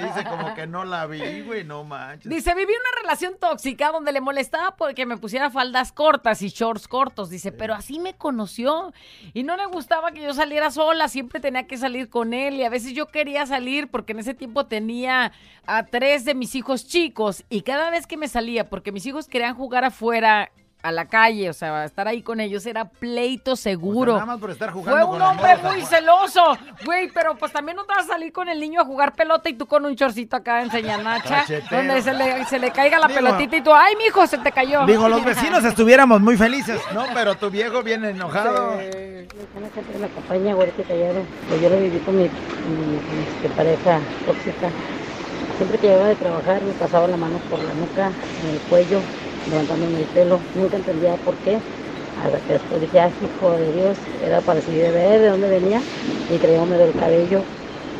Dice 0.00 0.24
como 0.28 0.54
que 0.54 0.66
no 0.66 0.84
la 0.84 1.06
vi, 1.06 1.42
güey, 1.42 1.62
no 1.62 1.84
manches. 1.84 2.28
Dice, 2.28 2.54
viví 2.54 2.72
una 2.72 3.02
relación 3.02 3.36
tóxica 3.38 3.92
donde 3.92 4.10
le 4.10 4.20
molestaba 4.20 4.74
porque 4.76 5.06
me 5.06 5.16
pusiera 5.16 5.50
faldas 5.50 5.92
cortas 5.92 6.42
y 6.42 6.48
shorts 6.48 6.88
cortos. 6.88 7.30
Dice, 7.30 7.52
pero 7.52 7.74
así 7.74 8.00
me 8.00 8.14
conoció. 8.14 8.92
Y 9.34 9.44
no 9.44 9.56
le 9.56 9.66
gustaba 9.66 10.10
que 10.10 10.20
yo 10.20 10.34
saliera 10.34 10.72
sola, 10.72 11.06
siempre 11.06 11.38
tenía 11.38 11.66
que 11.68 11.76
salir 11.76 12.08
con 12.08 12.34
él. 12.34 12.54
Y 12.54 12.64
a 12.64 12.70
veces 12.70 12.92
yo 12.92 13.06
quería 13.06 13.46
salir 13.46 13.88
porque 13.88 14.12
en 14.12 14.18
ese 14.18 14.34
tiempo 14.34 14.66
tenía 14.66 15.32
a 15.66 15.86
tres 15.86 16.24
de 16.24 16.34
mis 16.34 16.56
hijos 16.56 16.88
chicos. 16.88 17.44
Y 17.48 17.62
cada 17.62 17.90
vez 17.90 18.06
que 18.08 18.16
me 18.16 18.26
salía, 18.26 18.68
porque 18.68 18.90
mis 18.90 19.06
hijos 19.06 19.28
querían 19.28 19.54
jugar 19.54 19.84
afuera 19.84 20.50
a 20.80 20.92
la 20.92 21.06
calle, 21.06 21.50
o 21.50 21.52
sea, 21.52 21.84
estar 21.84 22.06
ahí 22.06 22.22
con 22.22 22.38
ellos 22.38 22.64
era 22.64 22.84
pleito 22.84 23.56
seguro. 23.56 24.12
nada 24.14 24.26
más 24.26 24.38
por 24.38 24.50
estar 24.52 24.70
jugando 24.70 25.06
Fue 25.08 25.16
un 25.16 25.20
hombre 25.22 25.56
muy 25.64 25.82
celoso, 25.82 26.56
güey, 26.84 27.10
pero 27.12 27.34
pues 27.36 27.50
también 27.52 27.76
no 27.76 27.84
te 27.84 27.94
vas 27.94 28.04
a 28.04 28.12
salir 28.12 28.32
con 28.32 28.48
el 28.48 28.60
niño 28.60 28.80
a 28.80 28.84
jugar 28.84 29.12
pelota 29.12 29.48
y 29.48 29.54
tú 29.54 29.66
con 29.66 29.84
un 29.84 29.96
chorcito 29.96 30.36
acá 30.36 30.62
en 30.62 30.70
señanacha, 30.70 31.44
donde 31.70 32.00
se 32.00 32.14
le, 32.14 32.44
se 32.44 32.58
le 32.60 32.70
caiga 32.70 32.98
la 33.00 33.08
Digo- 33.08 33.18
pelotita 33.20 33.56
y 33.56 33.60
tú, 33.62 33.72
ay, 33.74 33.94
mijo, 33.96 34.24
se 34.28 34.38
te 34.38 34.52
cayó. 34.52 34.86
Digo, 34.86 35.08
los 35.08 35.24
vecinos 35.24 35.64
estuviéramos 35.64 36.20
muy 36.20 36.36
felices, 36.36 36.80
¿no? 36.94 37.04
Pero 37.12 37.34
tu 37.34 37.50
viejo 37.50 37.82
viene 37.82 38.10
enojado. 38.10 38.78
Siempre 38.78 39.98
me 39.98 40.06
acompaña, 40.06 40.54
güerito 40.54 40.82
callado. 40.84 41.22
Pues 41.48 41.60
yo 41.60 41.68
lo 41.70 41.76
viví 41.78 41.98
con 41.98 42.16
mi, 42.16 42.22
mi- 42.24 42.28
mi, 42.28 43.22
este, 43.36 43.48
pareja 43.56 43.98
tóxica. 44.26 44.70
Siempre 45.56 45.78
que 45.78 45.88
llegaba 45.88 46.08
de 46.08 46.14
trabajar 46.14 46.62
me 46.62 46.72
pasaba 46.74 47.08
la 47.08 47.16
mano 47.16 47.38
por 47.50 47.58
la 47.58 47.74
nuca, 47.74 48.12
en 48.44 48.50
el 48.50 48.58
cuello, 48.68 49.00
levantándome 49.50 49.98
el 50.00 50.04
pelo. 50.06 50.40
Nunca 50.54 50.76
entendía 50.76 51.14
por 51.16 51.34
qué. 51.36 51.58
Hasta 52.24 52.38
que 52.40 52.52
después 52.54 52.80
dije, 52.80 53.00
ah, 53.00 53.10
hijo 53.22 53.50
de 53.52 53.72
Dios, 53.72 53.96
era 54.24 54.40
para 54.40 54.60
seguir 54.60 54.82
de 54.82 54.90
ver 54.90 55.20
de 55.20 55.28
dónde 55.28 55.48
venía 55.48 55.80
y 56.34 56.38
creíame 56.38 56.76
del 56.76 56.92
cabello. 56.92 57.42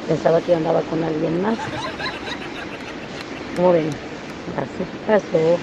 Pensaba 0.08 0.40
que 0.40 0.52
yo 0.52 0.56
andaba 0.56 0.80
con 0.82 1.04
alguien 1.04 1.40
más. 1.40 1.56
¿Cómo 3.56 3.72
ven? 3.72 3.88
Así 4.56 4.84
pasó. 5.06 5.58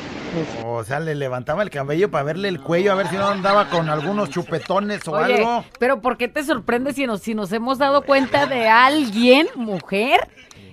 O 0.65 0.83
sea, 0.83 0.99
le 0.99 1.15
levantaba 1.15 1.63
el 1.63 1.69
cabello 1.69 2.11
para 2.11 2.23
verle 2.25 2.49
el 2.49 2.59
cuello, 2.59 2.91
a 2.91 2.95
ver 2.95 3.07
si 3.07 3.15
no 3.15 3.25
andaba 3.27 3.69
con 3.69 3.89
algunos 3.89 4.29
chupetones 4.29 5.07
o 5.07 5.13
Oye, 5.13 5.35
algo. 5.35 5.63
pero 5.79 6.01
¿por 6.01 6.17
qué 6.17 6.27
te 6.27 6.43
sorprende 6.43 6.93
si 6.93 7.07
nos, 7.07 7.21
si 7.21 7.33
nos 7.33 7.53
hemos 7.53 7.77
dado 7.77 8.01
cuenta 8.01 8.45
de 8.45 8.67
alguien, 8.67 9.47
mujer? 9.55 10.27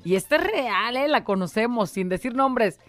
Y 0.04 0.16
esta 0.16 0.34
es 0.36 0.42
real, 0.42 0.96
¿eh? 0.96 1.06
la 1.06 1.22
conocemos, 1.22 1.90
sin 1.90 2.08
decir 2.08 2.34
nombres, 2.34 2.80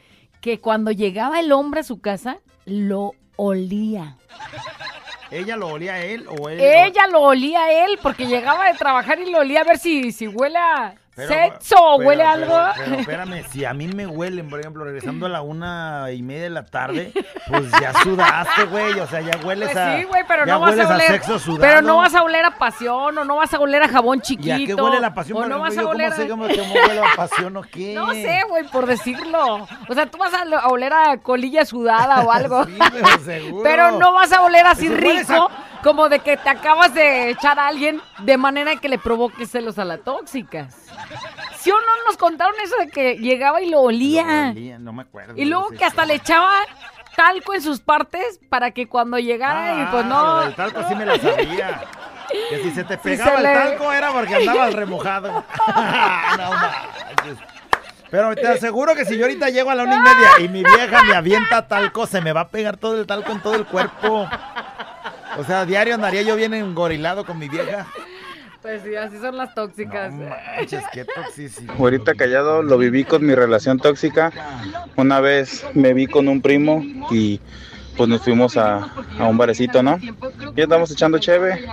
que 0.44 0.60
cuando 0.60 0.92
llegaba 0.92 1.40
el 1.40 1.54
hombre 1.54 1.80
a 1.80 1.84
su 1.84 2.02
casa, 2.02 2.40
lo 2.66 3.14
olía. 3.38 4.18
¿Ella 5.32 5.56
lo 5.56 5.68
olía 5.70 5.94
a 5.94 6.04
él 6.04 6.28
o 6.28 6.50
él? 6.50 6.60
Ella 6.60 7.08
lo 7.10 7.22
olía 7.22 7.64
a 7.64 7.86
él 7.86 7.98
porque 8.04 8.28
llegaba 8.28 8.70
de 8.70 8.78
trabajar 8.78 9.20
y 9.20 9.32
lo 9.32 9.40
olía 9.40 9.62
a 9.62 9.64
ver 9.64 9.78
si, 9.78 10.12
si 10.12 10.28
huele 10.28 10.60
a 10.60 10.96
Pero- 11.16 11.30
sexo 11.30 11.76
pero- 11.98 12.08
huele 12.08 12.24
pero- 12.24 12.30
algo. 12.58 12.74
Pero, 12.76 12.96
espérame, 12.96 13.44
si 13.52 13.66
a 13.66 13.74
mí 13.74 13.88
me 13.88 14.08
huelen, 14.08 14.50
por 14.50 14.60
ejemplo, 14.60 14.84
regresando 14.84 15.26
a 15.28 15.30
la 15.30 15.42
una 15.42 16.12
y 16.12 16.24
media 16.24 16.44
de 16.44 16.50
la 16.50 16.66
tarde, 16.66 17.12
pues 17.48 17.70
ya 17.80 17.94
sudaste, 18.02 18.66
güey. 18.66 19.00
O 19.00 19.08
sea, 19.08 19.22
ya 19.22 19.38
hueles 19.46 19.70
Pues 19.70 19.78
a. 19.78 19.98
sí, 19.98 20.04
güey, 20.06 20.24
pero 20.28 20.46
no 20.46 20.60
vas 20.60 20.80
a 20.80 20.88
oler. 20.96 21.08
sexo 21.08 21.38
sudado. 21.40 21.62
pero 21.62 21.82
no 21.82 21.98
vas 21.98 22.16
a 22.16 22.24
oler 22.24 22.46
a 22.46 22.58
pasión, 22.58 23.18
o 23.18 23.24
no 23.24 23.36
vas 23.36 23.54
a 23.54 23.60
oler 23.60 23.84
a 23.84 23.90
jabón 23.90 24.20
¿Y 24.20 24.22
chiquito. 24.22 24.54
a 24.54 24.58
qué 24.58 24.74
huele 24.76 25.00
la 25.00 25.14
pasión? 25.14 25.38
O 25.38 25.48
no 25.48 25.60
vas 25.60 25.74
ejemplo? 25.74 25.92
a 25.92 25.94
Yo, 25.94 25.96
oler 25.96 26.10
¿Cómo 26.30 26.48
sé 26.48 26.54
a... 26.54 26.56
cómo, 26.58 26.64
cómo 26.70 26.74
huele 26.88 26.96
la 27.02 27.16
pasión 27.16 27.58
o 27.58 27.62
qué? 27.62 27.94
No 27.94 28.12
sé, 28.14 28.40
güey, 28.50 28.64
por 28.70 28.86
decirlo. 28.88 29.68
O 29.88 29.94
sea, 29.94 30.06
tú 30.08 30.18
vas 30.18 30.32
a, 30.34 30.68
oler 30.68 30.94
a 30.94 31.18
colilla 31.18 31.64
sudada 31.66 32.22
o 32.24 32.32
algo. 32.32 32.66
Sí, 32.66 32.78
pero 32.92 33.20
seguro. 33.20 33.64
Pero 33.64 33.92
no 34.00 34.14
vas 34.14 34.32
a 34.32 34.42
oler 34.42 34.66
así 34.66 34.88
Eso 34.88 34.96
rico, 34.96 35.52
como 35.84 36.10
de 36.10 36.20
que 36.20 36.38
te 36.38 36.50
acabas 36.50 36.94
de 36.94 37.30
echar 37.32 37.60
a 37.60 37.68
alguien 37.68 38.02
de 38.20 38.38
manera 38.38 38.76
que 38.78 38.90
le 38.90 38.98
provoque 38.98 39.46
celos 39.46 39.78
a 39.78 39.86
la 39.86 39.98
tóxica. 39.98 40.70
¿Sí 41.58 41.72
o 41.72 41.76
no 41.76 42.06
nos 42.08 42.18
contaron 42.18 42.54
eso 42.64 42.76
de 42.78 42.88
que 42.90 43.16
llegaba 43.18 43.62
y 43.62 43.70
lo 43.70 43.82
olía? 43.82 44.24
Lo 44.46 44.52
olía, 44.52 44.80
no 44.80 44.94
me 44.94 45.04
acuerdo. 45.04 45.34
Y 45.36 45.46
luego 45.46 45.70
que 45.70 45.86
hasta 45.86 46.06
le 46.06 46.16
echaba 46.16 46.52
talco 47.16 47.54
en 47.54 47.62
sus 47.62 47.80
partes 47.80 48.40
para 48.50 48.72
que 48.72 48.88
cuando 48.88 49.20
llegara 49.20 49.84
y 49.84 49.86
pues 49.92 50.06
no. 50.06 50.44
El 50.44 50.56
talco 50.56 50.82
sí 50.88 50.96
me 50.96 51.06
la 51.06 51.20
sabía. 51.20 51.84
Que 52.50 52.64
si 52.64 52.72
se 52.72 52.84
te 52.84 52.94
Sí 52.98 53.02
pegaba 53.04 53.32
se 53.32 53.38
el 53.38 53.44
le- 53.44 53.54
talco 53.54 53.92
era 53.92 54.12
porque 54.12 54.36
andabas 54.36 54.74
remojado. 54.74 55.28
no 56.38 56.50
manches. 56.52 57.38
Pero 58.10 58.36
te 58.36 58.48
aseguro 58.48 58.94
que 58.94 59.06
si 59.06 59.18
yo 59.18 59.24
ahorita 59.26 59.50
llego 59.50 59.72
a 59.72 59.76
la 59.76 59.84
una 59.86 59.96
y 59.96 60.00
media 60.00 60.30
y 60.42 60.48
mi 60.48 60.64
vieja 60.64 61.02
me 61.04 61.16
avienta 61.16 61.68
talco, 61.68 62.06
se 62.06 62.22
me 62.22 62.32
va 62.32 62.42
a 62.42 62.48
pegar 62.50 62.78
todo 62.78 63.00
el 63.00 63.08
talco 63.08 63.32
en 63.32 63.42
todo 63.42 63.56
el 63.56 63.66
cuerpo. 63.66 64.30
O 65.38 65.44
sea, 65.44 65.62
a 65.62 65.66
diario 65.66 65.96
andaría 65.96 66.22
yo 66.22 66.36
bien 66.36 66.54
engorilado 66.54 67.26
con 67.26 67.40
mi 67.40 67.50
vieja. 67.50 67.88
Pues 68.62 68.82
sí, 68.84 68.96
así 68.96 69.18
son 69.18 69.36
las 69.36 69.54
tóxicas. 69.54 70.14
Manches, 70.14 70.84
qué. 70.94 71.06
Ahorita 71.78 72.16
callado 72.16 72.64
lo 72.64 72.78
viví 72.78 73.04
con 73.04 73.26
mi 73.26 73.36
relación 73.36 73.78
tóxica. 73.78 74.32
Una 74.96 75.20
vez 75.20 75.66
me 75.74 75.94
vi 75.94 76.08
con 76.08 76.30
un 76.30 76.42
primo 76.42 76.82
y 77.12 77.42
pues 77.98 78.08
nos 78.10 78.22
fuimos 78.22 78.56
a, 78.56 78.90
a 79.20 79.28
un 79.28 79.38
barecito, 79.38 79.84
¿no? 79.84 80.00
Y 80.56 80.62
andamos 80.62 80.92
echando 80.92 81.20
cheve. 81.20 81.68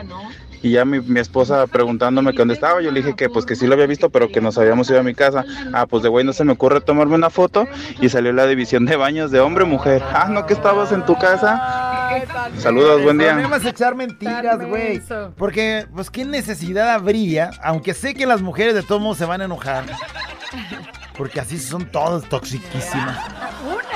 Y 0.63 0.73
ya 0.73 0.85
mi, 0.85 1.01
mi 1.01 1.21
esposa 1.21 1.67
preguntándome 1.67 2.33
que 2.33 2.39
dónde 2.39 2.55
estaba, 2.55 2.83
yo 2.83 2.91
le 2.91 3.01
dije 3.01 3.17
que 3.17 3.29
pues 3.29 3.47
que 3.47 3.57
sí 3.57 3.67
lo 3.67 3.75
había 3.75 3.87
visto, 3.87 4.11
pero 4.11 4.31
que 4.31 4.41
nos 4.41 4.59
habíamos 4.59 4.89
ido 4.91 5.01
a 5.01 5.03
mi 5.03 5.15
casa. 5.15 5.45
Ah, 5.73 5.87
pues 5.87 6.03
de 6.03 6.09
güey 6.09 6.25
no 6.25 6.33
se 6.33 6.45
me 6.45 6.53
ocurre 6.53 6.81
tomarme 6.81 7.15
una 7.15 7.31
foto 7.31 7.67
y 8.01 8.09
salió 8.09 8.33
la 8.33 8.47
división 8.47 8.85
de 8.85 8.97
baños 8.97 9.31
de 9.31 9.41
hombre-mujer. 9.41 10.03
Ah, 10.13 10.29
no 10.31 10.47
que 10.47 10.53
estabas 10.53 10.93
en 10.93 11.05
tu 11.05 11.17
casa. 11.17 12.11
Saludos, 12.59 13.03
buen 13.03 13.19
día. 13.19 13.33
problema 13.33 13.57
es 13.57 13.65
echar 13.65 13.95
mentiras, 13.95 14.61
güey. 14.67 15.01
Porque, 15.37 15.87
pues, 15.95 16.11
¿qué 16.11 16.25
necesidad 16.25 16.91
habría? 16.91 17.51
Aunque 17.63 17.95
sé 17.95 18.15
que 18.15 18.27
las 18.27 18.43
mujeres 18.43 18.75
de 18.75 18.83
todos 18.83 19.01
modos 19.01 19.19
se 19.19 19.25
van 19.25 19.41
a 19.41 19.45
enojar. 19.45 19.85
Porque 21.17 21.41
así 21.41 21.59
son 21.59 21.87
todos 21.87 22.29
toxiquísimas. 22.29 23.19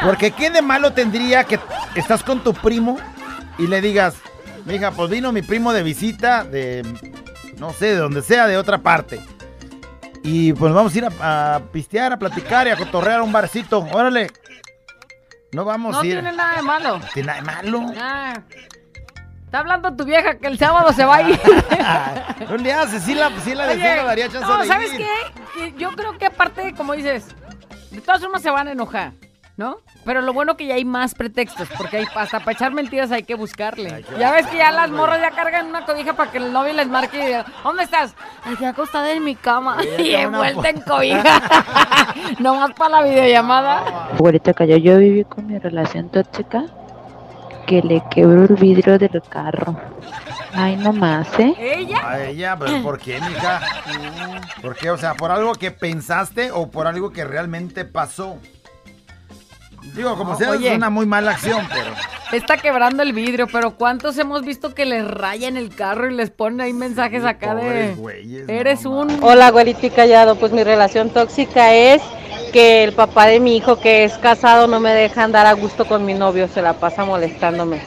Porque 0.02 0.30
qué 0.30 0.50
de 0.50 0.62
malo 0.62 0.92
tendría 0.92 1.44
que 1.44 1.58
estás 1.94 2.22
con 2.22 2.42
tu 2.42 2.54
primo 2.54 2.96
y 3.58 3.66
le 3.66 3.80
digas, 3.80 4.16
mija, 4.66 4.90
pues 4.92 5.10
vino 5.10 5.32
mi 5.32 5.42
primo 5.42 5.72
de 5.72 5.82
visita 5.82 6.44
de, 6.44 6.82
no 7.58 7.72
sé, 7.72 7.86
de 7.86 7.96
donde 7.96 8.22
sea, 8.22 8.46
de 8.46 8.56
otra 8.56 8.78
parte. 8.78 9.20
Y 10.22 10.52
pues 10.54 10.72
vamos 10.72 10.94
a 10.94 10.98
ir 10.98 11.04
a, 11.20 11.54
a 11.56 11.60
pistear, 11.60 12.12
a 12.12 12.16
platicar 12.18 12.66
y 12.66 12.70
a 12.70 12.76
cotorrear 12.76 13.20
a 13.20 13.22
un 13.22 13.32
barcito. 13.32 13.80
Órale. 13.92 14.30
No 15.52 15.64
vamos 15.64 15.92
No 15.92 16.00
a 16.00 16.06
ir. 16.06 16.12
tiene 16.14 16.32
nada 16.32 16.56
de 16.56 16.62
malo. 16.62 16.98
No 16.98 17.06
tiene 17.12 17.26
nada 17.26 17.40
de 17.40 17.44
malo. 17.46 17.92
Ah. 17.98 18.34
Está 19.44 19.58
hablando 19.60 19.94
tu 19.94 20.04
vieja 20.04 20.36
que 20.38 20.48
el 20.48 20.58
sábado 20.58 20.92
se 20.92 21.04
va 21.04 21.16
a 21.16 21.22
ir. 21.30 21.40
No 22.48 22.56
le 22.56 22.72
haces, 22.72 23.02
sí 23.04 23.14
la, 23.14 23.30
sí 23.44 23.54
la 23.54 23.66
deseo, 23.68 23.96
le 23.96 24.04
daría 24.04 24.28
chance 24.28 24.40
no, 24.48 24.58
de 24.62 24.66
¿sabes 24.66 24.92
ir. 24.94 24.98
qué? 25.54 25.74
Yo 25.78 25.90
creo 25.92 26.18
que 26.18 26.26
aparte, 26.26 26.74
como 26.76 26.94
dices, 26.94 27.26
de 27.92 28.00
todas 28.00 28.20
formas 28.20 28.42
se 28.42 28.50
van 28.50 28.66
a 28.66 28.72
enojar, 28.72 29.12
¿no? 29.56 29.76
Pero 30.04 30.20
lo 30.20 30.32
bueno 30.32 30.56
que 30.56 30.66
ya 30.66 30.74
hay 30.74 30.84
más 30.84 31.14
pretextos, 31.14 31.68
porque 31.76 31.98
hay, 31.98 32.06
hasta 32.14 32.40
para 32.40 32.52
echar 32.52 32.72
mentiras 32.72 33.12
hay 33.12 33.22
que 33.22 33.34
buscarle. 33.34 34.04
ya 34.18 34.32
ves 34.32 34.46
que 34.48 34.56
ya 34.56 34.70
las 34.70 34.90
morras 34.90 35.20
ya 35.20 35.30
cargan 35.30 35.66
una 35.66 35.86
cobija 35.86 36.14
para 36.14 36.30
que 36.30 36.38
el 36.38 36.52
novio 36.52 36.72
les 36.72 36.88
marque 36.88 37.18
y 37.18 37.26
diga, 37.26 37.46
¿dónde 37.62 37.84
estás? 37.84 38.14
Aquí 38.44 38.64
acostada 38.64 39.12
en 39.12 39.24
mi 39.24 39.36
cama 39.36 39.78
y 39.98 40.14
envuelta 40.14 40.68
en 40.68 40.80
cobija. 40.80 41.42
Nomás 42.40 42.72
para 42.72 43.00
la 43.00 43.08
videollamada. 43.08 44.08
Abuelita 44.12 44.52
cayó, 44.52 44.76
yo 44.76 44.98
viví 44.98 45.24
con 45.24 45.46
mi 45.46 45.58
relación 45.58 46.08
tóxica 46.08 46.64
que 47.66 47.80
le 47.82 48.02
quebró 48.10 48.44
el 48.44 48.56
vidrio 48.56 48.98
del 48.98 49.22
carro. 49.22 49.76
Ay, 50.52 50.76
no 50.76 50.92
más, 50.92 51.26
¿eh? 51.38 51.54
¿Ella? 51.58 52.08
A 52.08 52.22
ella, 52.24 52.56
pero 52.58 52.80
¿por 52.82 52.98
qué, 52.98 53.20
mija? 53.20 53.60
¿Por 54.62 54.76
qué? 54.76 54.90
O 54.90 54.98
sea, 54.98 55.14
¿por 55.14 55.30
algo 55.30 55.54
que 55.54 55.70
pensaste 55.70 56.50
o 56.52 56.70
por 56.70 56.86
algo 56.86 57.10
que 57.10 57.24
realmente 57.24 57.84
pasó? 57.84 58.38
Digo, 59.94 60.16
como 60.16 60.32
No, 60.32 60.38
sea, 60.38 60.50
oye. 60.50 60.70
es 60.70 60.76
una 60.76 60.90
muy 60.90 61.06
mala 61.06 61.32
acción, 61.32 61.66
pero... 61.72 61.92
Está 62.32 62.56
quebrando 62.56 63.02
el 63.02 63.12
vidrio, 63.12 63.46
pero 63.46 63.76
¿cuántos 63.76 64.18
hemos 64.18 64.42
visto 64.42 64.74
que 64.74 64.84
les 64.86 65.06
rayan 65.06 65.56
el 65.56 65.74
carro 65.74 66.10
y 66.10 66.14
les 66.14 66.30
ponen 66.30 66.60
ahí 66.62 66.72
mensajes 66.72 67.24
acá 67.24 67.54
de... 67.54 67.94
güeyes, 67.94 68.48
Eres 68.48 68.86
un... 68.86 69.18
Hola, 69.22 69.48
abuelita 69.48 69.86
y 69.86 69.90
callado. 69.90 70.34
Pues 70.36 70.50
mi 70.52 70.64
relación 70.64 71.10
tóxica 71.10 71.72
es 71.74 72.02
que 72.52 72.82
el 72.82 72.92
papá 72.92 73.26
de 73.26 73.38
mi 73.40 73.56
hijo, 73.56 73.78
que 73.78 74.04
es 74.04 74.14
casado, 74.18 74.66
no 74.66 74.80
me 74.80 74.90
deja 74.92 75.22
andar 75.22 75.46
a 75.46 75.52
gusto 75.52 75.84
con 75.84 76.04
mi 76.04 76.14
novio. 76.14 76.48
Se 76.48 76.62
la 76.62 76.72
pasa 76.72 77.04
molestándome. 77.04 77.80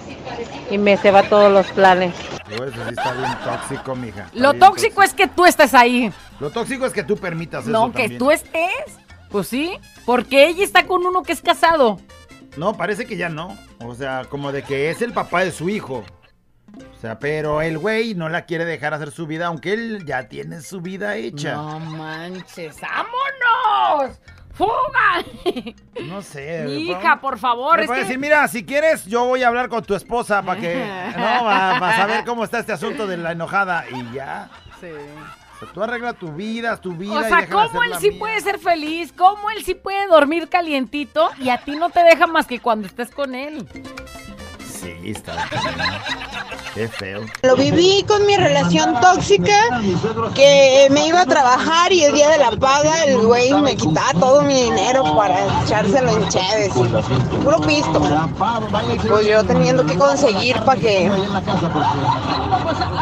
Y 0.69 0.77
me 0.77 0.97
se 0.97 1.11
va 1.11 1.23
todos 1.23 1.51
los 1.51 1.67
planes. 1.71 2.13
Eso 2.49 2.63
sí 2.65 2.89
está 2.89 3.11
bien 3.13 3.37
tóxico, 3.43 3.95
mija. 3.95 4.21
Está 4.25 4.39
Lo 4.39 4.53
tóxico 4.53 5.03
es 5.03 5.13
que 5.13 5.27
tú 5.27 5.45
estés 5.45 5.73
ahí. 5.73 6.11
Lo 6.39 6.51
tóxico 6.51 6.85
es 6.85 6.93
que 6.93 7.03
tú 7.03 7.17
permitas 7.17 7.63
eso 7.63 7.71
No, 7.71 7.91
que 7.91 8.03
también. 8.03 8.19
tú 8.19 8.31
estés. 8.31 8.97
Pues 9.37 9.49
sí, 9.49 9.77
porque 10.03 10.47
ella 10.47 10.63
está 10.63 10.87
con 10.87 11.05
uno 11.05 11.21
que 11.21 11.31
es 11.31 11.41
casado. 11.43 11.99
No, 12.57 12.75
parece 12.75 13.05
que 13.05 13.17
ya 13.17 13.29
no. 13.29 13.55
O 13.85 13.93
sea, 13.93 14.23
como 14.27 14.51
de 14.51 14.63
que 14.63 14.89
es 14.89 15.03
el 15.03 15.13
papá 15.13 15.41
de 15.43 15.51
su 15.51 15.69
hijo. 15.69 16.03
O 16.75 16.99
sea, 16.99 17.19
pero 17.19 17.61
el 17.61 17.77
güey 17.77 18.15
no 18.15 18.29
la 18.29 18.45
quiere 18.45 18.65
dejar 18.65 18.95
hacer 18.95 19.11
su 19.11 19.27
vida, 19.27 19.45
aunque 19.45 19.73
él 19.73 20.05
ya 20.07 20.27
tiene 20.27 20.61
su 20.61 20.81
vida 20.81 21.17
hecha. 21.17 21.53
No 21.53 21.79
manches, 21.79 22.77
¡vámonos! 22.81 24.19
¡Fuga! 24.53 25.23
No 26.03 26.23
sé. 26.23 26.67
Hija, 26.67 27.21
por 27.21 27.37
favor, 27.37 27.79
es 27.79 27.85
puede 27.85 27.99
que... 27.99 28.05
decir, 28.05 28.17
mira, 28.19 28.47
si 28.47 28.65
quieres, 28.65 29.05
yo 29.05 29.25
voy 29.25 29.43
a 29.43 29.49
hablar 29.49 29.69
con 29.69 29.83
tu 29.83 29.93
esposa 29.93 30.41
para 30.41 30.59
que. 30.59 30.77
No, 31.15 31.45
va- 31.45 31.77
vas 31.79 31.99
a 31.99 32.07
ver 32.07 32.25
cómo 32.25 32.43
está 32.43 32.57
este 32.57 32.73
asunto 32.73 33.05
de 33.05 33.17
la 33.17 33.33
enojada. 33.33 33.85
Y 33.91 34.15
ya. 34.15 34.49
Sí. 34.81 34.87
O 35.57 35.59
sea, 35.59 35.73
tú 35.73 35.81
arregla 35.81 36.13
tu 36.13 36.31
vida, 36.31 36.79
tu 36.79 36.93
vida. 36.93 37.19
O 37.19 37.23
sea, 37.23 37.49
¿cómo 37.49 37.81
él 37.81 37.93
sí 37.99 38.11
mía. 38.11 38.19
puede 38.19 38.41
ser 38.41 38.59
feliz? 38.59 39.11
¿Cómo 39.11 39.49
él 39.49 39.63
sí 39.65 39.73
puede 39.73 40.05
dormir 40.05 40.49
calientito 40.49 41.31
y 41.39 41.49
a 41.49 41.57
ti 41.57 41.75
no 41.75 41.89
te 41.89 42.03
deja 42.03 42.27
más 42.27 42.45
que 42.45 42.59
cuando 42.59 42.85
estés 42.85 43.09
con 43.09 43.33
él? 43.33 43.67
Lo 47.41 47.55
viví 47.55 48.05
con 48.07 48.25
mi 48.27 48.37
relación 48.37 48.99
tóxica, 49.01 49.81
que 50.35 50.87
me 50.91 51.07
iba 51.07 51.21
a 51.21 51.25
trabajar 51.25 51.91
y 51.91 52.03
el 52.03 52.13
día 52.13 52.29
de 52.29 52.37
la 52.37 52.51
paga 52.51 53.03
el 53.05 53.17
güey 53.17 53.51
me 53.53 53.75
quitaba 53.75 54.11
todo 54.19 54.43
mi 54.43 54.61
dinero 54.61 55.03
para 55.15 55.63
echárselo 55.63 56.11
en 56.11 56.29
Chévez. 56.29 56.71
Puro 57.43 57.61
pisto. 57.61 57.99
Pues 59.09 59.25
yo 59.25 59.43
teniendo 59.43 59.85
que 59.85 59.95
conseguir 59.95 60.59
para 60.61 60.79
que 60.79 61.11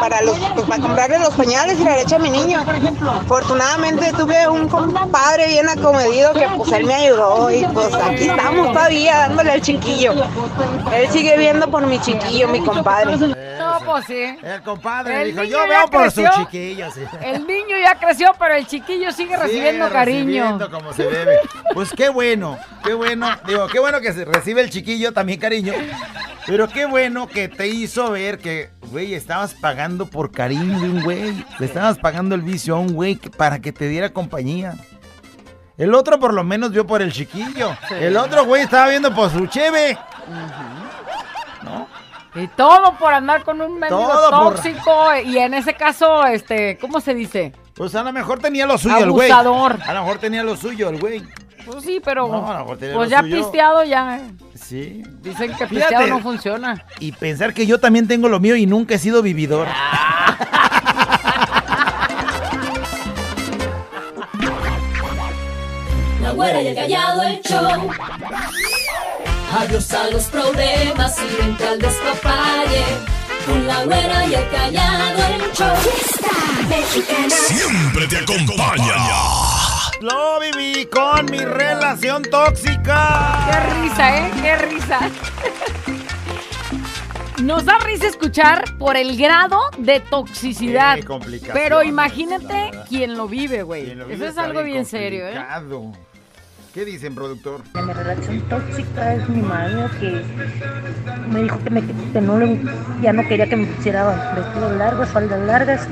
para 0.00 0.22
los 0.22 0.38
pues, 0.54 0.66
para 0.66 0.82
comprarle 0.82 1.18
los 1.18 1.34
pañales 1.34 1.78
y 1.78 1.84
la 1.84 1.96
leche 1.96 2.14
a 2.14 2.18
mi 2.18 2.30
niño. 2.30 2.64
Afortunadamente 3.24 4.12
tuve 4.12 4.48
un 4.48 4.68
compadre 4.68 5.48
bien 5.48 5.68
acomedido 5.68 6.32
que 6.32 6.48
pues 6.56 6.72
él 6.72 6.86
me 6.86 6.94
ayudó 6.94 7.50
y 7.50 7.64
pues 7.66 7.92
aquí 7.94 8.28
estamos 8.28 8.72
todavía 8.72 9.18
dándole 9.18 9.50
al 9.50 9.60
chiquillo. 9.60 10.12
Él 10.94 11.10
sigue 11.10 11.36
viendo 11.36 11.70
por 11.76 11.86
mi 11.86 12.00
chiquillo, 12.00 12.48
mi 12.48 12.60
compadre. 12.64 13.16
No, 13.18 13.78
pues 13.84 14.06
sí. 14.06 14.24
El 14.42 14.62
compadre 14.62 15.20
El 15.22 15.28
dijo, 15.32 15.44
yo 15.44 15.58
veo 15.68 15.86
por 15.90 16.10
su 16.10 16.22
creció. 16.22 16.44
chiquillo. 16.44 16.90
sí. 16.90 17.00
El 17.22 17.46
niño 17.46 17.76
ya 17.82 17.98
creció, 17.98 18.32
pero 18.38 18.54
el 18.54 18.66
chiquillo 18.66 19.12
sigue 19.12 19.36
recibiendo 19.36 19.84
Sigue 19.84 19.94
cariño. 19.94 20.22
recibiendo 20.44 20.70
como 20.70 20.94
se 20.94 21.02
debe. 21.02 21.38
Pues 21.74 21.90
qué 21.94 22.08
bueno, 22.08 22.56
qué 22.82 22.94
bueno. 22.94 23.28
Digo, 23.46 23.66
qué 23.68 23.78
bueno 23.78 24.00
que 24.00 24.14
se 24.14 24.24
recibe 24.24 24.62
el 24.62 24.70
chiquillo 24.70 25.12
también 25.12 25.38
cariño. 25.38 25.74
Pero 26.46 26.66
qué 26.68 26.86
bueno 26.86 27.26
que 27.26 27.48
te 27.48 27.66
hizo 27.68 28.10
ver 28.10 28.38
que, 28.38 28.70
güey, 28.90 29.12
estabas 29.12 29.52
pagando 29.52 30.06
por 30.06 30.32
cariño 30.32 30.80
de 30.80 30.88
un 30.88 31.02
güey. 31.02 31.44
Le 31.58 31.66
estabas 31.66 31.98
pagando 31.98 32.34
el 32.34 32.40
vicio 32.40 32.74
a 32.76 32.78
un 32.78 32.94
güey 32.94 33.16
para 33.16 33.58
que 33.58 33.70
te 33.72 33.86
diera 33.86 34.14
compañía. 34.14 34.74
El 35.76 35.94
otro 35.94 36.18
por 36.18 36.32
lo 36.32 36.42
menos 36.42 36.70
vio 36.70 36.86
por 36.86 37.02
el 37.02 37.12
chiquillo. 37.12 37.76
Sí. 37.88 37.96
El 38.00 38.16
otro 38.16 38.46
güey 38.46 38.62
estaba 38.62 38.88
viendo 38.88 39.14
por 39.14 39.30
su 39.30 39.46
cheve. 39.48 39.98
Y 42.36 42.48
todo 42.48 42.94
por 42.98 43.12
andar 43.14 43.42
con 43.44 43.60
un 43.60 43.78
mendigo 43.78 44.06
por- 44.30 44.54
tóxico. 44.54 45.14
Y 45.24 45.38
en 45.38 45.54
ese 45.54 45.74
caso, 45.74 46.24
este, 46.26 46.76
¿cómo 46.78 47.00
se 47.00 47.14
dice? 47.14 47.52
Pues 47.74 47.94
a 47.94 48.02
lo 48.02 48.12
mejor 48.12 48.38
tenía 48.38 48.66
lo 48.66 48.76
suyo 48.78 48.98
el 48.98 49.10
güey. 49.10 49.30
Abusador. 49.30 49.78
A 49.86 49.94
lo 49.94 50.00
mejor 50.02 50.18
tenía 50.18 50.42
lo 50.42 50.56
suyo 50.56 50.88
el 50.90 50.98
güey. 50.98 51.22
Pues 51.64 51.84
sí, 51.84 52.00
pero 52.04 52.28
No, 52.28 52.46
a 52.48 52.52
lo 52.54 52.58
mejor 52.60 52.78
tenía 52.78 52.94
pues 52.94 53.08
lo 53.08 53.16
ya 53.16 53.20
suyo. 53.22 53.36
pisteado 53.38 53.84
ya. 53.84 54.16
eh. 54.18 54.30
Sí. 54.54 55.02
Dicen 55.22 55.48
que 55.56 55.66
Fíjate. 55.66 55.74
pisteado 55.74 56.06
no 56.06 56.20
funciona. 56.20 56.84
Y 57.00 57.12
pensar 57.12 57.52
que 57.54 57.66
yo 57.66 57.80
también 57.80 58.06
tengo 58.06 58.28
lo 58.28 58.38
mío 58.40 58.54
y 58.56 58.66
nunca 58.66 58.94
he 58.94 58.98
sido 58.98 59.20
vividor. 59.22 59.66
La 66.22 66.30
güera 66.32 66.62
y 66.62 66.66
el 66.68 66.74
callado 66.74 67.22
el 67.22 67.40
show. 67.42 67.90
Adiós 69.52 69.92
a 69.92 70.10
los 70.10 70.24
problemas 70.24 71.16
y 71.18 71.42
vente 71.42 71.66
al 71.66 71.78
despapalle. 71.78 72.84
Con 73.46 73.66
la 73.66 73.84
güera 73.84 74.26
y 74.26 74.34
el 74.34 74.48
callado 74.50 75.22
el 75.34 75.52
show. 75.52 75.76
Fiesta 75.76 76.68
mexicana. 76.68 77.30
Siempre 77.30 78.06
te 78.08 78.18
acompaña. 78.18 78.94
Lo 80.00 80.40
viví 80.40 80.86
con 80.86 81.26
mi 81.26 81.38
relación 81.38 82.22
tóxica. 82.22 83.46
Qué 83.50 83.82
risa, 83.82 84.18
¿eh? 84.18 84.30
Qué 84.42 84.56
risa. 84.56 85.00
Nos 87.42 87.64
da 87.64 87.78
risa 87.78 88.06
escuchar 88.06 88.64
por 88.78 88.96
el 88.96 89.16
grado 89.16 89.60
de 89.78 90.00
toxicidad. 90.00 90.96
Qué 90.96 91.50
Pero 91.52 91.82
imagínate 91.82 92.72
quien 92.88 93.16
lo 93.16 93.28
vive, 93.28 93.62
güey. 93.62 93.90
Eso 94.10 94.26
es 94.26 94.38
algo 94.38 94.62
bien 94.62 94.84
serio, 94.84 95.28
¿eh? 95.28 95.38
¿Qué 96.76 96.84
dicen, 96.84 97.14
productor? 97.14 97.62
Mi 97.72 97.90
relación 97.90 98.38
tóxica 98.50 99.14
es 99.14 99.26
mi 99.30 99.40
marido 99.40 99.88
que 99.98 100.22
me 101.32 101.44
dijo 101.44 101.58
que, 101.64 101.70
me, 101.70 101.82
que 101.82 102.20
no 102.20 102.38
le, 102.38 102.60
ya 103.00 103.14
no 103.14 103.26
quería 103.26 103.46
que 103.46 103.56
me 103.56 103.64
pusiera 103.64 104.34
vestidos 104.36 104.72
largos, 104.76 105.08
faldas 105.08 105.40
largas. 105.46 105.88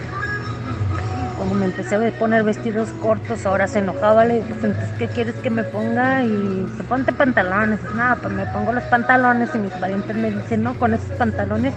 Cuando 1.39 1.55
me 1.55 1.65
empecé 1.65 1.95
a 1.95 2.19
poner 2.19 2.43
vestidos 2.43 2.91
cortos, 3.01 3.47
ahora 3.47 3.67
se 3.67 3.79
enojaba, 3.79 4.27
le 4.27 4.43
dije, 4.43 4.53
pues 4.53 4.65
entonces, 4.65 4.91
¿qué 4.99 5.09
quieres 5.09 5.35
que 5.37 5.49
me 5.49 5.65
ponga? 5.65 6.23
Y 6.23 6.69
se 6.77 6.85
ponte 6.85 7.15
pantalones. 7.15 7.81
Nada, 7.97 8.17
pues 8.17 8.35
me 8.35 8.45
pongo 8.49 8.75
los 8.75 8.85
pantalones 8.85 9.55
y 9.55 9.59
mis 9.61 9.73
parientes 9.73 10.15
me 10.15 10.33
dicen, 10.33 10.65
no, 10.65 10.75
con 10.75 10.93
esos 10.93 11.09
pantalones 11.17 11.73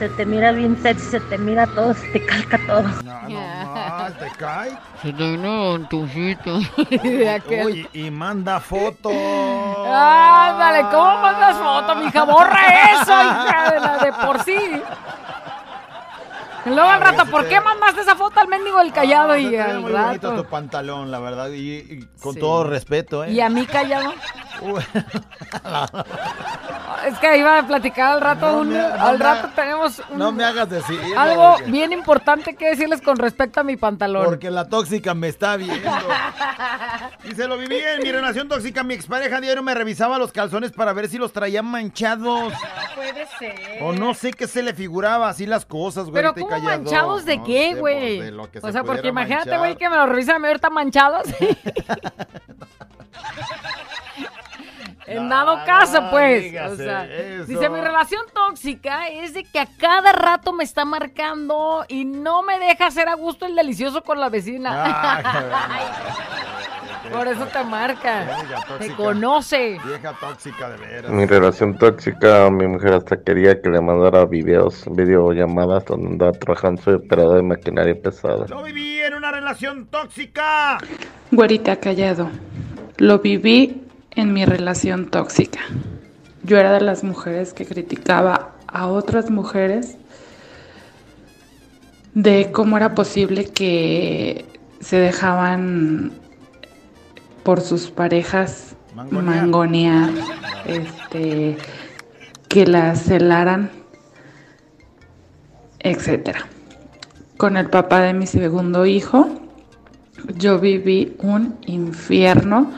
se 0.00 0.08
te 0.08 0.24
mira 0.24 0.50
bien 0.52 0.82
sexy, 0.82 1.10
se 1.10 1.20
te 1.20 1.36
mira 1.36 1.66
todo, 1.66 1.92
se 1.92 2.06
te 2.08 2.24
calca 2.24 2.58
todo. 2.66 2.84
Ah, 3.06 4.08
¿te 4.18 4.30
cae? 4.38 4.72
Se 5.02 5.12
te 5.12 5.30
vino 5.32 5.74
un 5.74 5.86
tucito. 5.90 6.56
Uy, 7.64 7.86
y 7.92 8.10
manda 8.10 8.60
fotos. 8.60 9.12
Ándale, 9.12 10.84
¿cómo 10.90 11.18
mandas 11.18 11.54
foto, 11.58 11.96
mija? 11.96 12.24
Borra 12.24 12.92
eso, 12.92 13.12
hija 13.12 13.72
de 13.72 13.80
la 13.80 13.98
de 13.98 14.12
por 14.24 14.42
sí. 14.42 14.82
Luego 16.66 16.88
al 16.90 17.00
rato, 17.00 17.26
¿por 17.30 17.48
qué 17.48 17.60
mandaste 17.60 18.02
esa 18.02 18.16
foto 18.16 18.38
al 18.40 18.48
mendigo 18.48 18.78
del 18.78 18.92
callado? 18.92 19.32
Ah, 19.32 19.38
y 19.38 19.56
al 19.56 19.80
muy 19.80 19.92
bonito 19.92 20.30
rato. 20.30 20.42
tu 20.42 20.48
pantalón, 20.48 21.10
la 21.10 21.18
verdad, 21.18 21.48
y, 21.50 21.76
y 21.76 22.08
con 22.20 22.34
Sí. 22.34 22.40
todo 22.40 22.64
respeto, 22.64 23.24
¿eh? 23.24 23.32
¿Y 23.32 23.40
a 23.40 23.48
mí 23.48 23.66
callado? 23.66 24.12
Es 27.06 27.18
que 27.18 27.38
iba 27.38 27.58
a 27.58 27.66
platicar 27.66 28.12
al 28.12 28.20
rato, 28.20 28.50
No 28.52 28.58
un- 28.60 28.68
me- 28.68 28.76
no 28.78 28.84
al 29.06 29.18
me- 29.18 29.24
rato 29.24 29.48
tenemos 29.54 30.02
un- 30.10 30.18
No 30.18 30.32
me 30.32 30.44
hagas 30.44 30.68
decir. 30.68 31.00
algo 31.16 31.52
porque- 31.56 31.70
bien 31.70 31.92
importante 31.92 32.54
que 32.56 32.66
decirles 32.68 33.00
con 33.00 33.16
respecto 33.16 33.60
a 33.60 33.62
mi 33.64 33.76
pantalón. 33.78 34.24
Porque 34.26 34.50
la 34.50 34.68
tóxica 34.68 35.14
me 35.14 35.28
está 35.28 35.56
viendo. 35.56 35.90
Y 37.24 37.34
se 37.34 37.46
lo 37.48 37.56
viví 37.56 37.76
en 37.78 38.02
mi 38.02 38.10
relación 38.12 38.48
tóxica. 38.48 38.82
Mi 38.82 38.94
expareja 38.94 39.40
diario 39.40 39.62
me 39.62 39.74
revisaba 39.74 40.18
los 40.18 40.32
calzones 40.32 40.72
para 40.72 40.92
ver 40.92 41.08
si 41.08 41.16
los 41.18 41.32
traía 41.32 41.62
manchados. 41.62 42.52
Puede 43.00 43.26
ser. 43.38 43.82
O 43.82 43.92
no 43.92 44.14
sé 44.14 44.32
qué 44.32 44.46
se 44.46 44.62
le 44.62 44.74
figuraba 44.74 45.28
así 45.28 45.46
las 45.46 45.64
cosas, 45.64 46.04
güey. 46.04 46.14
Pero 46.14 46.34
¿cómo 46.34 46.48
callado. 46.48 46.82
manchados 46.82 47.24
de 47.24 47.38
No 47.38 47.44
qué, 47.44 47.74
güey? 47.74 48.30
o 48.30 48.48
se 48.52 48.72
sea, 48.72 48.84
porque 48.84 49.08
imagínate, 49.08 49.56
güey, 49.56 49.76
que 49.76 49.88
me 49.88 49.96
lo 49.96 50.06
revisan 50.06 50.36
a 50.36 50.38
mí 50.38 50.48
ahorita 50.48 50.70
manchados. 50.70 51.26
En 55.06 55.28
dado 55.28 55.64
caso, 55.66 56.08
pues. 56.08 56.44
dígase 56.44 56.72
o 56.72 56.76
sea, 56.76 57.04
eso. 57.04 57.46
dice, 57.46 57.68
mi 57.68 57.80
relación 57.80 58.22
tóxica 58.32 59.08
es 59.08 59.34
de 59.34 59.42
que 59.42 59.58
a 59.58 59.66
cada 59.66 60.12
rato 60.12 60.52
me 60.52 60.62
está 60.62 60.84
marcando 60.84 61.84
y 61.88 62.04
no 62.04 62.44
me 62.44 62.60
deja 62.60 62.86
hacer 62.86 63.08
a 63.08 63.14
gusto 63.14 63.44
el 63.44 63.56
delicioso 63.56 64.04
con 64.04 64.20
la 64.20 64.28
vecina. 64.28 64.70
Por 67.12 67.28
eso 67.28 67.46
te 67.46 67.64
marca. 67.64 68.26
Te 68.78 68.90
conoce. 68.94 69.78
Vieja 69.84 70.12
tóxica 70.20 70.70
de 70.70 70.76
veras. 70.76 71.10
Mi 71.10 71.26
relación 71.26 71.78
tóxica, 71.78 72.50
mi 72.50 72.66
mujer 72.66 72.94
hasta 72.94 73.22
quería 73.22 73.60
que 73.60 73.70
le 73.70 73.80
mandara 73.80 74.24
videos, 74.26 74.84
videollamadas 74.90 75.84
donde 75.86 76.08
andaba 76.08 76.32
trabajando, 76.32 76.82
soy 76.82 76.94
operador 76.94 77.36
de 77.36 77.42
maquinaria 77.42 77.94
pesada. 78.00 78.46
Lo 78.48 78.62
viví 78.62 78.98
en 79.00 79.14
una 79.14 79.32
relación 79.32 79.86
tóxica. 79.86 80.78
Güerita 81.30 81.76
callado. 81.76 82.30
Lo 82.98 83.18
viví 83.20 83.82
en 84.14 84.32
mi 84.32 84.44
relación 84.44 85.10
tóxica. 85.10 85.60
Yo 86.42 86.58
era 86.58 86.72
de 86.72 86.80
las 86.80 87.04
mujeres 87.04 87.54
que 87.54 87.64
criticaba 87.66 88.52
a 88.66 88.86
otras 88.86 89.30
mujeres 89.30 89.96
de 92.14 92.50
cómo 92.52 92.76
era 92.76 92.94
posible 92.94 93.46
que 93.46 94.44
se 94.80 94.96
dejaban 94.96 96.12
por 97.42 97.60
sus 97.60 97.90
parejas 97.90 98.74
Mangonear. 98.94 99.24
mangonear, 99.36 100.10
este, 100.66 101.56
que 102.48 102.66
las 102.66 103.02
celaran, 103.04 103.70
etcétera. 105.78 106.46
Con 107.36 107.56
el 107.56 107.70
papá 107.70 108.00
de 108.00 108.12
mi 108.12 108.26
segundo 108.26 108.84
hijo, 108.86 109.28
yo 110.36 110.58
viví 110.58 111.16
un 111.22 111.56
infierno 111.66 112.70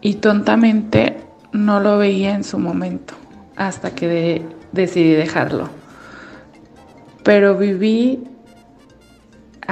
y 0.00 0.14
tontamente 0.14 1.20
no 1.52 1.78
lo 1.80 1.98
veía 1.98 2.34
en 2.34 2.42
su 2.44 2.58
momento 2.58 3.14
hasta 3.56 3.94
que 3.94 4.08
de- 4.08 4.46
decidí 4.72 5.12
dejarlo. 5.12 5.68
Pero 7.22 7.56
viví 7.56 8.24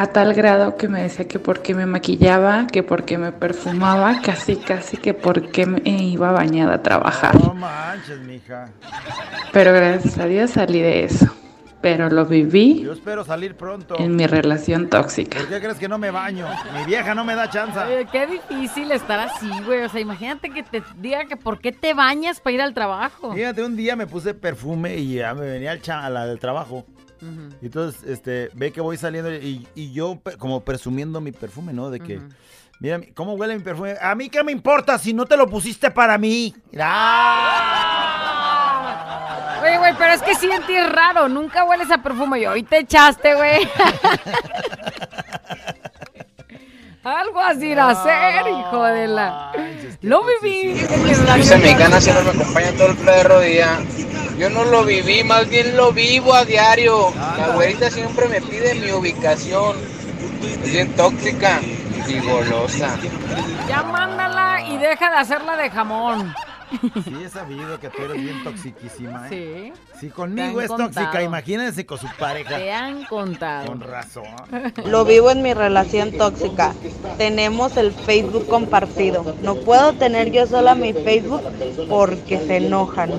a 0.02 0.06
tal 0.12 0.34
grado 0.34 0.76
que 0.76 0.88
me 0.88 1.02
decía 1.02 1.26
que 1.26 1.38
porque 1.38 1.74
me 1.74 1.86
maquillaba, 1.86 2.66
que 2.66 2.82
porque 2.82 3.18
me 3.18 3.32
perfumaba, 3.32 4.20
casi 4.22 4.56
casi 4.56 4.96
que 4.96 5.14
porque 5.14 5.66
me 5.66 5.80
iba 5.84 6.30
bañada 6.32 6.74
a 6.74 6.82
trabajar. 6.82 7.34
No 7.40 7.54
manches, 7.54 8.20
mija. 8.20 8.68
Pero 9.52 9.72
gracias 9.72 10.18
a 10.18 10.26
Dios 10.26 10.50
salí 10.50 10.80
de 10.80 11.04
eso. 11.04 11.26
Pero 11.80 12.10
lo 12.10 12.26
viví 12.26 12.82
Yo 12.82 12.92
espero 12.92 13.24
salir 13.24 13.54
pronto. 13.54 13.94
en 14.00 14.16
mi 14.16 14.26
relación 14.26 14.88
tóxica. 14.88 15.38
¿Por 15.38 15.48
qué 15.48 15.60
crees 15.60 15.78
que 15.78 15.88
no 15.88 15.96
me 15.96 16.10
baño? 16.10 16.44
Mi 16.76 16.84
vieja 16.84 17.14
no 17.14 17.24
me 17.24 17.36
da 17.36 17.48
chance. 17.48 17.78
Oye, 17.78 18.04
qué 18.10 18.26
difícil 18.26 18.90
estar 18.90 19.20
así, 19.20 19.48
güey. 19.64 19.82
O 19.84 19.88
sea, 19.88 20.00
imagínate 20.00 20.50
que 20.50 20.64
te 20.64 20.82
diga 20.96 21.26
que 21.26 21.36
por 21.36 21.60
qué 21.60 21.70
te 21.70 21.94
bañas 21.94 22.40
para 22.40 22.54
ir 22.54 22.62
al 22.62 22.74
trabajo. 22.74 23.32
Fíjate, 23.32 23.62
un 23.62 23.76
día 23.76 23.94
me 23.94 24.08
puse 24.08 24.34
perfume 24.34 24.96
y 24.96 25.14
ya 25.14 25.34
me 25.34 25.42
venía 25.46 25.70
al, 25.70 25.80
cha- 25.80 26.10
del 26.10 26.40
Y 27.60 27.66
entonces, 27.66 28.02
este, 28.04 28.50
ve 28.54 28.72
que 28.72 28.80
voy 28.80 28.96
saliendo 28.96 29.32
y, 29.34 29.66
y 29.74 29.92
yo 29.92 30.20
como 30.38 30.60
presumiendo 30.60 31.20
mi 31.20 31.32
perfume, 31.32 31.72
¿no? 31.72 31.90
De 31.90 32.00
que, 32.00 32.20
mira, 32.80 32.98
mi- 32.98 33.06
¿cómo 33.08 33.34
huele 33.34 33.56
mi 33.56 33.62
perfume? 33.62 33.96
A 34.00 34.14
mí 34.14 34.28
qué 34.28 34.42
me 34.44 34.52
importa 34.52 34.98
si 34.98 35.12
no 35.12 35.26
te 35.26 35.36
lo 35.36 35.48
pusiste 35.48 35.90
para 35.90 36.16
mí. 36.18 36.54
Oye, 39.62 39.78
güey, 39.78 39.92
pero 39.98 40.12
es 40.12 40.22
que 40.22 40.34
sí 40.36 40.48
en 40.50 40.62
ti 40.66 40.74
es 40.76 40.90
raro. 40.90 41.28
Nunca 41.28 41.64
hueles 41.64 41.90
a 41.90 42.02
perfume. 42.02 42.40
Y 42.40 42.46
hoy 42.46 42.62
te 42.62 42.78
echaste, 42.78 43.34
güey. 43.34 43.68
Algo 47.08 47.40
así 47.40 47.68
ir 47.68 47.80
a 47.80 47.88
hacer, 47.88 48.46
hijo 48.48 48.84
de 48.84 49.08
la. 49.08 49.50
Lo 50.02 50.22
viví 50.24 50.78
en 50.78 51.04
mi 51.04 51.14
tóxica. 51.14 52.00
siempre 52.00 52.22
me 52.24 52.30
acompaña 52.30 52.72
todo 52.72 52.88
el 52.88 52.96
perro 52.98 53.40
día. 53.40 53.78
Yo 54.38 54.50
no 54.50 54.64
lo 54.66 54.84
viví, 54.84 55.24
más 55.24 55.48
bien 55.48 55.74
lo 55.74 55.90
vivo 55.92 56.34
a 56.34 56.44
diario. 56.44 57.10
La 57.38 57.54
güerita 57.54 57.90
siempre 57.90 58.28
me 58.28 58.42
pide 58.42 58.74
mi 58.74 58.92
ubicación. 58.92 59.76
Es 60.62 60.70
bien 60.70 60.94
tóxica 60.96 61.60
y 62.06 62.18
golosa. 62.20 62.94
Ya 63.66 63.82
mándala 63.84 64.60
y 64.68 64.76
deja 64.76 65.10
de 65.10 65.16
hacerla 65.16 65.56
de 65.56 65.70
jamón. 65.70 66.34
Sí, 67.04 67.16
he 67.24 67.28
sabido 67.28 67.78
que 67.80 67.88
tú 67.88 68.02
eres 68.02 68.22
bien 68.22 68.44
toxiquísima, 68.44 69.28
¿eh? 69.30 69.72
Sí. 69.92 69.98
Si 70.00 70.10
conmigo 70.10 70.60
es 70.60 70.68
tóxica, 70.68 71.22
imagínense 71.22 71.86
con 71.86 71.98
su 71.98 72.08
pareja. 72.18 72.56
Te 72.56 72.72
han 72.72 73.04
contado. 73.04 73.66
Con 73.66 73.80
razón. 73.80 74.24
Lo 74.84 75.04
vivo 75.04 75.30
en 75.30 75.42
mi 75.42 75.54
relación 75.54 76.12
tóxica. 76.16 76.74
Tenemos 77.16 77.76
el 77.76 77.92
Facebook 77.92 78.46
compartido. 78.48 79.36
No 79.42 79.56
puedo 79.56 79.92
tener 79.94 80.30
yo 80.30 80.46
sola 80.46 80.74
mi 80.74 80.92
Facebook 80.92 81.42
porque 81.88 82.38
se 82.38 82.56
enojan. 82.58 83.12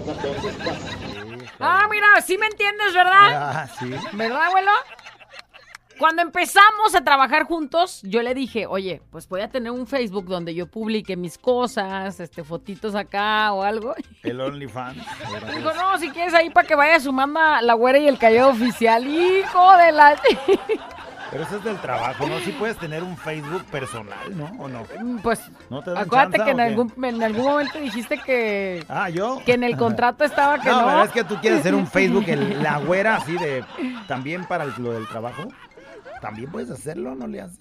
Ah, 1.60 1.88
mira, 1.91 2.08
sí 2.26 2.38
me 2.38 2.45
entiendes, 2.45 2.93
¿verdad? 2.93 3.34
Ah, 3.34 3.68
sí. 3.80 3.93
¿Verdad, 4.14 4.45
abuelo? 4.45 4.72
Cuando 6.00 6.22
empezamos 6.22 6.95
a 6.95 7.04
trabajar 7.04 7.43
juntos, 7.43 8.00
yo 8.04 8.24
le 8.24 8.34
dije, 8.34 8.66
oye, 8.66 9.02
pues 9.12 9.28
voy 9.28 9.41
a 9.41 9.50
tener 9.50 9.72
un 9.72 9.86
Facebook 9.86 10.26
donde 10.28 10.56
yo 10.56 10.66
publique 10.66 11.18
mis 11.18 11.38
cosas, 11.38 12.20
este, 12.22 12.43
fotitos 12.45 12.95
acá 12.95 13.52
o 13.52 13.64
algo. 13.64 13.93
El 14.24 14.39
OnlyFans. 14.39 14.97
Dijo, 15.56 15.74
no, 15.74 15.97
si 16.00 16.10
quieres 16.12 16.34
ahí 16.34 16.50
para 16.50 16.66
que 16.68 16.76
vaya 16.76 17.00
sumando 17.02 17.39
a 17.41 17.62
la 17.62 17.74
güera 17.74 18.00
y 18.00 18.08
el 18.08 18.18
callado 18.18 18.50
oficial. 18.52 19.06
Hijo 19.06 19.78
de 19.78 19.91
la... 19.91 20.16
Pero 21.32 21.43
eso 21.43 21.58
es 21.58 21.64
del 21.64 21.78
trabajo, 21.80 22.26
¿no? 22.26 22.39
Sí 22.39 22.52
puedes 22.58 22.76
tener 22.78 23.04
un 23.04 23.16
Facebook 23.16 23.64
personal, 23.66 24.36
¿no? 24.36 24.45
¿O 24.58 24.68
no? 24.68 24.82
Pues, 25.22 25.39
¿No 25.70 25.84
te 25.84 25.91
acuérdate 25.91 26.43
que 26.43 26.50
en 26.50 26.60
algún, 26.60 26.91
en 27.06 27.22
algún 27.22 27.43
momento 27.45 27.78
dijiste 27.78 28.18
que... 28.18 28.84
Ah, 28.89 29.10
¿yo? 29.12 29.39
Que 29.45 29.54
en 29.54 29.64
el 29.64 29.78
contrato 29.78 30.24
estaba 30.24 30.58
que 30.60 30.70
no. 30.72 30.82
No, 30.82 30.88
pero 30.88 31.04
es 31.04 31.12
que 31.12 31.24
tú 31.24 31.36
quieres 31.39 31.60
hacer 31.60 31.76
un 31.76 31.86
Facebook, 31.86 32.24
el- 32.28 32.64
la 32.64 32.80
güera, 32.80 33.18
así 33.18 33.34
de... 33.34 33.64
También 34.08 34.45
para 34.45 34.64
el- 34.64 34.74
lo 34.80 34.91
del 34.93 35.08
trabajo. 35.08 35.43
También 36.22 36.51
puedes 36.51 36.70
hacerlo, 36.70 37.15
¿no 37.15 37.28
le 37.28 37.41
haces? 37.41 37.59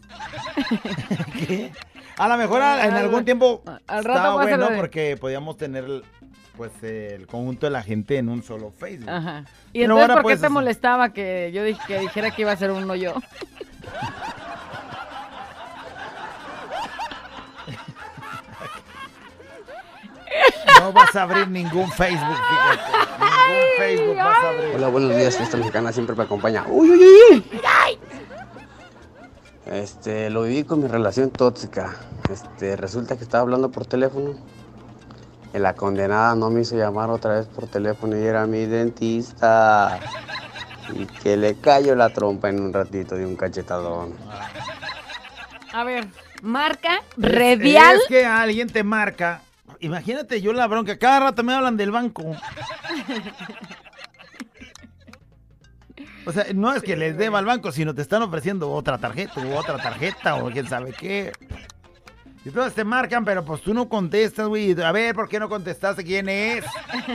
¿Qué? 1.46 1.72
A 2.16 2.28
lo 2.28 2.36
mejor 2.36 2.60
a- 2.62 2.84
en 2.86 2.94
algún 2.94 3.24
tiempo 3.24 3.62
Al 3.86 4.04
rato 4.04 4.40
hacer 4.40 4.56
bueno 4.56 4.70
de- 4.70 4.76
porque 4.76 5.16
podíamos 5.20 5.56
tener 5.56 6.02
pues 6.56 6.72
el 6.82 7.26
conjunto 7.28 7.66
de 7.66 7.70
la 7.70 7.82
gente 7.82 8.16
en 8.18 8.28
un 8.28 8.42
solo 8.42 8.72
Facebook. 8.72 9.08
Ajá. 9.08 9.44
¿Y 9.72 9.80
Pero 9.82 9.94
entonces 9.94 10.16
por 10.16 10.22
qué 10.24 10.28
te 10.36 10.38
hacer- 10.40 10.50
molestaba 10.50 11.12
que 11.12 11.52
yo 11.54 11.62
dije 11.62 11.80
que 11.86 11.98
dijera 12.00 12.32
que 12.32 12.42
iba 12.42 12.50
a 12.52 12.56
ser 12.56 12.72
uno 12.72 12.96
yo? 12.96 13.14
No 20.80 20.92
vas 20.92 21.14
a 21.16 21.22
abrir 21.22 21.48
ningún 21.48 21.90
Facebook, 21.92 22.36
fíjate. 22.50 22.92
Ningún 23.18 23.64
Facebook 23.78 24.16
vas 24.16 24.38
a 24.44 24.48
abrir. 24.50 24.74
Hola, 24.76 24.88
buenos 24.88 25.16
días. 25.16 25.40
Esta 25.40 25.56
mexicana 25.56 25.92
siempre 25.92 26.14
me 26.14 26.22
acompaña. 26.24 26.64
Uy, 26.68 26.90
uy, 26.90 26.98
uy, 26.98 27.32
uy. 27.32 27.44
Este, 29.70 30.30
lo 30.30 30.42
viví 30.42 30.64
con 30.64 30.80
mi 30.82 30.88
relación 30.88 31.30
tóxica. 31.30 31.94
Este, 32.30 32.76
resulta 32.76 33.16
que 33.16 33.24
estaba 33.24 33.42
hablando 33.42 33.70
por 33.70 33.86
teléfono. 33.86 34.34
Y 35.54 35.58
la 35.58 35.74
condenada 35.74 36.34
no 36.34 36.50
me 36.50 36.60
hizo 36.62 36.76
llamar 36.76 37.10
otra 37.10 37.34
vez 37.34 37.46
por 37.46 37.66
teléfono 37.66 38.16
y 38.18 38.22
era 38.24 38.46
mi 38.46 38.66
dentista. 38.66 39.98
Y 40.94 41.06
que 41.06 41.36
le 41.36 41.54
cayó 41.56 41.94
la 41.94 42.10
trompa 42.10 42.48
en 42.48 42.60
un 42.60 42.72
ratito 42.72 43.14
de 43.14 43.26
un 43.26 43.36
cachetadón. 43.36 44.14
A 45.72 45.84
ver, 45.84 46.06
marca 46.42 46.96
Es- 46.96 47.24
Redial. 47.24 47.96
Es 47.96 48.02
que 48.08 48.24
alguien 48.26 48.68
te 48.68 48.82
marca. 48.84 49.42
Imagínate 49.80 50.40
yo 50.40 50.52
la 50.52 50.66
bronca. 50.66 50.98
Cada 50.98 51.20
rato 51.20 51.42
me 51.44 51.54
hablan 51.54 51.76
del 51.76 51.90
banco. 51.90 52.24
O 56.28 56.32
sea, 56.32 56.44
no 56.54 56.74
es 56.74 56.82
que 56.82 56.94
les 56.94 57.16
deba 57.16 57.38
al 57.38 57.46
banco, 57.46 57.72
sino 57.72 57.94
te 57.94 58.02
están 58.02 58.20
ofreciendo 58.20 58.70
otra 58.70 58.98
tarjeta 58.98 59.40
u 59.40 59.54
otra 59.56 59.78
tarjeta 59.78 60.34
o 60.34 60.50
quién 60.50 60.68
sabe 60.68 60.92
qué. 60.92 61.32
Y 62.44 62.48
entonces 62.50 62.74
te 62.74 62.84
marcan, 62.84 63.24
pero 63.24 63.42
pues 63.46 63.62
tú 63.62 63.72
no 63.72 63.88
contestas, 63.88 64.46
güey. 64.46 64.78
A 64.82 64.92
ver, 64.92 65.14
¿por 65.14 65.26
qué 65.26 65.40
no 65.40 65.48
contestaste 65.48 66.04
quién 66.04 66.28
es? 66.28 66.66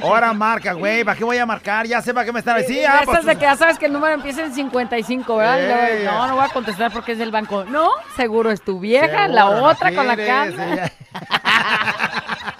Ahora 0.01 0.33
marca, 0.33 0.73
güey. 0.73 1.03
¿Para 1.03 1.15
qué 1.15 1.23
voy 1.23 1.37
a 1.37 1.45
marcar? 1.45 1.85
Ya 1.85 2.01
sé 2.01 2.11
para 2.11 2.25
qué 2.25 2.31
me 2.33 2.39
están 2.39 2.57
así. 2.57 2.73
Sí, 2.73 2.83
ah, 2.83 3.01
esas 3.03 3.05
pues, 3.05 3.25
de 3.25 3.35
que 3.35 3.41
ya 3.41 3.55
sabes 3.55 3.77
que 3.77 3.85
el 3.85 3.93
número 3.93 4.15
empieza 4.15 4.43
en 4.43 4.51
55, 4.53 5.35
¿verdad? 5.37 6.03
No, 6.05 6.27
no 6.27 6.35
voy 6.35 6.45
a 6.45 6.49
contestar 6.49 6.91
porque 6.91 7.11
es 7.11 7.19
del 7.19 7.29
banco. 7.29 7.65
No, 7.65 7.91
seguro 8.15 8.49
es 8.49 8.63
tu 8.63 8.79
vieja, 8.79 9.05
Seguro, 9.27 9.27
la 9.27 9.43
no 9.45 9.63
otra 9.65 9.93
con 9.93 10.07
la 10.07 10.13
ella- 10.15 10.91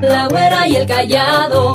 La 0.00 0.26
güera 0.26 0.66
y 0.66 0.76
el 0.76 0.86
callado. 0.86 1.74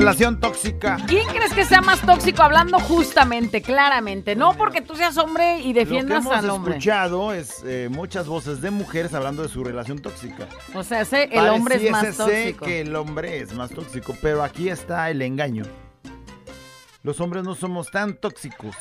Relación 0.00 0.40
tóxica. 0.40 0.96
¿Quién 1.06 1.26
crees 1.28 1.52
que 1.52 1.64
sea 1.64 1.80
más 1.80 2.00
tóxico 2.00 2.42
hablando 2.42 2.78
justamente, 2.80 3.62
claramente? 3.62 4.34
No 4.36 4.54
porque 4.54 4.80
tú 4.80 4.94
seas 4.96 5.16
hombre 5.18 5.60
y 5.60 5.68
Lo 5.68 5.74
que 5.74 5.80
defiendas 5.80 6.18
hemos 6.24 6.34
al 6.36 6.50
hombre. 6.50 6.72
escuchado 6.74 7.32
es 7.32 7.62
eh, 7.64 7.88
muchas 7.90 8.26
voces 8.26 8.60
de 8.60 8.70
mujeres 8.70 9.14
hablando 9.14 9.42
de 9.42 9.48
su 9.48 9.64
relación 9.64 9.98
tóxica. 10.00 10.46
O 10.74 10.82
sea, 10.82 11.00
ese- 11.02 11.24
el 11.32 11.48
hombre 11.48 11.76
es 11.76 11.90
más 11.90 12.16
tóxico. 12.16 12.64
que 12.64 12.80
el 12.80 12.94
hombre 12.96 13.38
es 13.40 13.52
más 13.54 13.70
tóxico, 13.70 14.14
pero 14.22 14.42
aquí 14.42 14.68
está 14.68 15.10
el 15.10 15.22
engaño. 15.22 15.64
Los 17.02 17.20
hombres 17.20 17.44
no 17.44 17.54
somos 17.54 17.90
tan 17.90 18.14
tóxicos 18.14 18.74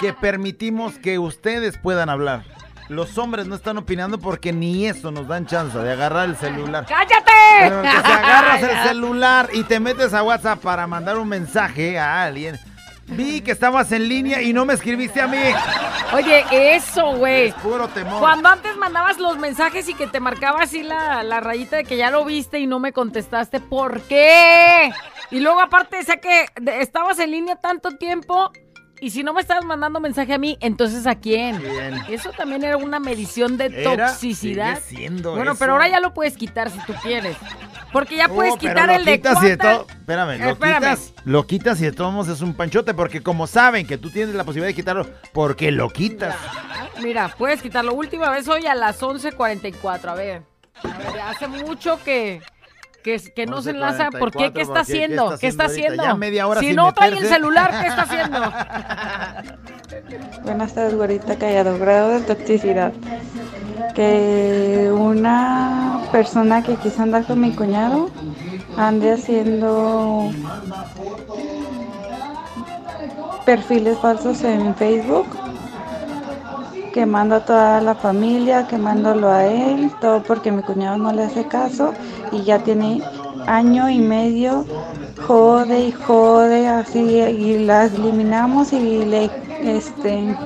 que 0.00 0.12
permitimos 0.12 0.94
que 0.98 1.18
ustedes 1.18 1.76
puedan 1.78 2.08
hablar. 2.08 2.44
Los 2.88 3.16
hombres 3.16 3.46
no 3.46 3.54
están 3.54 3.78
opinando 3.78 4.18
porque 4.18 4.52
ni 4.52 4.86
eso 4.86 5.10
nos 5.10 5.26
dan 5.26 5.46
chance 5.46 5.76
de 5.78 5.92
agarrar 5.92 6.28
el 6.28 6.36
celular. 6.36 6.84
¡Cállate! 6.86 7.32
Pero 7.60 7.82
que 7.82 7.88
si 7.88 8.12
agarras 8.12 8.62
el 8.62 8.88
celular 8.88 9.48
y 9.54 9.62
te 9.64 9.80
metes 9.80 10.12
a 10.12 10.22
WhatsApp 10.22 10.60
para 10.60 10.86
mandar 10.86 11.16
un 11.16 11.28
mensaje 11.28 11.98
a 11.98 12.24
alguien, 12.24 12.58
vi 13.06 13.40
que 13.40 13.52
estabas 13.52 13.90
en 13.92 14.06
línea 14.08 14.42
y 14.42 14.52
no 14.52 14.66
me 14.66 14.74
escribiste 14.74 15.22
a 15.22 15.26
mí. 15.26 15.38
Oye, 16.12 16.44
eso, 16.76 17.16
güey. 17.16 17.48
Es 17.48 17.54
puro 17.54 17.88
temor. 17.88 18.20
Cuando 18.20 18.50
antes 18.50 18.76
mandabas 18.76 19.18
los 19.18 19.38
mensajes 19.38 19.88
y 19.88 19.94
que 19.94 20.06
te 20.06 20.20
marcaba 20.20 20.62
así 20.62 20.82
la, 20.82 21.22
la 21.22 21.40
rayita 21.40 21.76
de 21.76 21.84
que 21.84 21.96
ya 21.96 22.10
lo 22.10 22.24
viste 22.24 22.58
y 22.58 22.66
no 22.66 22.80
me 22.80 22.92
contestaste, 22.92 23.60
¿por 23.60 24.02
qué? 24.02 24.92
Y 25.30 25.40
luego 25.40 25.60
aparte 25.60 25.96
decía 25.96 26.18
que 26.18 26.46
estabas 26.80 27.18
en 27.18 27.30
línea 27.30 27.56
tanto 27.56 27.92
tiempo 27.92 28.52
y 29.06 29.10
si 29.10 29.22
no 29.22 29.32
me 29.34 29.40
estabas 29.40 29.64
mandando 29.64 30.00
mensaje 30.00 30.32
a 30.32 30.38
mí, 30.38 30.56
entonces 30.60 31.06
¿a 31.06 31.14
quién? 31.16 31.58
¿Quién? 31.60 31.94
Eso 32.08 32.30
también 32.32 32.64
era 32.64 32.76
una 32.76 32.98
medición 33.00 33.56
de 33.56 33.66
Era, 33.66 34.06
toxicidad. 34.08 34.80
bueno, 35.22 35.52
eso. 35.52 35.58
pero 35.58 35.72
ahora 35.72 35.88
ya 35.88 36.00
lo 36.00 36.14
puedes 36.14 36.36
quitar 36.36 36.70
si 36.70 36.78
tú 36.86 36.94
quieres. 37.02 37.36
Porque 37.92 38.16
ya 38.16 38.28
puedes 38.28 38.54
Oh, 38.54 38.58
pero 38.60 38.72
quitar 38.74 38.88
lo 38.88 38.94
el 38.96 39.04
de 39.04 39.12
y 39.12 39.16
de 39.18 39.20
cuánta- 39.22 39.72
todo- 39.72 39.86
Espérame, 39.88 40.38
lo 40.40 40.50
Espérame. 40.50 40.78
quitas, 40.96 41.12
lo 41.24 41.46
quitas 41.46 41.80
y 41.80 41.84
de 41.84 41.92
todos 41.92 42.12
modos 42.12 42.28
es 42.28 42.40
un 42.40 42.54
panchote, 42.54 42.92
porque 42.94 43.22
como 43.22 43.46
saben 43.46 43.86
que 43.86 43.98
tú 43.98 44.10
tienes 44.10 44.34
la 44.34 44.42
posibilidad 44.44 44.68
de 44.68 44.74
quitarlo, 44.74 45.06
porque 45.32 45.70
lo 45.70 45.88
quitas. 45.90 46.34
Mira, 47.02 47.32
puedes 47.38 47.62
quitarlo. 47.62 47.94
Última 47.94 48.30
vez 48.30 48.48
hoy 48.48 48.66
a 48.66 48.74
las 48.74 49.00
11.44. 49.02 50.08
A 50.10 50.14
ver. 50.14 50.42
A 50.82 50.88
ver, 50.98 51.20
hace 51.20 51.46
mucho 51.46 52.02
que, 52.04 52.42
que, 53.04 53.20
que 53.20 53.46
no 53.46 53.62
se 53.62 53.70
enlaza. 53.70 54.10
¿Por 54.10 54.32
qué? 54.32 54.52
¿Qué 54.52 54.62
está 54.62 54.80
11:44, 54.80 54.80
haciendo? 54.80 55.24
¿por 55.26 55.38
¿Qué 55.38 55.46
está 55.46 55.66
haciendo? 55.66 56.02
Ya 56.02 56.14
media 56.14 56.48
hora 56.48 56.60
si 56.60 56.72
no 56.72 56.92
trae 56.92 57.10
el 57.10 57.26
celular, 57.26 57.82
¿qué 57.82 57.86
está 57.86 58.02
haciendo? 58.02 58.40
Buenas 60.42 60.74
tardes, 60.74 60.96
güerita 60.96 61.36
callado. 61.36 61.78
Grado 61.78 62.18
de 62.18 62.20
toxicidad. 62.20 62.92
Que 63.94 64.90
una 64.90 66.00
persona 66.10 66.62
que 66.62 66.76
quiso 66.76 67.02
andar 67.02 67.26
con 67.26 67.40
mi 67.40 67.54
cuñado 67.54 68.10
ande 68.76 69.12
haciendo 69.12 70.32
perfiles 73.44 73.98
falsos 73.98 74.42
en 74.42 74.74
Facebook, 74.74 75.26
quemando 76.94 77.34
a 77.34 77.40
toda 77.40 77.80
la 77.80 77.96
familia, 77.96 78.68
quemándolo 78.68 79.28
a 79.28 79.44
él, 79.44 79.90
todo 80.00 80.22
porque 80.22 80.52
mi 80.52 80.62
cuñado 80.62 80.96
no 80.96 81.12
le 81.12 81.24
hace 81.24 81.44
caso 81.48 81.92
y 82.30 82.44
ya 82.44 82.60
tiene 82.60 83.02
año 83.48 83.90
y 83.90 83.98
medio 83.98 84.64
jode 85.26 85.88
y 85.88 85.92
jode 85.92 86.68
así 86.68 87.00
y 87.00 87.58
las 87.58 87.94
eliminamos 87.94 88.72
y 88.72 89.04
le 89.04 89.28
este 89.64 90.36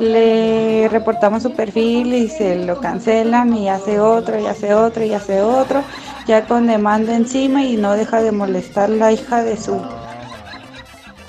le 0.00 0.88
reportamos 0.88 1.44
su 1.44 1.52
perfil 1.52 2.12
y 2.14 2.28
se 2.28 2.56
lo 2.64 2.80
cancelan 2.80 3.54
y 3.56 3.68
hace 3.68 4.00
otro 4.00 4.36
y 4.40 4.46
hace 4.46 4.74
otro 4.74 5.04
y 5.04 5.12
hace 5.12 5.42
otro 5.42 5.84
ya 6.26 6.44
con 6.46 6.66
demanda 6.66 7.14
encima 7.14 7.62
y 7.62 7.76
no 7.76 7.92
deja 7.92 8.20
de 8.20 8.32
molestar 8.32 8.90
la 8.90 9.12
hija 9.12 9.44
de 9.44 9.56
su 9.56 9.80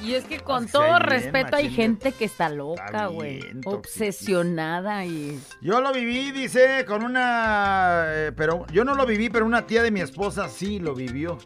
Y 0.05 0.13
es 0.13 0.25
que 0.25 0.39
con 0.39 0.65
Sí, 0.67 0.71
todo 0.73 0.83
bien, 0.85 0.99
respeto 0.99 1.55
hay 1.55 1.69
gente 1.69 2.11
que 2.11 2.25
está 2.25 2.49
loca, 2.49 3.07
güey. 3.07 3.39
Obsesionada 3.65 5.05
y... 5.05 5.39
Yo 5.61 5.81
lo 5.81 5.91
viví, 5.91 6.31
dice, 6.31 6.85
con 6.85 7.03
una... 7.03 8.03
eh, 8.07 8.31
pero 8.35 8.65
yo 8.71 8.83
no 8.85 8.95
lo 8.95 9.05
viví, 9.05 9.29
pero 9.29 9.45
una 9.45 9.65
tía 9.65 9.81
de 9.81 9.91
mi 9.91 10.01
esposa 10.01 10.47
sí 10.49 10.79
lo 10.79 10.93
vivió. 10.93 11.37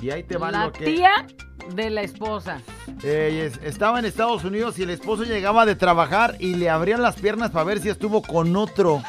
Y 0.00 0.10
ahí 0.10 0.22
te 0.22 0.36
va 0.36 0.50
La 0.50 0.66
lo 0.66 0.72
que... 0.72 0.84
tía 0.84 1.10
de 1.74 1.90
la 1.90 2.02
esposa. 2.02 2.60
Eh, 3.02 3.50
es- 3.52 3.60
estaba 3.62 3.98
en 3.98 4.04
Estados 4.04 4.44
Unidos 4.44 4.78
y 4.78 4.82
el 4.82 4.90
esposo 4.90 5.24
llegaba 5.24 5.64
de 5.66 5.74
trabajar 5.74 6.36
y 6.38 6.54
le 6.54 6.68
abrían 6.70 7.02
las 7.02 7.16
piernas 7.16 7.50
para 7.50 7.64
ver 7.64 7.80
si 7.80 7.88
estuvo 7.88 8.22
con 8.22 8.56
otro. 8.56 9.02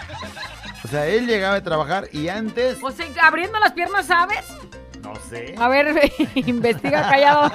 O 0.84 0.88
sea, 0.88 1.08
él 1.08 1.28
llegaba 1.28 1.56
de 1.56 1.62
trabajar 1.62 2.08
y 2.12 2.28
antes... 2.30 2.78
O 2.82 2.92
sea, 2.92 3.06
abriendo 3.22 3.60
las 3.60 3.72
piernas, 3.74 4.06
¿sabes? 4.08 4.46
No 5.14 5.20
sé. 5.30 5.56
A 5.58 5.68
ver, 5.68 6.12
investiga 6.36 7.10
callado. 7.10 7.52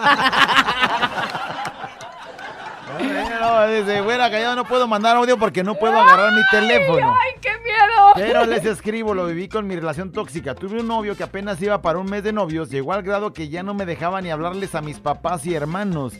No, 3.40 3.68
dice, 3.68 4.00
bueno, 4.00 4.24
callado 4.24 4.56
no 4.56 4.64
puedo 4.64 4.86
mandar 4.86 5.16
audio 5.16 5.38
porque 5.38 5.62
no 5.62 5.74
puedo 5.74 5.98
agarrar 5.98 6.32
mi 6.32 6.42
teléfono. 6.50 7.14
¡Ay, 7.20 7.32
qué 7.40 7.50
miedo! 7.62 8.12
Pero 8.14 8.46
les 8.46 8.64
escribo, 8.64 9.14
lo 9.14 9.26
viví 9.26 9.48
con 9.48 9.66
mi 9.66 9.74
relación 9.76 10.12
tóxica. 10.12 10.54
Tuve 10.54 10.80
un 10.80 10.88
novio 10.88 11.16
que 11.16 11.22
apenas 11.22 11.60
iba 11.60 11.80
para 11.82 11.98
un 11.98 12.06
mes 12.06 12.22
de 12.22 12.32
novios, 12.32 12.70
llegó 12.70 12.92
al 12.92 13.02
grado 13.02 13.32
que 13.32 13.48
ya 13.48 13.62
no 13.62 13.74
me 13.74 13.86
dejaba 13.86 14.20
ni 14.20 14.30
hablarles 14.30 14.74
a 14.74 14.80
mis 14.80 14.98
papás 14.98 15.46
y 15.46 15.54
hermanos. 15.54 16.14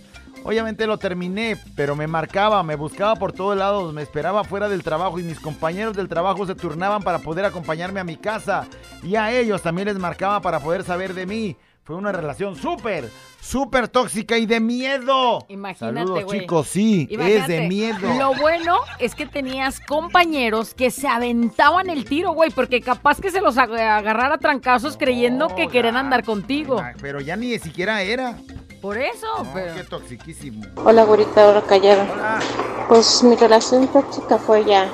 Obviamente 0.47 0.87
lo 0.87 0.97
terminé, 0.97 1.57
pero 1.75 1.97
me 1.97 2.07
marcaba, 2.07 2.63
me 2.63 2.77
buscaba 2.77 3.17
por 3.17 3.33
todos 3.33 3.57
lados, 3.57 3.93
me 3.93 4.03
esperaba 4.03 4.45
fuera 4.45 4.69
del 4.69 4.85
trabajo 4.85 5.19
y 5.19 5.25
mis 5.25 5.41
compañeros 5.41 5.97
del 5.97 6.09
trabajo 6.09 6.47
se 6.47 6.55
turnaban 6.55 7.03
para 7.03 7.19
poder 7.19 7.45
acompañarme 7.45 7.99
a 7.99 8.05
mi 8.05 8.17
casa. 8.17 8.65
Y 9.03 9.17
a 9.17 9.33
ellos 9.33 9.61
también 9.63 9.89
les 9.89 9.99
marcaba 9.99 10.41
para 10.41 10.61
poder 10.61 10.85
saber 10.85 11.15
de 11.15 11.27
mí. 11.27 11.57
Fue 11.83 11.97
una 11.97 12.13
relación 12.13 12.55
súper, 12.57 13.09
súper 13.41 13.89
tóxica 13.89 14.39
y 14.39 14.47
de 14.47 14.59
miedo. 14.61 15.45
Imagínate, 15.49 15.99
Saludos, 16.07 16.33
chicos, 16.33 16.67
sí, 16.69 17.09
es 17.11 17.47
de 17.49 17.69
miedo. 17.69 18.09
Lo 18.19 18.35
bueno 18.35 18.77
es 19.01 19.15
que 19.17 19.27
tenías 19.27 19.81
compañeros 19.81 20.75
que 20.75 20.91
se 20.93 21.09
aventaban 21.09 21.91
el 21.91 22.05
tiro, 22.05 22.33
güey, 22.33 22.51
porque 22.51 22.81
capaz 22.81 23.21
que 23.21 23.31
se 23.33 23.41
los 23.41 23.57
ag- 23.57 23.79
agarrara 23.81 24.35
a 24.37 24.39
trancazos 24.39 24.97
creyendo 24.97 25.55
que 25.57 25.67
querían 25.69 25.97
andar 25.97 26.25
contigo. 26.25 26.81
Pero 27.01 27.21
ya 27.21 27.35
ni 27.37 27.57
siquiera 27.59 28.03
era. 28.03 28.37
Por 28.87 28.99
eso, 28.99 29.27
No, 29.39 29.51
pero... 29.53 29.75
qué 29.75 29.83
toxiquísimo. 29.83 30.65
Hola, 30.85 31.03
güerita, 31.03 31.45
ahora 31.45 31.61
callada. 31.63 32.39
Pues 32.89 33.21
mi 33.25 33.35
relación 33.35 33.89
tóxica 33.89 34.39
fue 34.39 34.65
ya, 34.65 34.87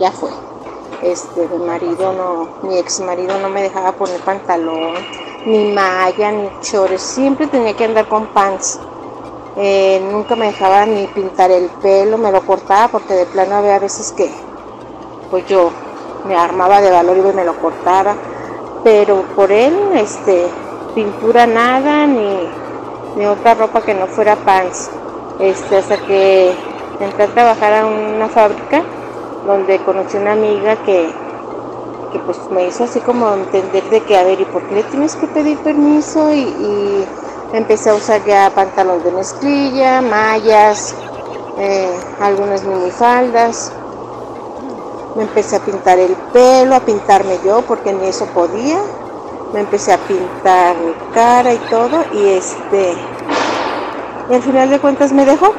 ya 0.00 0.10
fue. 0.10 0.30
Este, 1.00 1.46
mi 1.46 1.64
marido 1.64 2.12
no, 2.12 2.68
mi 2.68 2.76
ex 2.76 2.98
marido 2.98 3.38
no 3.38 3.48
me 3.50 3.62
dejaba 3.62 3.92
poner 3.92 4.18
pantalón, 4.22 4.94
ni 5.46 5.72
malla, 5.72 6.32
ni 6.32 6.50
chores, 6.60 7.00
siempre 7.02 7.46
tenía 7.46 7.76
que 7.76 7.84
andar 7.84 8.08
con 8.08 8.26
pants. 8.34 8.80
Eh, 9.58 10.04
nunca 10.10 10.34
me 10.34 10.46
dejaba 10.46 10.84
ni 10.84 11.06
pintar 11.06 11.52
el 11.52 11.68
pelo, 11.80 12.18
me 12.18 12.32
lo 12.32 12.44
cortaba 12.44 12.88
porque 12.88 13.14
de 13.14 13.26
plano 13.26 13.54
había 13.54 13.78
veces 13.78 14.10
que 14.10 14.28
pues 15.30 15.46
yo 15.46 15.70
me 16.26 16.34
armaba 16.34 16.80
de 16.80 16.90
valor 16.90 17.16
y 17.16 17.32
me 17.32 17.44
lo 17.44 17.54
cortaba. 17.60 18.16
Pero 18.82 19.22
por 19.36 19.52
él, 19.52 19.92
este, 19.94 20.48
pintura 20.96 21.46
nada, 21.46 22.08
ni, 22.08 22.63
ni 23.16 23.26
otra 23.26 23.54
ropa 23.54 23.80
que 23.82 23.94
no 23.94 24.06
fuera 24.06 24.36
pants. 24.36 24.90
Este, 25.40 25.78
hasta 25.78 25.96
que 25.98 26.54
entré 27.00 27.24
a 27.24 27.28
trabajar 27.28 27.72
a 27.72 27.86
una 27.86 28.28
fábrica 28.28 28.82
donde 29.46 29.78
conocí 29.80 30.16
una 30.16 30.32
amiga 30.32 30.76
que, 30.84 31.10
que 32.12 32.18
pues 32.20 32.38
me 32.50 32.66
hizo 32.66 32.84
así 32.84 33.00
como 33.00 33.32
entender 33.34 33.82
de 33.90 34.00
que, 34.02 34.16
a 34.16 34.22
ver, 34.22 34.40
¿y 34.40 34.44
por 34.44 34.62
qué 34.68 34.76
le 34.76 34.82
tienes 34.84 35.16
que 35.16 35.26
pedir 35.26 35.58
permiso? 35.58 36.32
Y, 36.32 37.04
empecé 37.52 37.90
a 37.90 37.94
usar 37.94 38.24
ya 38.24 38.50
pantalón 38.52 39.00
de 39.04 39.12
mezclilla, 39.12 40.02
mallas, 40.02 40.92
eh, 41.56 41.88
algunas 42.20 42.64
minifaldas. 42.64 43.72
Me 45.14 45.22
empecé 45.22 45.54
a 45.54 45.60
pintar 45.60 46.00
el 46.00 46.16
pelo, 46.32 46.74
a 46.74 46.80
pintarme 46.80 47.38
yo 47.44 47.62
porque 47.62 47.92
ni 47.92 48.06
eso 48.06 48.26
podía. 48.26 48.80
Me 49.54 49.60
empecé 49.60 49.92
a 49.92 49.98
pintar 49.98 50.76
mi 50.76 50.92
cara 51.14 51.54
y 51.54 51.58
todo 51.70 52.04
y 52.12 52.28
este 52.30 52.94
y 54.28 54.34
al 54.34 54.42
final 54.42 54.70
de 54.70 54.80
cuentas 54.80 55.12
me 55.12 55.24
dejó. 55.24 55.54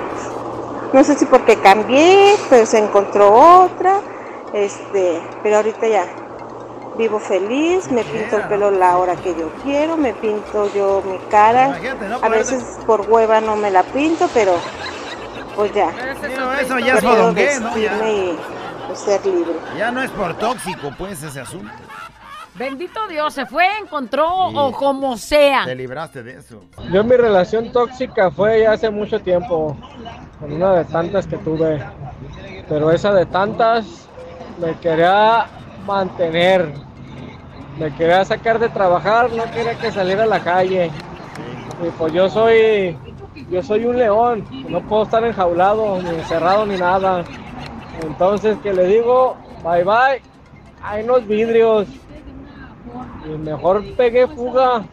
No 0.92 1.04
sé 1.04 1.16
si 1.16 1.26
porque 1.26 1.56
cambié 1.58 2.36
pero 2.50 2.66
se 2.66 2.78
encontró 2.78 3.32
otra 3.32 4.02
este 4.54 5.22
pero 5.42 5.58
ahorita 5.58 5.88
ya 5.88 6.06
vivo 6.98 7.20
feliz 7.20 7.90
me 7.90 8.04
pinto 8.04 8.38
el 8.38 8.44
pelo 8.44 8.72
la 8.72 8.98
hora 8.98 9.16
que 9.16 9.34
yo 9.34 9.50
quiero 9.64 9.96
me 9.96 10.14
pinto 10.14 10.70
yo 10.74 11.02
mi 11.06 11.18
cara. 11.30 11.80
A 12.22 12.30
veces 12.30 12.78
por 12.86 13.10
hueva 13.10 13.40
no 13.40 13.56
me 13.56 13.72
la 13.72 13.84
pinto 13.84 14.30
pero 14.34 14.54
pues 15.56 15.74
ya. 15.74 15.90
Pero 16.22 16.54
eso 16.54 16.80
ya 16.80 16.96
es 16.96 17.04
pues, 18.88 19.00
ser 19.00 19.26
libre. 19.26 19.54
Ya 19.78 19.92
no 19.92 20.02
es 20.02 20.12
por 20.12 20.34
tóxico, 20.36 20.92
pues, 20.98 21.22
ese 21.24 21.40
asunto. 21.40 21.72
Bendito 22.58 23.06
Dios, 23.10 23.34
se 23.34 23.46
fue, 23.46 23.66
encontró 23.82 24.28
o 24.30 24.72
como 24.72 25.18
sea. 25.18 25.66
Te 25.66 25.76
libraste 25.76 26.24
de 26.24 26.38
eso. 26.38 26.62
Yo 26.90 27.04
mi 27.04 27.18
relación 27.18 27.70
tóxica 27.74 28.32
fue 28.32 28.62
ya 28.62 28.72
hace 28.72 28.90
mucho 28.90 29.20
tiempo, 29.20 29.76
con 30.40 30.54
una 30.54 30.72
de 30.72 30.86
tantas 30.86 31.28
que 31.28 31.38
tuve, 31.38 31.84
pero 32.70 32.92
esa 32.92 33.14
de 33.14 33.26
tantas 33.26 34.08
me 34.58 34.74
quería 34.80 35.48
mantener, 35.86 36.72
me 37.78 37.94
quería 37.94 38.24
sacar 38.24 38.58
de 38.58 38.70
trabajar, 38.70 39.34
no 39.34 39.44
quería 39.52 39.78
que 39.78 39.92
saliera 39.92 40.24
a 40.24 40.28
la 40.28 40.40
calle. 40.40 40.92
Y 41.86 41.90
pues 41.98 42.14
yo 42.14 42.30
soy, 42.30 42.98
yo 43.52 43.62
soy 43.64 43.84
un 43.84 43.98
león, 43.98 44.46
no 44.70 44.80
puedo 44.80 45.04
estar 45.04 45.26
enjaulado, 45.26 46.02
ni 46.02 46.08
encerrado, 46.08 46.66
ni 46.66 46.78
nada. 46.78 47.26
Entonces 48.02 48.58
que 48.64 48.72
le 48.72 48.86
digo, 48.86 49.36
bye 49.62 49.84
bye, 49.84 50.22
hay 50.82 51.04
unos 51.04 51.28
vidrios. 51.28 51.86
Y 53.26 53.38
mejor 53.38 53.84
pegué 53.96 54.28
fuga, 54.28 54.84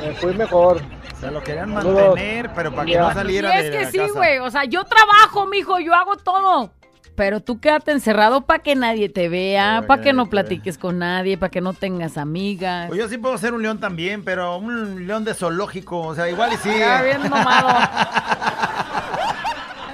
me 0.00 0.12
fui 0.14 0.34
mejor. 0.34 0.80
Se 1.20 1.30
lo 1.30 1.42
querían 1.42 1.72
mantener, 1.72 2.50
pero 2.54 2.72
para 2.74 2.84
que 2.84 2.98
no 2.98 3.10
Y 3.10 3.14
saliera 3.14 3.58
es 3.58 3.64
de 3.64 3.70
que 3.70 3.84
la 3.84 3.90
sí, 3.90 4.10
güey. 4.12 4.38
O 4.40 4.50
sea, 4.50 4.64
yo 4.64 4.84
trabajo, 4.84 5.46
mijo, 5.46 5.78
yo 5.80 5.94
hago 5.94 6.16
todo. 6.16 6.70
Pero 7.14 7.38
tú 7.40 7.60
quédate 7.60 7.92
encerrado 7.92 8.40
para 8.40 8.58
que 8.58 8.74
nadie 8.74 9.08
te 9.08 9.28
vea, 9.28 9.84
para 9.86 10.02
que 10.02 10.12
no 10.12 10.26
platiques 10.26 10.76
con 10.78 10.98
nadie, 10.98 11.38
para 11.38 11.50
que 11.50 11.60
no 11.60 11.72
tengas 11.72 12.18
amigas. 12.18 12.88
Pues 12.88 12.98
yo 12.98 13.08
sí 13.08 13.18
puedo 13.18 13.38
ser 13.38 13.54
un 13.54 13.62
león 13.62 13.78
también, 13.78 14.24
pero 14.24 14.56
un 14.56 15.06
león 15.06 15.24
de 15.24 15.32
zoológico, 15.32 16.00
o 16.00 16.14
sea, 16.16 16.28
igual 16.28 16.52
y 16.52 16.56
sí. 16.56 16.70
Ya 16.76 17.02
bien 17.02 17.22
nomado. 17.22 17.68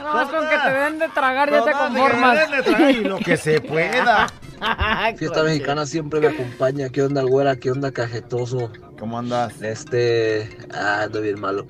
Nada 0.03 0.15
más 0.15 0.29
con 0.29 0.49
que 0.49 0.57
te 0.57 0.73
den 0.73 0.99
de 0.99 1.09
tragar 1.11 1.51
ya 1.51 1.63
te 1.63 1.71
que 1.71 1.77
conformas. 1.77 2.35
me 2.35 2.41
den 2.41 2.51
de 2.51 2.63
tragar 2.63 2.91
y 2.91 3.05
lo 3.05 3.19
que 3.19 3.37
se 3.37 3.61
pueda. 3.69 4.27
Fiesta 5.17 5.43
mexicana 5.43 5.87
siempre 5.87 6.21
me 6.21 6.29
acompaña. 6.29 6.89
¿Qué 6.89 7.03
onda, 7.03 7.23
güera? 7.23 7.57
¿Qué 7.57 7.71
onda, 7.71 7.91
cajetoso? 7.91 8.71
¿Cómo 8.99 9.19
andas? 9.19 9.61
Este. 9.63 10.49
Ah, 10.73 11.03
ando 11.05 11.21
bien 11.21 11.41
malo. 11.41 11.67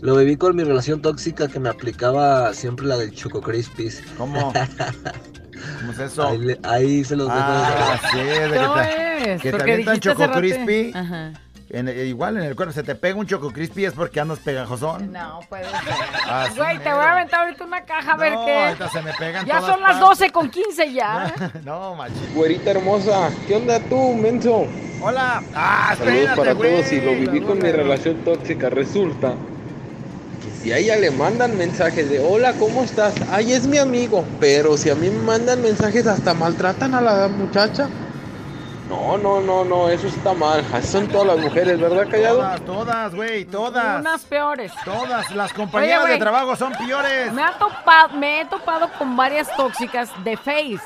Lo 0.00 0.16
viví 0.16 0.36
con 0.36 0.54
mi 0.54 0.62
relación 0.62 1.02
tóxica 1.02 1.48
que 1.48 1.58
me 1.58 1.68
aplicaba 1.68 2.54
siempre 2.54 2.86
la 2.86 2.96
del 2.96 3.12
Choco 3.12 3.40
Crispies. 3.40 4.02
¿Cómo? 4.16 4.52
¿Cómo 5.80 5.92
es 5.92 5.98
eso? 5.98 6.26
Ahí, 6.28 6.38
le- 6.38 6.60
ahí 6.62 7.04
se 7.04 7.16
los 7.16 7.26
dejo. 7.26 7.40
Ah, 7.40 8.00
sí, 8.12 8.18
de 8.18 8.50
que 8.50 8.56
¿Cómo 8.58 8.74
te, 8.74 9.32
es? 9.34 9.42
que 9.42 9.52
te 9.52 10.00
Choco 10.00 10.30
Crispy. 10.30 10.92
Ajá. 10.94 11.32
En- 11.70 11.86
eh, 11.88 12.04
igual 12.06 12.38
en 12.38 12.44
el 12.44 12.56
cuerpo, 12.56 12.72
se 12.72 12.82
te 12.82 12.94
pega 12.94 13.18
un 13.18 13.26
Choco 13.26 13.50
Crispy 13.52 13.84
es 13.84 13.92
porque 13.92 14.20
andas 14.20 14.38
pegajosón. 14.38 15.12
No, 15.12 15.40
puede 15.50 15.64
ser. 15.64 15.74
Así 16.30 16.56
Güey, 16.58 16.78
te 16.78 16.90
voy 16.92 17.04
a 17.04 17.12
aventar 17.12 17.40
ahorita 17.40 17.64
una 17.64 17.84
caja 17.84 18.12
a 18.12 18.16
ver 18.16 18.32
No, 18.32 18.46
qué. 18.46 18.64
ahorita 18.68 18.88
se 18.88 19.02
me 19.02 19.12
pegan 19.12 19.44
Ya 19.46 19.58
todas 19.58 19.72
son 19.72 19.80
las 19.82 19.90
partes. 19.98 20.08
12 20.08 20.30
con 20.30 20.50
15 20.50 20.92
ya. 20.94 21.34
no, 21.64 21.94
macho. 21.94 22.14
Güerita 22.34 22.70
hermosa, 22.70 23.30
¿qué 23.46 23.56
onda 23.56 23.80
tú, 23.80 24.14
menso? 24.14 24.66
Hola. 25.02 25.42
Ah, 25.54 25.94
Saludos 25.98 26.14
espérate, 26.16 26.36
para 26.40 26.52
güey. 26.54 26.70
todos 26.72 26.92
y 26.92 27.00
lo 27.02 27.10
viví 27.12 27.40
con 27.42 27.58
mi 27.58 27.70
relación 27.70 28.16
tóxica. 28.24 28.70
Resulta 28.70 29.34
que 30.42 30.62
si 30.62 30.72
a 30.72 30.78
ella 30.78 30.96
le 30.96 31.10
mandan 31.10 31.56
mensajes 31.58 32.08
de 32.08 32.18
hola, 32.20 32.54
¿cómo 32.54 32.82
estás? 32.82 33.12
Ay, 33.30 33.52
es 33.52 33.66
mi 33.66 33.76
amigo. 33.76 34.24
Pero 34.40 34.78
si 34.78 34.88
a 34.88 34.94
mí 34.94 35.10
me 35.10 35.22
mandan 35.22 35.60
mensajes 35.60 36.06
hasta 36.06 36.32
maltratan 36.32 36.94
a 36.94 37.00
la 37.02 37.28
muchacha. 37.28 37.88
No, 38.88 39.18
no, 39.18 39.40
no, 39.40 39.64
no, 39.64 39.88
eso 39.88 40.06
está 40.06 40.32
mal. 40.32 40.64
Así 40.72 40.88
son 40.88 41.08
todas 41.08 41.26
las 41.26 41.38
mujeres, 41.38 41.78
¿verdad, 41.78 42.08
Callado? 42.10 42.38
Todas, 42.38 42.60
todas, 42.64 43.14
güey, 43.14 43.44
todas. 43.44 44.00
Unas 44.00 44.24
peores. 44.24 44.72
Todas. 44.84 45.30
Las 45.32 45.52
compañeras 45.52 46.04
Oye, 46.04 46.14
de 46.14 46.18
trabajo 46.18 46.56
son 46.56 46.72
peores. 46.72 47.32
Me, 47.32 47.42
ha 47.42 47.52
topado, 47.58 48.16
me 48.16 48.40
he 48.40 48.44
topado 48.46 48.90
con 48.98 49.14
varias 49.16 49.54
tóxicas 49.56 50.10
de 50.24 50.36
Face. 50.36 50.80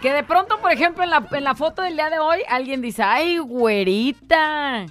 Que 0.00 0.12
de 0.12 0.22
pronto, 0.22 0.58
por 0.60 0.70
ejemplo, 0.70 1.02
en 1.02 1.10
la, 1.10 1.26
en 1.32 1.42
la 1.42 1.56
foto 1.56 1.82
del 1.82 1.94
día 1.94 2.08
de 2.08 2.20
hoy, 2.20 2.42
alguien 2.48 2.80
dice, 2.80 3.02
¡ay, 3.02 3.38
güerita! 3.38 4.86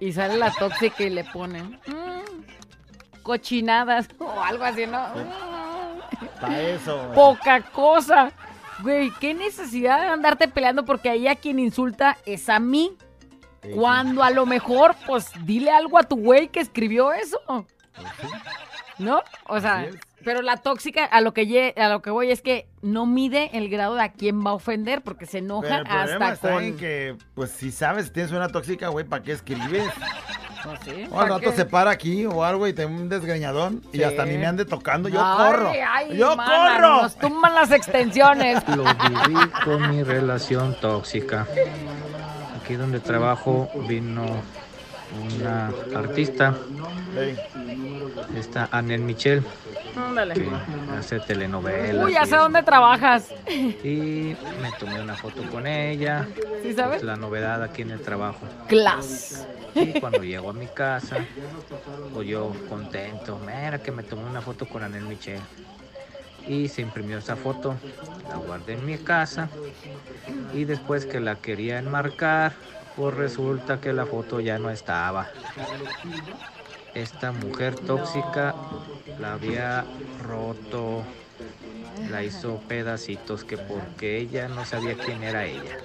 Y 0.00 0.12
sale 0.12 0.38
la 0.38 0.50
tóxica 0.52 1.02
y 1.02 1.10
le 1.10 1.24
ponen, 1.24 1.78
"Mm, 1.86 3.22
cochinadas 3.22 4.08
o 4.18 4.40
algo 4.42 4.64
así, 4.64 4.86
¿no? 4.86 4.98
Para 6.40 6.60
eso. 6.62 6.96
güey. 7.02 7.14
Poca 7.14 7.60
cosa. 7.60 8.30
Güey, 8.82 9.10
qué 9.20 9.34
necesidad 9.34 10.00
de 10.00 10.06
andarte 10.08 10.48
peleando 10.48 10.84
porque 10.84 11.10
ahí 11.10 11.28
a 11.28 11.36
quien 11.36 11.58
insulta 11.58 12.16
es 12.26 12.48
a 12.48 12.58
mí. 12.60 12.96
Cuando 13.74 14.22
a 14.22 14.30
lo 14.30 14.46
mejor, 14.46 14.94
pues 15.06 15.30
dile 15.44 15.70
algo 15.70 15.98
a 15.98 16.02
tu 16.04 16.16
güey 16.16 16.48
que 16.48 16.60
escribió 16.60 17.12
eso. 17.12 17.38
¿No? 18.98 19.22
O 19.48 19.60
sea, 19.60 19.86
pero 20.24 20.42
la 20.42 20.56
tóxica 20.56 21.04
a 21.04 21.20
lo 21.20 21.32
que 21.32 21.74
a 21.76 21.88
lo 21.88 22.02
que 22.02 22.10
voy 22.10 22.30
es 22.30 22.42
que 22.42 22.68
no 22.82 23.06
mide 23.06 23.50
el 23.56 23.68
grado 23.68 23.94
de 23.94 24.02
a 24.02 24.12
quién 24.12 24.44
va 24.44 24.50
a 24.50 24.54
ofender 24.54 25.02
porque 25.02 25.26
se 25.26 25.40
Pero 25.40 25.44
enoja 25.44 25.78
el 25.78 25.86
problema 25.86 26.28
hasta 26.28 26.32
está 26.32 26.52
con 26.52 26.64
en 26.64 26.76
que, 26.76 27.16
pues, 27.34 27.50
si 27.50 27.70
sabes 27.70 28.06
que 28.06 28.14
tienes 28.14 28.32
una 28.32 28.48
tóxica, 28.48 28.88
güey, 28.88 29.04
¿para 29.04 29.22
qué 29.22 29.32
escribes? 29.32 29.90
No 30.64 30.76
sé, 30.84 31.08
O 31.10 31.20
al 31.20 31.28
¿pa' 31.28 31.38
rato 31.38 31.52
se 31.52 31.64
para 31.64 31.90
aquí 31.90 32.26
o 32.26 32.44
algo 32.44 32.66
y 32.68 32.72
te 32.72 32.84
un 32.84 33.08
desgreñadón 33.08 33.82
y 33.92 33.98
Sí. 33.98 34.02
hasta 34.04 34.22
a 34.22 34.26
mí 34.26 34.36
me 34.36 34.46
ande 34.46 34.64
tocando. 34.64 35.08
Yo 35.08 35.20
Ay, 35.24 35.36
corro. 35.52 35.72
ay, 35.90 36.16
¡Yo 36.16 36.36
mana, 36.36 36.74
corro! 36.74 37.02
Nos 37.02 37.16
tumban 37.16 37.54
las 37.54 37.70
extensiones. 37.70 38.62
Lo 38.76 38.84
viví 38.84 39.40
con 39.64 39.90
mi 39.90 40.02
relación 40.02 40.76
tóxica. 40.80 41.46
Aquí 42.62 42.74
donde 42.74 43.00
trabajo 43.00 43.70
vino 43.88 44.26
una 45.36 45.70
artista, 45.96 46.54
esta 48.36 48.68
Anel 48.70 49.00
Michel, 49.00 49.42
Ándale. 49.96 50.34
hace 50.98 51.20
telenovelas. 51.20 52.04
Uy, 52.04 52.12
ya 52.12 52.26
sé 52.26 52.36
dónde 52.36 52.62
trabajas. 52.62 53.28
Y 53.48 54.36
me 54.60 54.70
tomé 54.78 55.00
una 55.00 55.16
foto 55.16 55.42
con 55.50 55.66
ella. 55.66 56.28
¿Sí 56.62 56.72
sabes? 56.74 56.98
Pues 56.98 57.04
la 57.04 57.16
novedad 57.16 57.62
aquí 57.62 57.82
en 57.82 57.90
el 57.90 58.00
trabajo. 58.00 58.40
Class. 58.68 59.46
Y 59.74 60.00
cuando 60.00 60.22
llego 60.22 60.50
a 60.50 60.52
mi 60.52 60.66
casa, 60.66 61.16
pues 62.12 62.26
yo 62.28 62.52
contento, 62.68 63.38
mira 63.38 63.78
que 63.78 63.92
me 63.92 64.02
tomé 64.02 64.24
una 64.24 64.40
foto 64.40 64.66
con 64.68 64.82
Anel 64.82 65.04
Michel. 65.04 65.40
Y 66.48 66.68
se 66.68 66.82
imprimió 66.82 67.18
esa 67.18 67.36
foto, 67.36 67.76
la 68.28 68.36
guardé 68.36 68.72
en 68.74 68.84
mi 68.84 68.98
casa. 68.98 69.48
Y 70.52 70.64
después 70.64 71.06
que 71.06 71.20
la 71.20 71.36
quería 71.36 71.78
enmarcar, 71.78 72.54
pues 72.96 73.14
resulta 73.14 73.80
que 73.80 73.92
la 73.92 74.06
foto 74.06 74.40
ya 74.40 74.58
no 74.58 74.70
estaba. 74.70 75.28
Esta 76.94 77.32
mujer 77.32 77.74
tóxica 77.76 78.54
la 79.18 79.34
había 79.34 79.84
roto, 80.26 81.02
la 82.10 82.22
hizo 82.22 82.56
pedacitos, 82.68 83.44
que 83.44 83.56
porque 83.58 84.18
ella 84.18 84.48
no 84.48 84.64
sabía 84.64 84.96
quién 84.96 85.22
era 85.22 85.44
ella. 85.46 85.78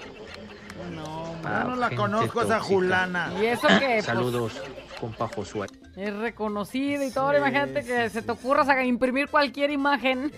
Yo 1.44 1.64
no 1.64 1.76
la 1.76 1.90
conozco 1.92 2.42
esa 2.42 2.58
tóxica. 2.58 2.60
Julana. 2.60 3.34
¿Y 3.40 3.46
eso 3.46 3.68
qué? 3.80 3.86
Pues, 3.96 4.06
Saludos, 4.06 4.62
compa 5.00 5.28
Josué. 5.28 5.68
Es 5.96 6.14
reconocido 6.14 7.04
y 7.04 7.12
todo. 7.12 7.38
Imagínate 7.38 7.86
que 7.86 8.10
se 8.10 8.22
te 8.22 8.32
ocurra 8.32 8.84
imprimir 8.84 9.30
cualquier 9.30 9.72
imagen. 9.72 10.32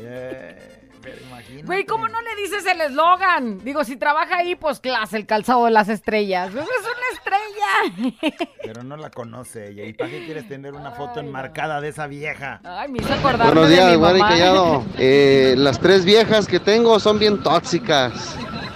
Güey, 1.64 1.86
¿cómo 1.86 2.08
no 2.08 2.22
le 2.22 2.36
dices 2.42 2.66
el 2.66 2.82
eslogan? 2.82 3.60
Digo, 3.64 3.84
si 3.84 3.96
trabaja 3.98 4.38
ahí, 4.38 4.56
pues 4.56 4.80
clase, 4.80 5.18
el 5.18 5.26
calzado 5.26 5.66
de 5.66 5.72
las 5.72 5.90
estrellas. 5.90 6.52
Pues 6.54 6.66
es 6.66 6.86
una 6.86 8.08
estrella. 8.12 8.48
Pero 8.64 8.84
no 8.84 8.98
la 8.98 9.10
conoce 9.10 9.70
ella. 9.72 9.86
¿Y 9.86 9.94
para 9.94 10.10
qué 10.10 10.26
quieres 10.26 10.48
tener 10.48 10.74
una 10.74 10.92
foto 10.92 11.20
enmarcada 11.20 11.82
de 11.82 11.90
esa 11.90 12.08
vieja? 12.08 12.60
Ay, 12.64 12.90
me 12.90 13.00
hizo 13.00 13.14
acordar 13.14 13.48
Buenos 13.48 13.70
de 13.70 13.76
días, 13.76 13.92
mi 13.92 13.98
mamá. 13.98 14.30
callado. 14.30 14.84
Eh, 15.00 15.54
las 15.58 15.80
tres 15.80 16.06
viejas 16.06 16.48
que 16.48 16.60
tengo 16.60 17.00
son 17.00 17.20
bien 17.20 17.42
tóxicas. 17.44 18.36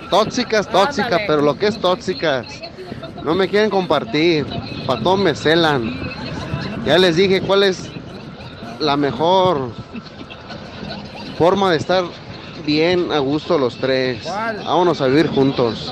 Tóxicas, 0.10 0.68
tóxicas, 0.70 1.06
Ándale. 1.06 1.26
pero 1.28 1.42
lo 1.42 1.58
que 1.58 1.68
es 1.68 1.80
tóxicas. 1.80 2.46
No 3.24 3.34
me 3.36 3.48
quieren 3.48 3.70
compartir. 3.70 4.46
Para 4.86 5.02
todo 5.02 5.18
me 5.18 5.34
celan. 5.36 6.00
Ya 6.86 6.98
les 6.98 7.16
dije 7.16 7.42
cuál 7.42 7.64
es 7.64 7.90
la 8.80 8.98
mejor 8.98 9.72
forma 11.42 11.72
de 11.72 11.78
estar 11.78 12.04
bien 12.68 13.12
a 13.12 13.18
gusto 13.18 13.58
los 13.58 13.76
tres. 13.80 14.24
Vámonos 14.26 15.02
a 15.02 15.08
vivir 15.08 15.28
juntos. 15.28 15.92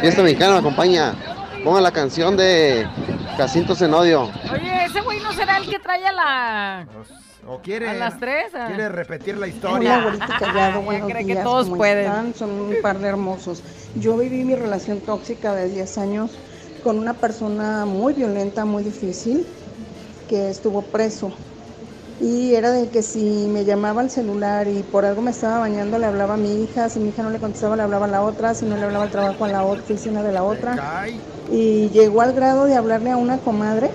Fiesta 0.00 0.22
mexicana 0.22 0.52
me 0.54 0.58
acompaña. 0.60 1.14
Ponga 1.62 1.82
la 1.82 1.90
canción 1.90 2.34
de 2.34 2.88
Jacinto 3.36 3.74
Zenodio. 3.74 4.30
Oye, 4.50 4.86
ese 4.86 5.02
güey 5.02 5.20
no 5.20 5.34
será 5.34 5.58
el 5.58 5.68
que 5.68 5.78
trae 5.78 6.06
a 6.06 6.12
la. 6.12 6.86
¿O 7.46 7.58
quiere, 7.58 7.90
A 7.90 7.92
las 7.92 8.18
tres. 8.18 8.46
ah. 8.54 8.68
quiere 8.68 8.88
repetir 8.88 9.36
la 9.36 9.48
historia? 9.48 10.02
callado, 10.38 10.80
buenos 10.80 11.10
cree 11.10 11.26
que 11.26 11.36
todos 11.36 11.66
¿cómo 11.66 11.76
pueden. 11.76 12.06
están? 12.06 12.34
Son 12.34 12.50
un 12.52 12.76
par 12.80 13.00
de 13.00 13.08
hermosos. 13.08 13.62
Yo 13.96 14.16
viví 14.16 14.44
mi 14.44 14.54
relación 14.54 15.00
tóxica 15.00 15.54
de 15.54 15.68
10 15.68 15.98
años 15.98 16.30
con 16.82 16.98
una 16.98 17.12
persona 17.12 17.84
muy 17.84 18.14
violenta, 18.14 18.64
muy 18.64 18.82
difícil, 18.82 19.46
que 20.30 20.48
estuvo 20.48 20.80
preso. 20.80 21.32
Y 22.18 22.54
era 22.54 22.70
de 22.70 22.90
que 22.90 23.02
si 23.02 23.48
me 23.48 23.64
llamaba 23.64 24.00
al 24.00 24.10
celular 24.10 24.68
y 24.68 24.84
por 24.84 25.04
algo 25.04 25.22
me 25.22 25.30
estaba 25.32 25.58
bañando, 25.58 25.98
le 25.98 26.06
hablaba 26.06 26.34
a 26.34 26.36
mi 26.36 26.62
hija, 26.62 26.88
si 26.88 27.00
mi 27.00 27.10
hija 27.10 27.22
no 27.22 27.30
le 27.30 27.40
contestaba, 27.40 27.76
le 27.76 27.82
hablaba 27.82 28.06
a 28.06 28.08
la 28.08 28.22
otra, 28.22 28.54
si 28.54 28.64
no 28.66 28.76
le 28.76 28.84
hablaba 28.84 29.04
al 29.04 29.10
trabajo 29.10 29.44
a 29.44 29.48
la 29.48 29.64
otra 29.64 29.84
oficina 29.84 30.22
de 30.22 30.32
la 30.32 30.44
otra. 30.44 30.82
Y 31.46 31.90
llegó 31.90 32.22
al 32.22 32.34
grado 32.34 32.64
de 32.66 32.76
hablarle 32.76 33.10
a 33.10 33.16
una 33.16 33.42
comadre 33.42 33.94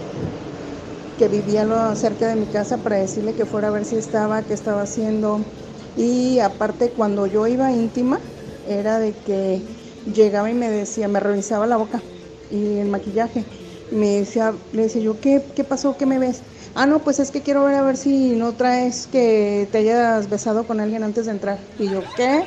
que 1.15 1.27
vivía 1.29 1.65
cerca 1.95 2.27
de 2.27 2.35
mi 2.35 2.47
casa 2.47 2.83
para 2.83 2.97
decirle 2.97 3.33
que 3.35 3.45
fuera 3.45 3.69
a 3.69 3.71
ver 3.71 3.85
si 3.85 3.95
estaba, 3.95 4.45
qué 4.45 4.53
estaba 4.53 4.83
haciendo. 4.83 5.51
Y 5.95 6.39
aparte 6.39 6.93
cuando 6.93 7.25
yo 7.27 7.47
iba 7.47 7.71
íntima, 7.71 8.21
era 8.63 8.99
de 8.99 9.21
que 9.23 9.65
llegaba 10.05 10.49
y 10.49 10.53
me 10.53 10.69
decía, 10.69 11.07
me 11.07 11.19
revisaba 11.19 11.65
la 11.67 11.77
boca 11.77 12.03
y 12.49 12.77
el 12.77 12.87
maquillaje. 12.89 13.47
Me 13.89 14.19
decía, 14.19 14.55
le 14.71 14.83
decía 14.83 15.01
yo, 15.01 15.19
¿qué, 15.19 15.51
qué 15.55 15.63
pasó? 15.63 15.97
¿Qué 15.97 16.05
me 16.05 16.19
ves? 16.19 16.43
Ah, 16.79 16.85
no, 16.85 16.99
pues 16.99 17.17
es 17.19 17.31
que 17.31 17.41
quiero 17.41 17.63
ver 17.63 17.73
a 17.73 17.81
ver 17.81 17.97
si 17.97 18.35
no 18.35 18.51
traes 18.53 19.07
que 19.11 19.67
te 19.71 19.79
hayas 19.79 20.29
besado 20.29 20.63
con 20.65 20.79
alguien 20.79 21.01
antes 21.03 21.25
de 21.25 21.31
entrar. 21.31 21.57
Y 21.79 21.89
yo, 21.89 22.03
¿qué? 22.15 22.45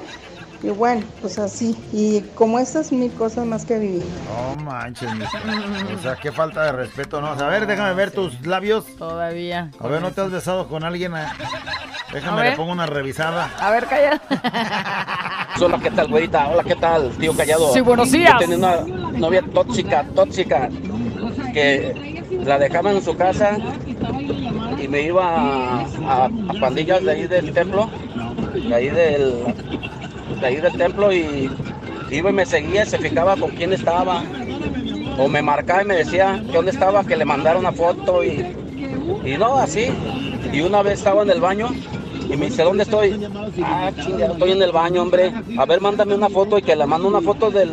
Y 0.62 0.68
bueno, 0.68 1.04
pues 1.20 1.36
así. 1.40 1.76
Y 1.92 2.20
como 2.36 2.60
estas 2.60 2.92
mil 2.92 3.10
cosas 3.12 3.44
más 3.44 3.64
que 3.64 3.80
viví. 3.80 4.04
No 4.56 4.62
manches. 4.62 5.10
O 5.98 6.02
sea, 6.02 6.14
qué 6.14 6.30
falta 6.30 6.62
de 6.64 6.72
respeto, 6.72 7.20
¿no? 7.20 7.32
O 7.32 7.36
sea, 7.36 7.48
a 7.48 7.50
ver, 7.50 7.66
déjame 7.66 7.92
ver 7.94 8.12
tus 8.12 8.46
labios. 8.46 8.84
Todavía. 8.96 9.72
A 9.80 9.88
ver, 9.88 10.00
¿no 10.00 10.12
te 10.12 10.20
has 10.20 10.30
besado 10.30 10.68
con 10.68 10.84
alguien? 10.84 11.16
eh? 11.16 11.26
Déjame, 12.12 12.40
A 12.42 12.44
le 12.50 12.56
pongo 12.56 12.70
una 12.70 12.86
revisada. 12.86 13.50
A 13.58 13.70
ver, 13.72 13.86
calla. 13.86 14.20
Hola, 15.60 15.78
¿qué 15.82 15.90
tal, 15.90 16.08
güerita? 16.08 16.48
Hola, 16.48 16.62
¿qué 16.62 16.76
tal, 16.76 17.10
tío 17.18 17.36
Callado? 17.36 17.72
Sí, 17.72 17.80
buenos 17.80 18.12
días. 18.12 18.32
Yo 18.34 18.38
tenía 18.38 18.56
una 18.56 18.76
novia 19.18 19.42
tóxica, 19.52 20.04
tóxica, 20.14 20.68
que 21.52 22.19
la 22.30 22.58
dejaban 22.58 22.96
en 22.96 23.02
su 23.02 23.16
casa 23.16 23.58
y 24.82 24.88
me 24.88 25.02
iba 25.02 25.82
a, 25.82 26.30
pandillas 26.60 27.04
de 27.04 27.10
ahí 27.10 27.26
del 27.26 27.52
templo, 27.52 27.90
de 28.54 28.74
ahí 28.74 28.88
del, 28.88 29.44
de 30.40 30.46
ahí 30.46 30.56
del 30.56 30.72
templo 30.72 31.12
y 31.12 31.50
iba 32.10 32.30
y 32.30 32.32
me 32.32 32.46
seguía, 32.46 32.86
se 32.86 32.98
fijaba 32.98 33.36
con 33.36 33.50
quién 33.50 33.72
estaba. 33.72 34.22
O 35.18 35.28
me 35.28 35.42
marcaba 35.42 35.82
y 35.82 35.86
me 35.86 35.96
decía 35.96 36.42
que 36.46 36.52
dónde 36.52 36.70
estaba, 36.70 37.04
que 37.04 37.16
le 37.16 37.24
mandara 37.24 37.58
una 37.58 37.72
foto 37.72 38.24
y, 38.24 38.56
y 39.24 39.36
no, 39.36 39.56
así. 39.56 39.88
Y 40.52 40.60
una 40.62 40.82
vez 40.82 40.94
estaba 40.94 41.22
en 41.22 41.30
el 41.30 41.40
baño 41.40 41.68
y 42.32 42.36
me 42.36 42.46
dice, 42.46 42.62
¿dónde 42.62 42.84
estoy? 42.84 43.28
Ah, 43.62 43.90
chinga, 44.02 44.26
estoy 44.26 44.52
en 44.52 44.62
el 44.62 44.72
baño, 44.72 45.02
hombre. 45.02 45.32
A 45.58 45.66
ver, 45.66 45.80
mándame 45.80 46.14
una 46.14 46.28
foto 46.28 46.58
y 46.58 46.62
que 46.62 46.76
le 46.76 46.86
mando 46.86 47.08
una 47.08 47.20
foto 47.20 47.50
del 47.50 47.70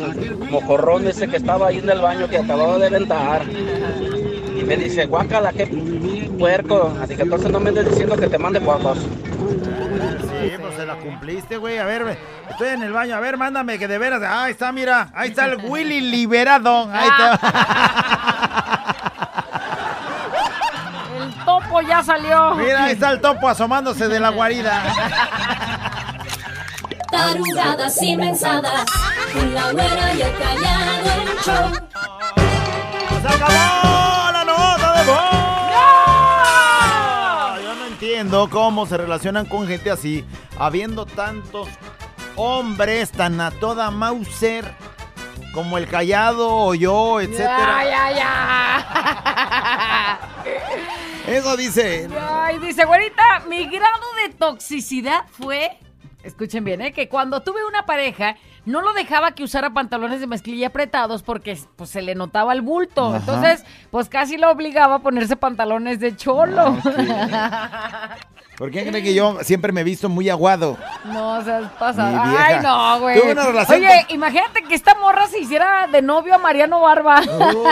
mocorrón 0.50 1.06
ese 1.06 1.28
que 1.28 1.36
estaba 1.36 1.68
ahí 1.68 1.78
en 1.78 1.88
el 1.88 2.00
baño 2.00 2.28
que 2.28 2.38
acababa 2.38 2.76
de 2.78 2.86
aventar. 2.86 3.42
Me 4.68 4.76
dice, 4.76 5.06
guácala, 5.06 5.50
qué 5.50 5.66
puerco. 6.38 6.94
Así 7.02 7.16
que 7.16 7.22
entonces 7.22 7.50
no 7.50 7.58
me 7.58 7.70
andes 7.70 7.88
diciendo 7.88 8.14
que 8.18 8.26
te 8.26 8.36
mande 8.36 8.60
fotos. 8.60 8.98
Sí, 8.98 10.52
pues 10.60 10.74
se 10.76 10.84
la 10.84 10.94
cumpliste, 10.96 11.56
güey. 11.56 11.78
A 11.78 11.86
ver, 11.86 12.04
ve, 12.04 12.18
estoy 12.50 12.68
en 12.68 12.82
el 12.82 12.92
baño. 12.92 13.16
A 13.16 13.20
ver, 13.20 13.38
mándame 13.38 13.78
que 13.78 13.88
de 13.88 13.96
veras. 13.96 14.20
Ah, 14.22 14.44
ahí 14.44 14.52
está, 14.52 14.70
mira. 14.70 15.08
Ahí 15.14 15.30
está 15.30 15.46
el 15.46 15.56
Willy 15.64 16.02
liberado. 16.02 16.86
Ahí 16.92 17.08
está. 17.08 17.40
El 21.18 21.34
topo 21.46 21.80
ya 21.80 22.02
salió. 22.02 22.54
Mira, 22.54 22.84
ahí 22.84 22.92
está 22.92 23.10
el 23.10 23.20
topo 23.20 23.48
asomándose 23.48 24.06
de 24.06 24.20
la 24.20 24.28
guarida. 24.28 24.82
Tarugadas 27.10 28.02
y 28.02 28.16
mensadas, 28.16 28.84
con 29.32 29.54
la 29.54 29.72
güera 29.72 30.14
y 30.14 30.22
el 30.22 30.32
callado 30.36 31.22
el 31.22 31.38
show. 31.40 31.72
¡Se 33.22 33.28
acabó 33.28 34.07
entiendo 38.00 38.48
cómo 38.48 38.86
se 38.86 38.96
relacionan 38.96 39.44
con 39.44 39.66
gente 39.66 39.90
así, 39.90 40.24
habiendo 40.56 41.04
tantos 41.04 41.68
hombres 42.36 43.10
tan 43.10 43.40
a 43.40 43.50
toda 43.50 43.90
Mauser 43.90 44.72
como 45.52 45.78
el 45.78 45.88
callado 45.88 46.48
o 46.48 46.76
yo, 46.76 47.20
etcétera. 47.20 47.82
Ya, 47.82 48.10
ya, 48.10 48.16
ya. 48.16 48.86
Eso 51.26 51.56
dice. 51.56 52.08
Ay, 52.20 52.58
dice, 52.58 52.84
güerita, 52.84 53.40
mi 53.48 53.66
grado 53.66 54.06
de 54.22 54.28
toxicidad 54.32 55.24
fue, 55.32 55.76
escuchen 56.28 56.64
bien, 56.64 56.80
¿eh? 56.80 56.92
que 56.92 57.08
cuando 57.08 57.42
tuve 57.42 57.64
una 57.68 57.84
pareja, 57.86 58.36
no 58.64 58.82
lo 58.82 58.92
dejaba 58.92 59.32
que 59.32 59.42
usara 59.42 59.72
pantalones 59.72 60.20
de 60.20 60.26
mezclilla 60.26 60.68
apretados 60.68 61.22
porque 61.22 61.58
pues, 61.76 61.90
se 61.90 62.02
le 62.02 62.14
notaba 62.14 62.52
el 62.52 62.62
bulto. 62.62 63.08
Ajá. 63.08 63.16
Entonces, 63.18 63.64
pues 63.90 64.08
casi 64.08 64.36
lo 64.36 64.50
obligaba 64.50 64.96
a 64.96 64.98
ponerse 65.00 65.36
pantalones 65.36 66.00
de 66.00 66.16
cholo. 66.16 66.76
¿Por 68.58 68.72
qué 68.72 68.84
cree 68.84 69.02
que 69.04 69.14
yo 69.14 69.38
siempre 69.42 69.70
me 69.70 69.82
he 69.82 69.84
visto 69.84 70.08
muy 70.08 70.28
aguado? 70.28 70.76
No, 71.04 71.38
pasado. 71.78 72.10
Mi 72.24 72.28
vieja. 72.30 72.46
Ay, 72.48 72.56
no, 72.60 73.00
güey. 73.00 73.20
Tuve 73.20 73.30
una 73.32 73.46
relación 73.46 73.78
Oye, 73.84 74.06
imagínate 74.08 74.62
que 74.64 74.74
esta 74.74 74.96
morra 74.96 75.28
se 75.28 75.38
hiciera 75.38 75.86
de 75.86 76.02
novio 76.02 76.34
a 76.34 76.38
Mariano 76.38 76.80
Barba. 76.80 77.20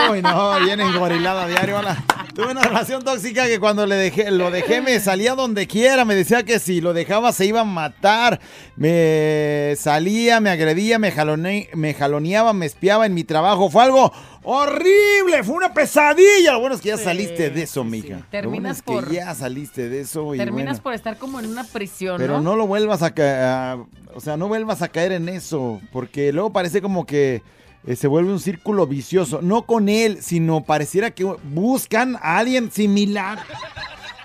Uy, 0.09 0.21
no, 0.21 0.57
viene 0.63 0.83
engorilada 0.85 1.43
a 1.43 1.47
diario. 1.47 1.79
hola. 1.79 1.97
Tuve 2.33 2.51
una 2.51 2.61
relación 2.61 3.03
tóxica 3.03 3.47
que 3.47 3.59
cuando 3.59 3.85
le 3.85 3.95
dejé, 3.95 4.31
lo 4.31 4.49
dejé 4.49 4.79
me 4.81 4.97
salía 5.01 5.35
donde 5.35 5.67
quiera. 5.67 6.05
Me 6.05 6.15
decía 6.15 6.43
que 6.43 6.57
si 6.59 6.79
lo 6.79 6.93
dejaba 6.93 7.33
se 7.33 7.45
iba 7.45 7.61
a 7.61 7.65
matar. 7.65 8.39
Me 8.77 9.73
salía, 9.77 10.39
me 10.39 10.51
agredía, 10.51 10.99
me, 10.99 11.11
jalone- 11.11 11.67
me 11.73 11.93
jaloneaba, 11.95 12.53
me 12.53 12.65
espiaba 12.65 13.05
en 13.05 13.13
mi 13.13 13.23
trabajo. 13.25 13.69
Fue 13.69 13.83
algo 13.83 14.13
horrible, 14.49 15.43
fue 15.43 15.55
una 15.55 15.73
pesadilla. 15.73 16.53
Lo 16.53 16.61
bueno 16.61 16.75
es 16.75 16.81
que 16.81 16.89
ya 16.89 16.97
saliste 16.97 17.49
de 17.49 17.63
eso, 17.63 17.83
mija. 17.83 18.07
Lo 18.07 18.13
bueno 18.15 18.27
Terminas 18.31 18.77
es 18.77 18.83
que 18.83 18.91
por- 18.93 19.11
ya 19.11 19.35
saliste 19.35 19.89
de 19.89 19.99
eso. 20.01 20.33
y 20.33 20.37
Terminas 20.37 20.77
bueno. 20.77 20.83
por 20.83 20.93
estar 20.93 21.17
como 21.17 21.39
en 21.39 21.47
una 21.47 21.65
prisión, 21.65 22.17
Pero 22.17 22.39
no 22.41 22.55
lo 22.55 22.65
vuelvas 22.65 23.01
a 23.03 23.13
caer, 23.13 23.79
o 24.15 24.21
sea, 24.21 24.37
no 24.37 24.47
vuelvas 24.47 24.81
a 24.81 24.87
caer 24.87 25.11
en 25.11 25.27
eso, 25.29 25.81
porque 25.91 26.31
luego 26.31 26.51
parece 26.53 26.81
como 26.81 27.05
que 27.05 27.41
eh, 27.85 27.95
se 27.95 28.07
vuelve 28.07 28.31
un 28.31 28.39
círculo 28.39 28.87
vicioso, 28.87 29.41
no 29.41 29.63
con 29.65 29.89
él, 29.89 30.19
sino 30.21 30.63
pareciera 30.63 31.11
que 31.11 31.23
buscan 31.25 32.15
a 32.21 32.37
alguien 32.37 32.71
similar. 32.71 33.39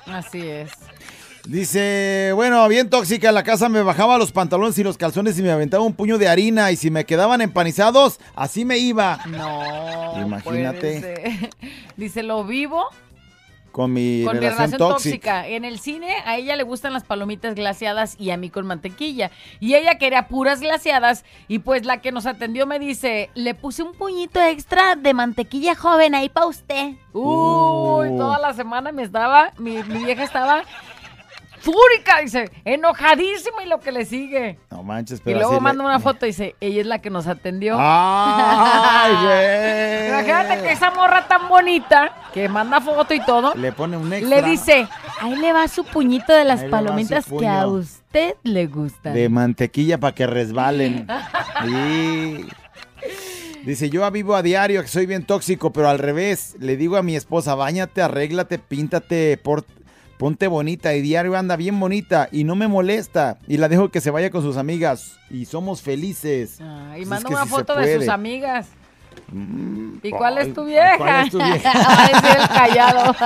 Así 0.06 0.40
es. 0.40 0.70
Dice, 1.46 2.30
bueno, 2.34 2.66
bien 2.68 2.88
tóxica, 2.88 3.32
la 3.32 3.42
casa 3.42 3.68
me 3.68 3.82
bajaba 3.82 4.16
los 4.16 4.30
pantalones 4.30 4.78
y 4.78 4.84
los 4.84 4.96
calzones 4.96 5.36
y 5.38 5.42
me 5.42 5.50
aventaba 5.50 5.82
un 5.82 5.92
puño 5.92 6.16
de 6.16 6.28
harina 6.28 6.70
y 6.70 6.76
si 6.76 6.88
me 6.90 7.04
quedaban 7.04 7.40
empanizados, 7.40 8.20
así 8.36 8.64
me 8.64 8.78
iba. 8.78 9.18
No. 9.26 10.20
Imagínate. 10.22 11.50
Dice, 11.96 12.22
lo 12.22 12.44
vivo 12.44 12.84
Con 13.72 13.92
mi 13.92 14.22
con 14.24 14.34
mi 14.34 14.40
relación, 14.40 14.70
relación 14.70 14.78
tóxica. 14.78 15.14
tóxica. 15.40 15.48
En 15.48 15.64
el 15.64 15.80
cine 15.80 16.14
a 16.26 16.36
ella 16.36 16.54
le 16.54 16.62
gustan 16.62 16.92
las 16.92 17.02
palomitas 17.02 17.56
glaseadas 17.56 18.14
y 18.20 18.30
a 18.30 18.36
mí 18.36 18.48
con 18.48 18.64
mantequilla. 18.66 19.32
Y 19.58 19.74
ella 19.74 19.98
quería 19.98 20.28
puras 20.28 20.60
glaseadas 20.60 21.24
y 21.48 21.58
pues 21.58 21.84
la 21.84 22.00
que 22.00 22.12
nos 22.12 22.24
atendió 22.26 22.66
me 22.68 22.78
dice, 22.78 23.30
le 23.34 23.54
puse 23.54 23.82
un 23.82 23.94
puñito 23.94 24.40
extra 24.40 24.94
de 24.94 25.12
mantequilla 25.12 25.74
joven 25.74 26.14
ahí 26.14 26.28
para 26.28 26.46
usted. 26.46 26.92
Uy, 27.12 28.08
Uh. 28.10 28.16
toda 28.18 28.38
la 28.38 28.54
semana 28.54 28.90
me 28.92 29.02
estaba, 29.02 29.52
mi, 29.58 29.82
mi 29.84 30.04
vieja 30.04 30.22
estaba 30.24 30.62
fúrica, 31.62 32.20
dice, 32.20 32.50
enojadísima 32.64 33.62
y 33.64 33.68
lo 33.68 33.78
que 33.80 33.92
le 33.92 34.04
sigue. 34.04 34.58
No 34.70 34.82
manches, 34.82 35.20
Y 35.20 35.22
pero 35.22 35.38
luego 35.38 35.52
así 35.52 35.60
le- 35.60 35.64
manda 35.64 35.84
una 35.84 35.98
foto 36.00 36.26
y 36.26 36.30
dice, 36.30 36.56
ella 36.60 36.80
es 36.80 36.86
la 36.86 37.00
que 37.00 37.08
nos 37.10 37.26
atendió. 37.26 37.76
¡Ay, 37.78 39.12
güey! 39.22 40.08
Imagínate 40.08 40.62
que 40.62 40.72
esa 40.72 40.90
morra 40.90 41.26
tan 41.28 41.48
bonita, 41.48 42.14
que 42.34 42.48
manda 42.48 42.80
foto 42.80 43.14
y 43.14 43.24
todo, 43.24 43.54
Le 43.54 43.72
pone 43.72 43.96
un 43.96 44.12
extra. 44.12 44.40
le 44.40 44.42
dice, 44.48 44.88
ahí 45.20 45.36
le 45.36 45.52
va 45.52 45.68
su 45.68 45.84
puñito 45.84 46.32
de 46.32 46.44
las 46.44 46.62
Ahí 46.62 46.68
palomitas 46.70 47.26
que 47.26 47.46
a 47.48 47.66
usted 47.66 48.34
le 48.42 48.66
gustan. 48.66 49.14
De 49.14 49.28
mantequilla 49.28 49.98
para 49.98 50.14
que 50.14 50.26
resbalen. 50.26 51.06
Sí. 51.64 52.46
Dice, 53.64 53.88
yo 53.90 54.10
vivo 54.10 54.34
a 54.34 54.42
diario 54.42 54.82
que 54.82 54.88
soy 54.88 55.06
bien 55.06 55.24
tóxico, 55.24 55.72
pero 55.72 55.88
al 55.88 56.00
revés. 56.00 56.56
Le 56.58 56.76
digo 56.76 56.96
a 56.96 57.02
mi 57.04 57.14
esposa, 57.14 57.54
bañate, 57.54 58.02
arréglate, 58.02 58.58
píntate, 58.58 59.36
por- 59.36 59.64
ponte 60.22 60.46
bonita. 60.46 60.94
Y 60.94 61.02
diario 61.02 61.36
anda 61.36 61.56
bien 61.56 61.80
bonita 61.80 62.28
y 62.30 62.44
no 62.44 62.54
me 62.54 62.68
molesta. 62.68 63.38
Y 63.48 63.56
la 63.56 63.68
dejo 63.68 63.88
que 63.88 64.00
se 64.00 64.12
vaya 64.12 64.30
con 64.30 64.40
sus 64.42 64.56
amigas. 64.56 65.18
Y 65.28 65.46
somos 65.46 65.82
felices. 65.82 66.58
Ah, 66.60 66.92
y 66.94 66.98
Pues 66.98 67.08
manda 67.08 67.28
una 67.28 67.44
foto 67.44 67.74
de 67.74 67.98
sus 67.98 68.08
amigas. 68.08 68.68
¿Y 69.32 70.06
ay, 70.06 70.10
cuál 70.12 70.38
es 70.38 70.54
tu 70.54 70.60
ay, 70.60 70.66
vieja? 70.68 70.96
¿cuál 70.96 71.24
es 71.24 71.32
tu 71.32 71.38
vieja? 71.38 71.72
Va 71.72 72.04
a 72.04 72.08
decir 72.08 72.38
el 72.40 72.48
callado. 72.48 73.16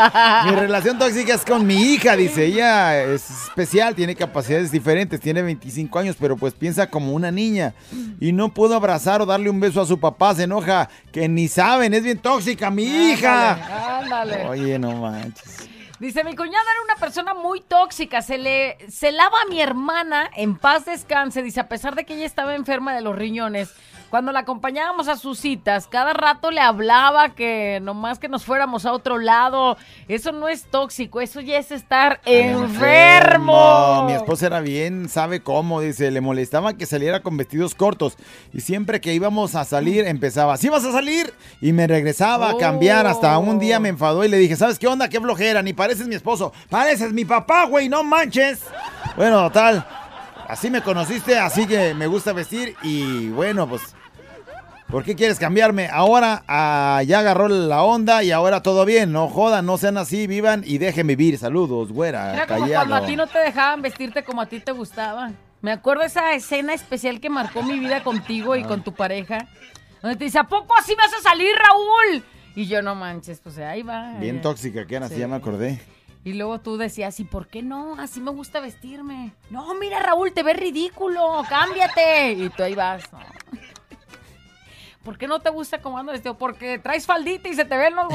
Mi 0.51 0.57
relación 0.57 0.99
tóxica 0.99 1.35
es 1.35 1.45
con 1.45 1.67
mi 1.67 1.75
hija, 1.75 2.17
dice 2.17 2.47
ella. 2.47 3.03
Es 3.05 3.29
especial, 3.49 3.95
tiene 3.95 4.15
capacidades 4.15 4.71
diferentes, 4.73 5.21
tiene 5.21 5.43
25 5.43 5.99
años, 5.99 6.17
pero 6.19 6.37
pues 6.39 6.55
piensa 6.55 6.89
como 6.89 7.13
una 7.13 7.31
niña. 7.31 7.75
Y 8.21 8.33
no 8.33 8.49
puedo 8.55 8.75
abrazar 8.75 9.21
o 9.21 9.27
darle 9.27 9.51
un 9.51 9.61
beso 9.61 9.83
a 9.83 9.87
su 9.87 10.01
papá, 10.01 10.35
se 10.35 10.45
enoja, 10.45 10.89
que 11.13 11.29
ni 11.29 11.47
saben, 11.49 11.93
es 11.93 12.03
bien 12.03 12.19
tóxica 12.19 12.71
mi 12.71 12.85
hija. 12.85 13.99
Ándale. 14.01 14.47
Oye, 14.47 14.79
no 14.79 14.95
manches. 14.95 15.76
Dice, 15.99 16.25
mi 16.25 16.37
cuñada 16.37 16.65
era 16.71 16.83
una 16.85 16.97
persona 16.97 17.33
muy 17.33 17.61
tóxica, 17.61 18.21
se 18.21 18.37
le 18.37 18.77
se 18.91 19.13
lava 19.13 19.41
a 19.41 19.49
mi 19.49 19.63
hermana, 19.63 20.31
en 20.37 20.57
paz 20.59 20.85
descanse, 20.85 21.43
dice, 21.43 21.61
a 21.61 21.69
pesar 21.69 21.95
de 21.95 22.05
que 22.05 22.15
ella 22.15 22.27
estaba 22.27 22.55
enferma 22.55 22.95
de 22.95 23.01
los 23.01 23.17
riñones, 23.17 23.75
cuando 24.11 24.33
la 24.33 24.41
acompañábamos 24.41 25.09
a 25.09 25.17
sus 25.17 25.39
citas, 25.39 25.87
cada 25.89 26.13
rato 26.13 26.51
le 26.51 26.61
hablaba 26.61 27.35
que 27.35 27.81
nomás 27.83 28.19
que 28.19 28.29
nos 28.29 28.45
fuéramos 28.45 28.87
a 28.87 28.93
otro 28.93 29.19
lado. 29.19 29.77
Eso 30.09 30.33
no 30.33 30.49
es 30.49 30.65
tóxico, 30.65 31.21
eso 31.21 31.41
ya 31.41 31.59
es 31.59 31.73
estar 31.73 32.21
enfermo. 32.25 34.05
Mi 34.07 34.13
esposa 34.13 34.47
era 34.47 34.61
bien, 34.61 35.09
sabe 35.09 35.41
cómo, 35.41 35.81
dice, 35.81 36.11
le 36.11 36.21
molestaba 36.21 36.75
que 36.75 36.87
saliera 36.87 37.21
con 37.23 37.37
vestidos 37.37 37.75
cortos. 37.75 38.17
Y 38.53 38.61
siempre 38.61 39.01
que 39.01 39.15
íbamos 39.15 39.55
a 39.55 39.65
salir, 39.65 40.07
empezaba, 40.07 40.57
¿sí 40.57 40.69
vas 40.69 40.85
a 40.85 40.93
salir? 40.93 41.33
Y 41.61 41.73
me 41.73 41.87
regresaba 41.87 42.51
a 42.51 42.57
cambiar. 42.57 43.07
Hasta 43.07 43.37
un 43.39 43.59
día 43.59 43.81
me 43.81 43.89
enfadó 43.89 44.25
y 44.25 44.29
le 44.29 44.39
dije, 44.39 44.57
¿sabes 44.57 44.79
qué 44.79 44.87
onda? 44.87 45.09
Qué 45.09 45.21
flojera, 45.21 45.63
ni 45.63 45.73
pareces 45.73 46.07
mi 46.07 46.15
esposo. 46.15 46.53
Pareces 46.71 47.13
mi 47.13 47.25
papá, 47.25 47.65
güey, 47.65 47.89
no 47.89 48.05
manches. 48.05 48.63
Bueno, 49.17 49.51
tal. 49.51 50.06
Así 50.49 50.71
me 50.71 50.83
conociste, 50.83 51.39
así 51.39 51.67
que 51.67 51.95
me 51.95 52.07
gusta 52.07 52.33
vestir 52.33 52.77
y 52.83 53.29
bueno, 53.31 53.69
pues 53.69 53.95
¿Por 54.89 55.03
qué 55.03 55.17
quieres 55.17 55.41
cambiarme? 55.41 55.89
Ahora 55.89 56.45
ah, 56.47 57.03
ya 57.05 57.19
agarró 57.19 57.49
la 57.49 57.83
onda 57.83 58.23
y 58.23 58.31
ahora 58.31 58.63
todo 58.63 58.85
bien. 58.85 59.11
No 59.11 59.29
jodan, 59.29 59.67
no 59.67 59.79
sean 59.79 59.99
así, 59.99 60.29
vivan 60.29 60.63
y 60.65 60.79
dejen 60.79 61.09
vivir. 61.09 61.39
Saludos, 61.39 61.91
güera. 61.91 62.33
Era 62.33 62.47
como 62.47 62.61
callado. 62.61 62.87
cuando 62.87 63.05
a 63.05 63.07
ti 63.07 63.17
no 63.17 63.27
te 63.27 63.41
dejaban 63.41 63.83
vestirte 63.83 64.23
como 64.23 64.41
a 64.41 64.47
ti 64.47 64.61
te 64.61 64.71
gustaba. 64.71 65.33
Me 65.61 65.73
acuerdo 65.73 66.05
esa 66.05 66.35
escena 66.35 66.73
especial 66.73 67.21
que 67.21 67.29
marcó 67.29 67.65
mi 67.65 67.81
vida 67.81 68.05
contigo 68.05 68.55
y 68.55 68.63
con 68.63 68.85
tu 68.85 68.93
pareja. 68.95 69.49
Donde 70.03 70.17
te 70.17 70.25
dice, 70.25 70.39
¿a 70.39 70.45
poco 70.45 70.73
así 70.79 70.95
vas 70.95 71.13
a 71.19 71.21
salir, 71.21 71.51
Raúl? 71.57 72.23
Y 72.55 72.67
yo, 72.67 72.81
no 72.81 72.95
manches, 72.95 73.41
pues 73.41 73.59
ahí 73.59 73.83
va. 73.83 74.13
Bien 74.21 74.41
tóxica 74.41 74.87
que 74.87 74.95
era, 74.95 75.09
Sí. 75.09 75.17
ya 75.19 75.27
me 75.27 75.35
acordé. 75.35 75.81
Y 76.27 76.33
luego 76.33 76.59
tú 76.59 76.77
decías, 76.77 77.21
¿y 77.21 77.25
por 77.25 77.47
qué 77.47 77.63
no? 77.63 77.95
Así 78.01 78.21
me 78.21 78.33
gusta 78.33 78.59
vestirme. 78.59 79.33
No, 79.49 79.73
mira, 79.75 80.01
Raúl, 80.01 80.33
te 80.33 80.43
ves 80.43 80.57
ridículo, 80.57 81.45
cámbiate. 81.49 82.33
Y 82.33 82.49
tú 82.49 82.65
ahí 82.65 82.75
vas. 82.75 83.05
¿Por 85.05 85.17
qué 85.17 85.29
no 85.29 85.39
te 85.39 85.51
gusta 85.51 85.81
cómo 85.81 85.99
ando 85.99 86.11
vestido? 86.11 86.37
Porque 86.37 86.81
traes 86.81 87.07
faldita 87.07 87.49
y 87.49 87.55
se 87.55 87.65
te 87.65 87.77
ven 87.77 87.95
los... 87.95 88.09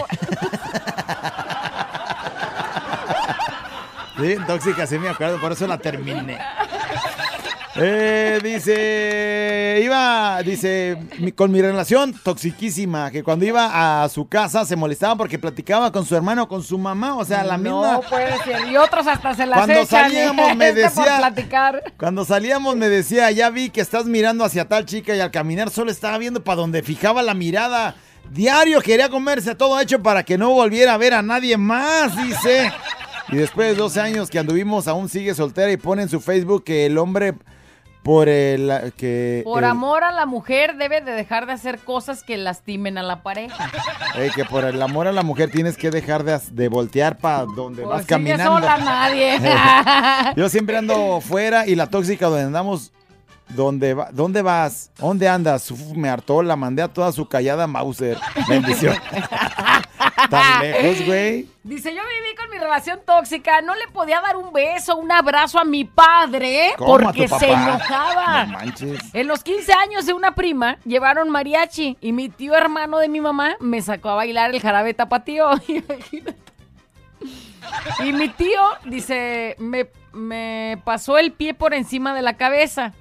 Sí, 4.20 4.36
tóxica, 4.46 4.86
sí 4.86 5.00
me 5.00 5.08
acuerdo, 5.08 5.40
por 5.40 5.54
eso 5.54 5.66
la 5.66 5.78
terminé. 5.78 6.38
Eh, 7.84 8.40
dice, 8.44 9.82
iba, 9.84 10.42
dice, 10.44 10.98
mi- 11.20 11.32
con 11.32 11.52
mi 11.52 11.62
relación 11.62 12.14
toxiquísima, 12.14 13.10
que 13.12 13.24
cuando 13.24 13.46
iba 13.46 14.04
a 14.04 14.10
su 14.10 14.28
casa 14.28 14.66
se 14.66 14.76
molestaba 14.76 15.16
porque 15.16 15.40
platicaba 15.40 15.92
con 15.92 16.06
su 16.06 16.16
hermano, 16.16 16.48
con 16.48 16.62
su 16.64 16.78
mamá, 16.78 17.16
o 17.18 17.26
sea, 17.26 17.44
la 17.44 17.58
misma. 17.58 17.94
No 17.94 18.02
puede 18.02 18.38
ser. 18.44 18.68
Y 18.72 18.78
otros 18.78 19.08
hasta 19.08 19.34
se 19.34 19.46
las 19.46 19.58
Cuando 19.58 19.74
echan. 19.82 19.88
salíamos 20.12 20.56
me 20.56 20.70
Este 20.70 20.82
decía-. 20.82 21.34
Cuando 21.98 22.26
salíamos 22.26 22.76
me 22.76 22.88
decía, 22.90 23.32
ya 23.32 23.50
vi 23.50 23.70
que 23.70 23.82
estás 23.82 24.06
mirando 24.06 24.44
hacia 24.46 24.68
tal 24.68 24.86
chica 24.86 25.16
y 25.16 25.20
al 25.20 25.32
caminar 25.32 25.70
solo 25.72 25.92
estaba 25.92 26.18
viendo 26.18 26.44
para 26.44 26.58
donde 26.58 26.84
fijaba 26.84 27.22
la 27.24 27.34
mirada. 27.34 27.96
Diario 28.30 28.82
quería 28.82 29.10
comerse 29.10 29.56
todo 29.56 29.80
hecho 29.80 30.02
para 30.04 30.24
que 30.24 30.38
no 30.38 30.52
volviera 30.52 30.94
a 30.94 30.98
ver 30.98 31.14
a 31.14 31.22
nadie 31.22 31.58
más, 31.58 32.16
dice. 32.16 32.72
Y 33.30 33.38
después 33.38 33.70
de 33.70 33.76
12 33.76 34.00
años 34.02 34.30
que 34.30 34.40
anduvimos, 34.40 34.88
aún 34.88 35.10
sigue 35.10 35.34
soltera 35.34 35.72
y 35.72 35.78
pone 35.78 36.04
en 36.04 36.10
su 36.10 36.20
Facebook 36.22 36.64
que 36.64 36.86
el 36.86 36.98
hombre 36.98 37.34
por 38.04 38.30
el... 38.30 38.94
Que, 38.98 39.42
Por 39.44 39.64
el- 39.64 39.70
amor 39.70 40.04
a 40.04 40.12
la 40.12 40.26
mujer 40.26 40.76
debe 40.78 41.02
de 41.02 41.12
dejar 41.12 41.46
de 41.46 41.54
hacer 41.54 41.80
cosas 41.80 42.24
que 42.24 42.36
lastimen 42.38 42.98
a 42.98 43.04
la 43.04 43.22
pareja. 43.22 43.70
eh, 44.18 44.32
que 44.34 44.44
por 44.46 44.66
el 44.66 44.82
amor 44.82 45.08
a 45.08 45.12
la 45.12 45.22
mujer 45.24 45.52
tienes 45.52 45.78
que 45.78 45.92
dejar 45.92 46.24
de, 46.24 46.40
de 46.52 46.68
voltear 46.68 47.18
para 47.18 47.46
donde 47.46 47.84
Pues 47.84 47.98
vas 47.98 48.06
caminando. 48.08 48.54
sola 48.60 48.78
nadie. 48.78 49.40
Yo 50.36 50.50
siempre 50.50 50.78
ando 50.78 51.22
fuera 51.22 51.68
y 51.68 51.76
la 51.76 51.88
tóxica 51.88 52.26
donde 52.28 52.44
andamos, 52.46 52.92
¿dónde, 53.50 53.94
va, 53.94 54.10
¿dónde 54.12 54.42
vas? 54.42 54.90
¿Dónde 54.98 55.28
andas? 55.30 55.70
Uf, 55.70 55.80
me 55.96 56.10
hartó, 56.10 56.42
la 56.42 56.56
mandé 56.56 56.82
a 56.82 56.88
toda 56.88 57.12
su 57.12 57.28
callada 57.28 57.68
Mauser. 57.68 58.18
Bendición. 58.50 58.96
Tan 60.32 60.62
lejos, 60.62 61.06
güey. 61.06 61.48
Dice, 61.64 61.94
yo 61.94 62.02
viví 62.02 62.36
con 62.36 62.50
mi 62.50 62.58
relación 62.58 63.00
tóxica, 63.06 63.62
no 63.62 63.76
le 63.76 63.88
podía 63.90 64.22
dar 64.22 64.38
un 64.38 64.52
beso, 64.52 64.98
un 64.98 65.12
abrazo 65.12 65.60
a 65.60 65.64
mi 65.64 65.86
padre 65.86 66.74
¿Cómo 66.78 66.96
a 66.96 66.98
tu 66.98 67.04
porque 67.04 67.28
se 67.28 67.52
enojaba. 67.52 68.46
No 68.46 68.54
manches. 68.54 69.14
En 69.14 69.28
los 69.28 69.44
15 69.44 69.74
años 69.74 70.06
de 70.06 70.14
una 70.14 70.34
prima 70.34 70.78
llevaron 70.86 71.30
mariachi 71.30 71.98
y 72.02 72.14
mi 72.14 72.30
tío 72.30 72.56
hermano 72.56 72.98
de 72.98 73.10
mi 73.10 73.22
mamá 73.22 73.58
me 73.60 73.82
sacó 73.82 74.10
a 74.10 74.16
bailar 74.16 74.56
el 74.56 74.62
jarabe 74.62 74.94
tapatío. 74.94 75.50
Imagínate. 75.68 76.36
Y 78.04 78.14
mi 78.14 78.30
tío, 78.30 78.60
dice, 78.86 79.56
me, 79.60 79.88
me 80.14 80.82
pasó 80.84 81.18
el 81.18 81.32
pie 81.32 81.54
por 81.54 81.74
encima 81.74 82.16
de 82.16 82.22
la 82.22 82.38
cabeza 82.38 82.94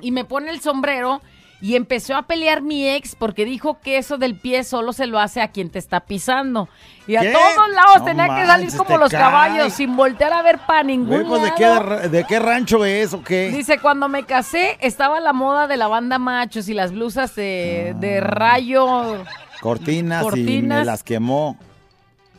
y 0.00 0.10
me 0.10 0.24
pone 0.24 0.50
el 0.50 0.60
sombrero 0.60 1.22
y 1.64 1.76
empezó 1.76 2.14
a 2.14 2.26
pelear 2.26 2.60
mi 2.60 2.86
ex 2.86 3.14
porque 3.16 3.46
dijo 3.46 3.78
que 3.80 3.96
eso 3.96 4.18
del 4.18 4.34
pie 4.38 4.64
solo 4.64 4.92
se 4.92 5.06
lo 5.06 5.18
hace 5.18 5.40
a 5.40 5.48
quien 5.48 5.70
te 5.70 5.78
está 5.78 6.00
pisando. 6.00 6.68
Y 7.06 7.16
a 7.16 7.22
¿Qué? 7.22 7.32
todos 7.32 7.70
lados 7.70 7.98
No 8.00 8.04
tenía 8.04 8.26
que 8.36 8.46
salir 8.46 8.76
como 8.76 8.98
los 8.98 9.10
cae. 9.10 9.18
caballos 9.20 9.72
sin 9.72 9.96
voltear 9.96 10.34
a 10.34 10.42
ver 10.42 10.58
para 10.66 10.82
ningún 10.82 11.22
Güey, 11.26 11.40
¿de, 11.40 11.52
qué, 11.54 11.62
lado. 11.62 12.08
¿de 12.10 12.24
qué 12.24 12.38
rancho 12.38 12.84
es 12.84 13.14
o 13.14 13.22
qué? 13.22 13.48
Dice, 13.48 13.78
cuando 13.78 14.10
me 14.10 14.24
casé 14.24 14.76
estaba 14.82 15.20
la 15.20 15.32
moda 15.32 15.66
de 15.66 15.78
la 15.78 15.88
banda 15.88 16.18
machos 16.18 16.68
y 16.68 16.74
las 16.74 16.92
blusas 16.92 17.34
de, 17.34 17.94
de 17.98 18.20
rayo. 18.20 19.24
Cortinas, 19.62 20.26
y 20.36 20.60
me 20.60 20.84
las 20.84 21.02
quemó. 21.02 21.56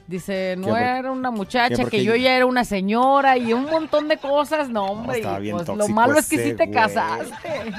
Dice, 0.05 0.53
no 0.59 0.65
¿Qué, 0.67 0.71
por- 0.73 0.79
era 0.81 1.11
una 1.11 1.31
muchacha, 1.31 1.85
que 1.85 2.03
yo 2.03 2.15
ya 2.15 2.35
era 2.35 2.45
una 2.45 2.63
señora 2.63 3.37
y 3.39 3.53
un 3.53 3.63
montón 3.63 4.07
de 4.07 4.17
cosas. 4.17 4.69
No, 4.69 4.85
hombre, 4.85 5.23
bien 5.39 5.55
pues 5.57 5.67
lo 5.67 5.87
malo 5.87 6.19
es 6.19 6.29
que 6.29 6.37
sí 6.43 6.53
te 6.53 6.69
casaste. 6.69 7.73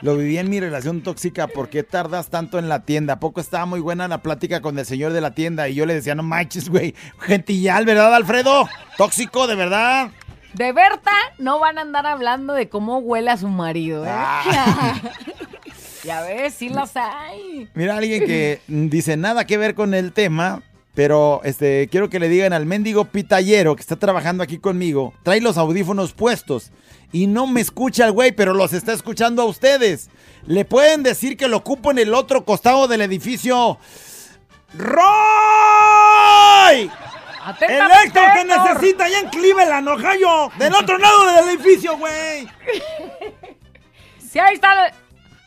Lo 0.00 0.16
viví 0.16 0.38
en 0.38 0.48
mi 0.48 0.60
relación 0.60 1.02
tóxica. 1.02 1.48
¿Por 1.48 1.68
qué 1.68 1.82
tardas 1.82 2.28
tanto 2.28 2.58
en 2.58 2.68
la 2.68 2.84
tienda? 2.84 3.14
¿A 3.14 3.20
poco 3.20 3.40
estaba 3.40 3.66
muy 3.66 3.80
buena 3.80 4.06
la 4.06 4.22
plática 4.22 4.60
con 4.60 4.78
el 4.78 4.86
señor 4.86 5.12
de 5.12 5.20
la 5.20 5.34
tienda? 5.34 5.68
Y 5.68 5.74
yo 5.74 5.86
le 5.86 5.94
decía, 5.94 6.14
no 6.14 6.22
manches, 6.22 6.68
güey. 6.68 6.94
Gentillal, 7.18 7.84
¿verdad, 7.84 8.14
Alfredo? 8.14 8.68
Tóxico, 8.96 9.48
de 9.48 9.56
verdad. 9.56 10.10
De 10.54 10.72
Berta 10.72 11.12
no 11.38 11.58
van 11.58 11.78
a 11.78 11.82
andar 11.82 12.06
hablando 12.06 12.54
de 12.54 12.68
cómo 12.68 12.98
huele 12.98 13.30
a 13.30 13.36
su 13.36 13.48
marido, 13.48 14.04
¿eh? 14.04 14.10
Ah. 14.10 14.94
ya 16.04 16.22
ves, 16.22 16.54
sí 16.54 16.68
las 16.68 16.96
hay. 16.96 17.68
Mira, 17.74 17.96
alguien 17.96 18.24
que 18.24 18.60
dice 18.66 19.16
nada 19.16 19.46
que 19.46 19.58
ver 19.58 19.74
con 19.74 19.94
el 19.94 20.12
tema, 20.12 20.62
pero 20.98 21.40
este 21.44 21.86
quiero 21.92 22.10
que 22.10 22.18
le 22.18 22.28
digan 22.28 22.52
al 22.52 22.66
mendigo 22.66 23.04
pitallero 23.04 23.76
que 23.76 23.82
está 23.82 23.94
trabajando 23.94 24.42
aquí 24.42 24.58
conmigo, 24.58 25.14
trae 25.22 25.40
los 25.40 25.56
audífonos 25.56 26.12
puestos 26.12 26.72
y 27.12 27.28
no 27.28 27.46
me 27.46 27.60
escucha 27.60 28.04
el 28.04 28.10
güey, 28.10 28.32
pero 28.32 28.52
los 28.52 28.72
está 28.72 28.94
escuchando 28.94 29.42
a 29.42 29.44
ustedes. 29.44 30.10
Le 30.44 30.64
pueden 30.64 31.04
decir 31.04 31.36
que 31.36 31.46
lo 31.46 31.58
ocupo 31.58 31.92
en 31.92 31.98
el 31.98 32.12
otro 32.14 32.44
costado 32.44 32.88
del 32.88 33.02
edificio. 33.02 33.78
¡Roy! 34.76 34.98
El 36.80 36.90
Atentamente, 37.44 38.04
Héctor 38.08 38.32
que 38.32 38.40
Héctor. 38.40 38.72
necesita 38.74 39.04
allá 39.04 39.20
en 39.20 39.28
Cleveland, 39.28 39.88
Ohio, 39.88 40.50
del 40.58 40.74
otro 40.74 40.98
lado 40.98 41.26
del 41.26 41.50
edificio, 41.50 41.96
güey. 41.96 42.48
Sí, 44.32 44.38
ahí 44.40 44.56
está. 44.56 44.92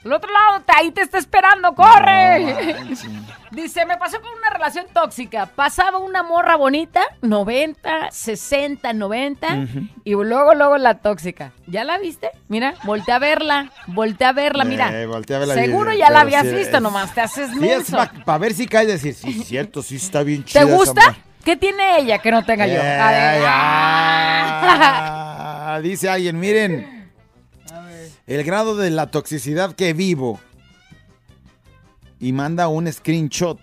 El 0.04 0.14
otro 0.14 0.32
lado, 0.32 0.64
te- 0.66 0.74
ahí 0.76 0.90
te 0.92 1.02
está 1.02 1.20
esperando, 1.20 1.76
corre. 1.76 2.76
Dice, 3.52 3.86
me 3.86 3.98
pasó 3.98 4.20
con 4.20 4.32
una 4.38 4.50
relación 4.50 4.86
tóxica. 4.94 5.46
Pasaba 5.46 6.00
una 6.00 6.24
morra 6.24 6.56
bonita, 6.56 7.02
90, 7.22 8.10
60, 8.10 8.94
90. 8.94 9.48
Ujú. 9.48 9.80
Y 10.04 10.12
luego, 10.14 10.56
luego 10.56 10.78
la 10.78 10.96
tóxica. 10.96 11.52
¿Ya 11.68 11.84
la 11.84 12.00
viste? 12.00 12.32
Mira, 12.48 12.74
voltea 12.84 13.18
a 13.18 13.20
verla. 13.20 13.72
Voltea 13.88 14.30
a 14.30 14.34
verla, 14.34 14.64
mira. 14.64 14.92
Eh, 15.02 15.06
voltea 15.06 15.38
a 15.38 15.40
verla, 15.42 15.54
Seguro 15.54 15.94
ya 15.94 16.10
la 16.10 16.22
habías 16.22 16.52
visto, 16.52 16.78
es- 16.78 16.82
nomás 16.84 17.14
te 17.14 17.22
haces 17.22 17.50
es 17.52 17.56
menso. 17.56 17.98
para 18.26 18.38
ver 18.40 18.54
si 18.54 18.68
cae 18.68 18.88
decir, 18.88 19.14
sí, 19.14 19.34
cierto, 19.44 19.84
sí 19.84 19.98
está 19.98 20.24
bien 20.24 20.42
¿Te 20.44 20.52
chida 20.52 20.62
esa 20.64 20.76
gusta? 20.76 21.16
¿Qué 21.46 21.56
tiene 21.58 22.00
ella 22.00 22.20
que 22.20 22.32
no 22.32 22.44
tenga 22.46 22.66
yo? 22.68 22.74
Eh, 22.76 23.00
A 23.00 23.12
ver. 23.12 23.44
ah, 25.74 25.80
dice 25.82 26.10
alguien, 26.10 26.40
miren, 26.40 26.91
el 28.36 28.44
grado 28.44 28.76
de 28.76 28.90
la 28.90 29.12
toxicidad 29.12 29.74
que 29.76 29.94
vivo. 29.94 30.40
Y 32.20 32.34
manda 32.34 32.68
un 32.68 32.92
screenshot. 32.92 33.60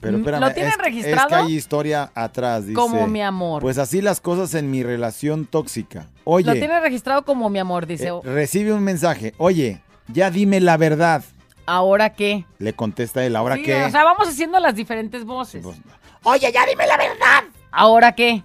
Pero 0.00 0.16
espérame, 0.16 0.40
¿lo 0.40 0.52
tienen 0.54 0.72
es, 0.72 0.78
es 0.78 0.82
registrado? 0.82 1.28
que 1.28 1.34
hay 1.34 1.54
historia 1.54 2.10
atrás, 2.14 2.62
dice. 2.64 2.74
Como 2.74 3.06
mi 3.06 3.20
amor. 3.20 3.60
Pues 3.60 3.76
así 3.76 4.00
las 4.00 4.20
cosas 4.20 4.54
en 4.54 4.70
mi 4.70 4.82
relación 4.82 5.44
tóxica. 5.44 6.08
Lo 6.24 6.32
Oye, 6.32 6.52
tiene 6.54 6.80
registrado 6.80 7.24
como 7.24 7.50
mi 7.50 7.58
amor, 7.58 7.86
dice. 7.86 8.08
eh, 8.08 8.20
recibe 8.24 8.72
un 8.72 8.82
mensaje. 8.82 9.34
Oye, 9.36 9.82
ya 10.08 10.30
dime 10.30 10.60
la 10.60 10.78
verdad. 10.78 11.22
¿Ahora 11.66 12.14
qué? 12.14 12.46
Le 12.58 12.72
contesta 12.72 13.24
él, 13.24 13.36
¿ahora 13.36 13.56
Sí, 13.56 13.62
qué? 13.64 13.84
O 13.84 13.90
sea, 13.90 14.02
vamos 14.02 14.26
haciendo 14.26 14.58
las 14.58 14.74
diferentes 14.74 15.24
voces. 15.24 15.62
pues, 15.62 15.76
Oye, 16.22 16.50
ya 16.50 16.64
dime 16.66 16.86
la 16.86 16.96
verdad. 16.96 17.44
¿Ahora 17.70 18.12
qué? 18.14 18.42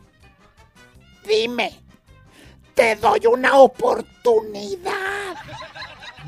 Dime, 1.28 1.72
te 2.76 2.95
doy 2.95 3.22
una 3.31 3.56
oportunidad. 3.57 4.93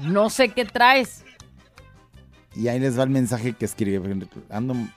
No 0.03 0.29
sé 0.29 0.49
qué 0.49 0.65
traes. 0.65 1.23
Y 2.55 2.67
ahí 2.67 2.79
les 2.79 2.97
va 2.97 3.03
el 3.03 3.09
mensaje 3.11 3.53
que 3.53 3.65
escribe. 3.65 3.99
Ando- 4.49 4.91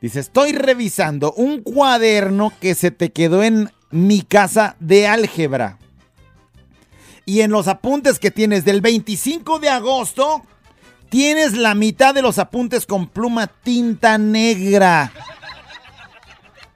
dice, 0.00 0.18
estoy 0.20 0.52
revisando 0.52 1.32
un 1.34 1.62
cuaderno 1.62 2.52
que 2.60 2.74
se 2.74 2.90
te 2.90 3.12
quedó 3.12 3.42
en 3.44 3.70
mi 3.90 4.22
casa 4.22 4.74
de 4.80 5.06
álgebra. 5.06 5.78
Y 7.24 7.42
en 7.42 7.50
los 7.50 7.68
apuntes 7.68 8.18
que 8.18 8.30
tienes 8.30 8.64
del 8.64 8.80
25 8.80 9.58
de 9.60 9.68
agosto, 9.68 10.42
Tienes 11.10 11.54
la 11.54 11.74
mitad 11.74 12.14
de 12.14 12.20
los 12.20 12.38
apuntes 12.38 12.84
con 12.84 13.08
pluma 13.08 13.46
tinta 13.46 14.18
negra. 14.18 15.10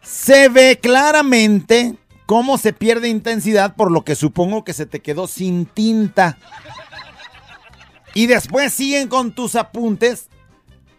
Se 0.01 0.49
ve 0.49 0.79
claramente 0.81 1.97
cómo 2.33 2.57
se 2.57 2.73
pierde 2.73 3.11
intensidad, 3.11 3.77
por 3.77 3.91
lo 3.91 4.05
que 4.05 4.15
supongo 4.15 4.65
que 4.65 4.73
se 4.73 4.87
te 4.87 5.01
quedó 5.01 5.27
sin 5.27 5.67
tinta. 5.67 6.39
Y 8.15 8.25
después 8.25 8.73
siguen 8.73 9.09
con 9.09 9.33
tus 9.33 9.55
apuntes, 9.55 10.31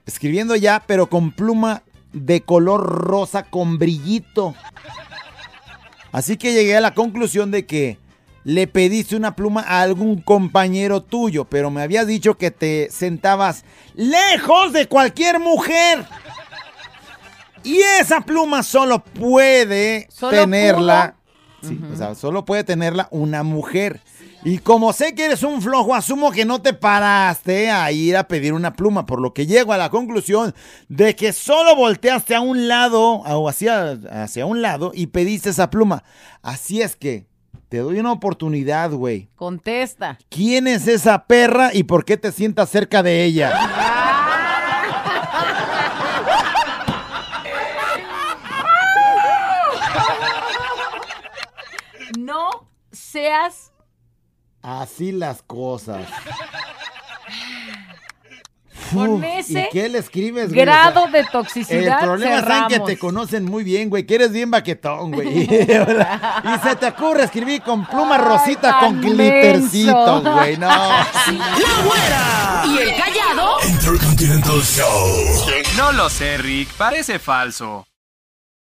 escribiendo 0.06 0.56
ya, 0.56 0.84
pero 0.86 1.10
con 1.10 1.32
pluma 1.32 1.82
de 2.12 2.42
color 2.42 2.82
rosa 2.84 3.46
con 3.46 3.80
brillito. 3.80 4.54
Así 6.12 6.38
que 6.38 6.54
llegué 6.54 6.78
a 6.78 6.82
la 6.82 6.94
conclusión 6.94 7.50
de 7.50 7.66
que 7.66 7.98
le 8.44 8.68
pediste 8.68 9.16
una 9.16 9.36
pluma 9.36 9.62
a 9.62 9.82
algún 9.82 10.22
compañero 10.22 11.02
tuyo, 11.02 11.46
pero 11.46 11.72
me 11.72 11.82
habías 11.82 12.06
dicho 12.06 12.38
que 12.38 12.52
te 12.52 12.90
sentabas 12.92 13.66
lejos 13.96 14.72
de 14.72 14.88
cualquier 14.88 15.40
mujer. 15.40 16.06
Y 17.64 17.80
esa 18.00 18.22
pluma 18.22 18.62
solo 18.62 19.04
puede 19.04 20.06
¿Solo 20.12 20.38
tenerla. 20.38 21.16
Sí, 21.64 21.80
o 21.92 21.96
sea, 21.96 22.14
solo 22.16 22.46
puede 22.46 22.64
tenerla 22.64 23.08
una 23.12 23.44
mujer. 23.44 24.02
Y 24.44 24.58
como 24.58 24.92
sé 24.92 25.16
que 25.16 25.26
eres 25.26 25.44
un 25.44 25.62
flojo, 25.62 25.96
asumo 25.96 26.32
que 26.32 26.44
no 26.44 26.62
te 26.62 26.74
paraste 26.74 27.72
a 27.72 27.90
ir 27.94 28.18
a 28.18 28.28
pedir 28.28 28.52
una 28.52 28.74
pluma, 28.74 29.06
por 29.06 29.22
lo 29.22 29.34
que 29.34 29.48
llego 29.48 29.72
a 29.72 29.78
la 29.78 29.90
conclusión 29.90 30.54
de 30.90 31.16
que 31.16 31.32
solo 31.32 31.76
volteaste 31.78 32.36
a 32.36 32.42
un 32.42 32.68
lado 32.68 33.22
o 33.22 33.48
hacia, 33.48 33.92
hacia 34.12 34.46
un 34.46 34.62
lado 34.62 34.92
y 34.94 35.08
pediste 35.08 35.50
esa 35.52 35.70
pluma. 35.70 36.04
Así 36.42 36.82
es 36.82 36.98
que 36.98 37.26
te 37.70 37.78
doy 37.78 38.00
una 38.00 38.12
oportunidad, 38.12 38.92
güey. 38.92 39.30
Contesta. 39.36 40.20
¿Quién 40.30 40.68
es 40.68 40.88
esa 40.88 41.26
perra 41.26 41.72
y 41.74 41.84
por 41.84 42.04
qué 42.04 42.18
te 42.18 42.34
sientas 42.34 42.70
cerca 42.70 43.02
de 43.02 43.24
ella? 43.24 43.52
No 52.20 52.74
seas 53.14 53.72
Así 54.64 55.12
las 55.12 55.44
cosas. 55.44 56.08
Con 58.94 59.24
ese 59.24 59.62
¿Y 59.62 59.70
qué 59.72 59.90
le 59.90 60.00
escribes, 60.00 60.50
güey? 60.50 60.62
grado 60.62 61.04
O 61.04 61.12
sea, 61.12 61.22
de 61.22 61.28
toxicidad. 61.30 62.00
El 62.00 62.08
problema 62.08 62.58
en 62.60 62.68
que 62.68 62.80
te 62.80 62.98
conocen 62.98 63.44
muy 63.44 63.64
bien, 63.64 63.90
güey, 63.90 64.06
que 64.06 64.16
eres 64.16 64.32
bien 64.32 64.50
baquetón, 64.50 65.12
güey. 65.12 65.28
y 65.44 65.48
se 65.48 66.76
te 66.80 66.88
ocurre 66.88 67.24
escribir 67.24 67.62
con 67.62 67.86
pluma 67.86 68.18
rosita 68.18 68.80
con 68.80 69.00
menso. 69.00 70.22
güey, 70.22 70.58
no. 70.58 70.68
¡La 70.68 71.84
güera! 71.86 72.64
¿Y 72.66 72.78
el 72.78 72.96
callado? 72.96 73.58
Intercontinental 73.68 74.62
Show. 74.62 75.46
No 75.76 75.92
lo 75.92 76.10
sé, 76.10 76.38
Rick, 76.38 76.70
parece 76.78 77.20
falso. 77.20 77.86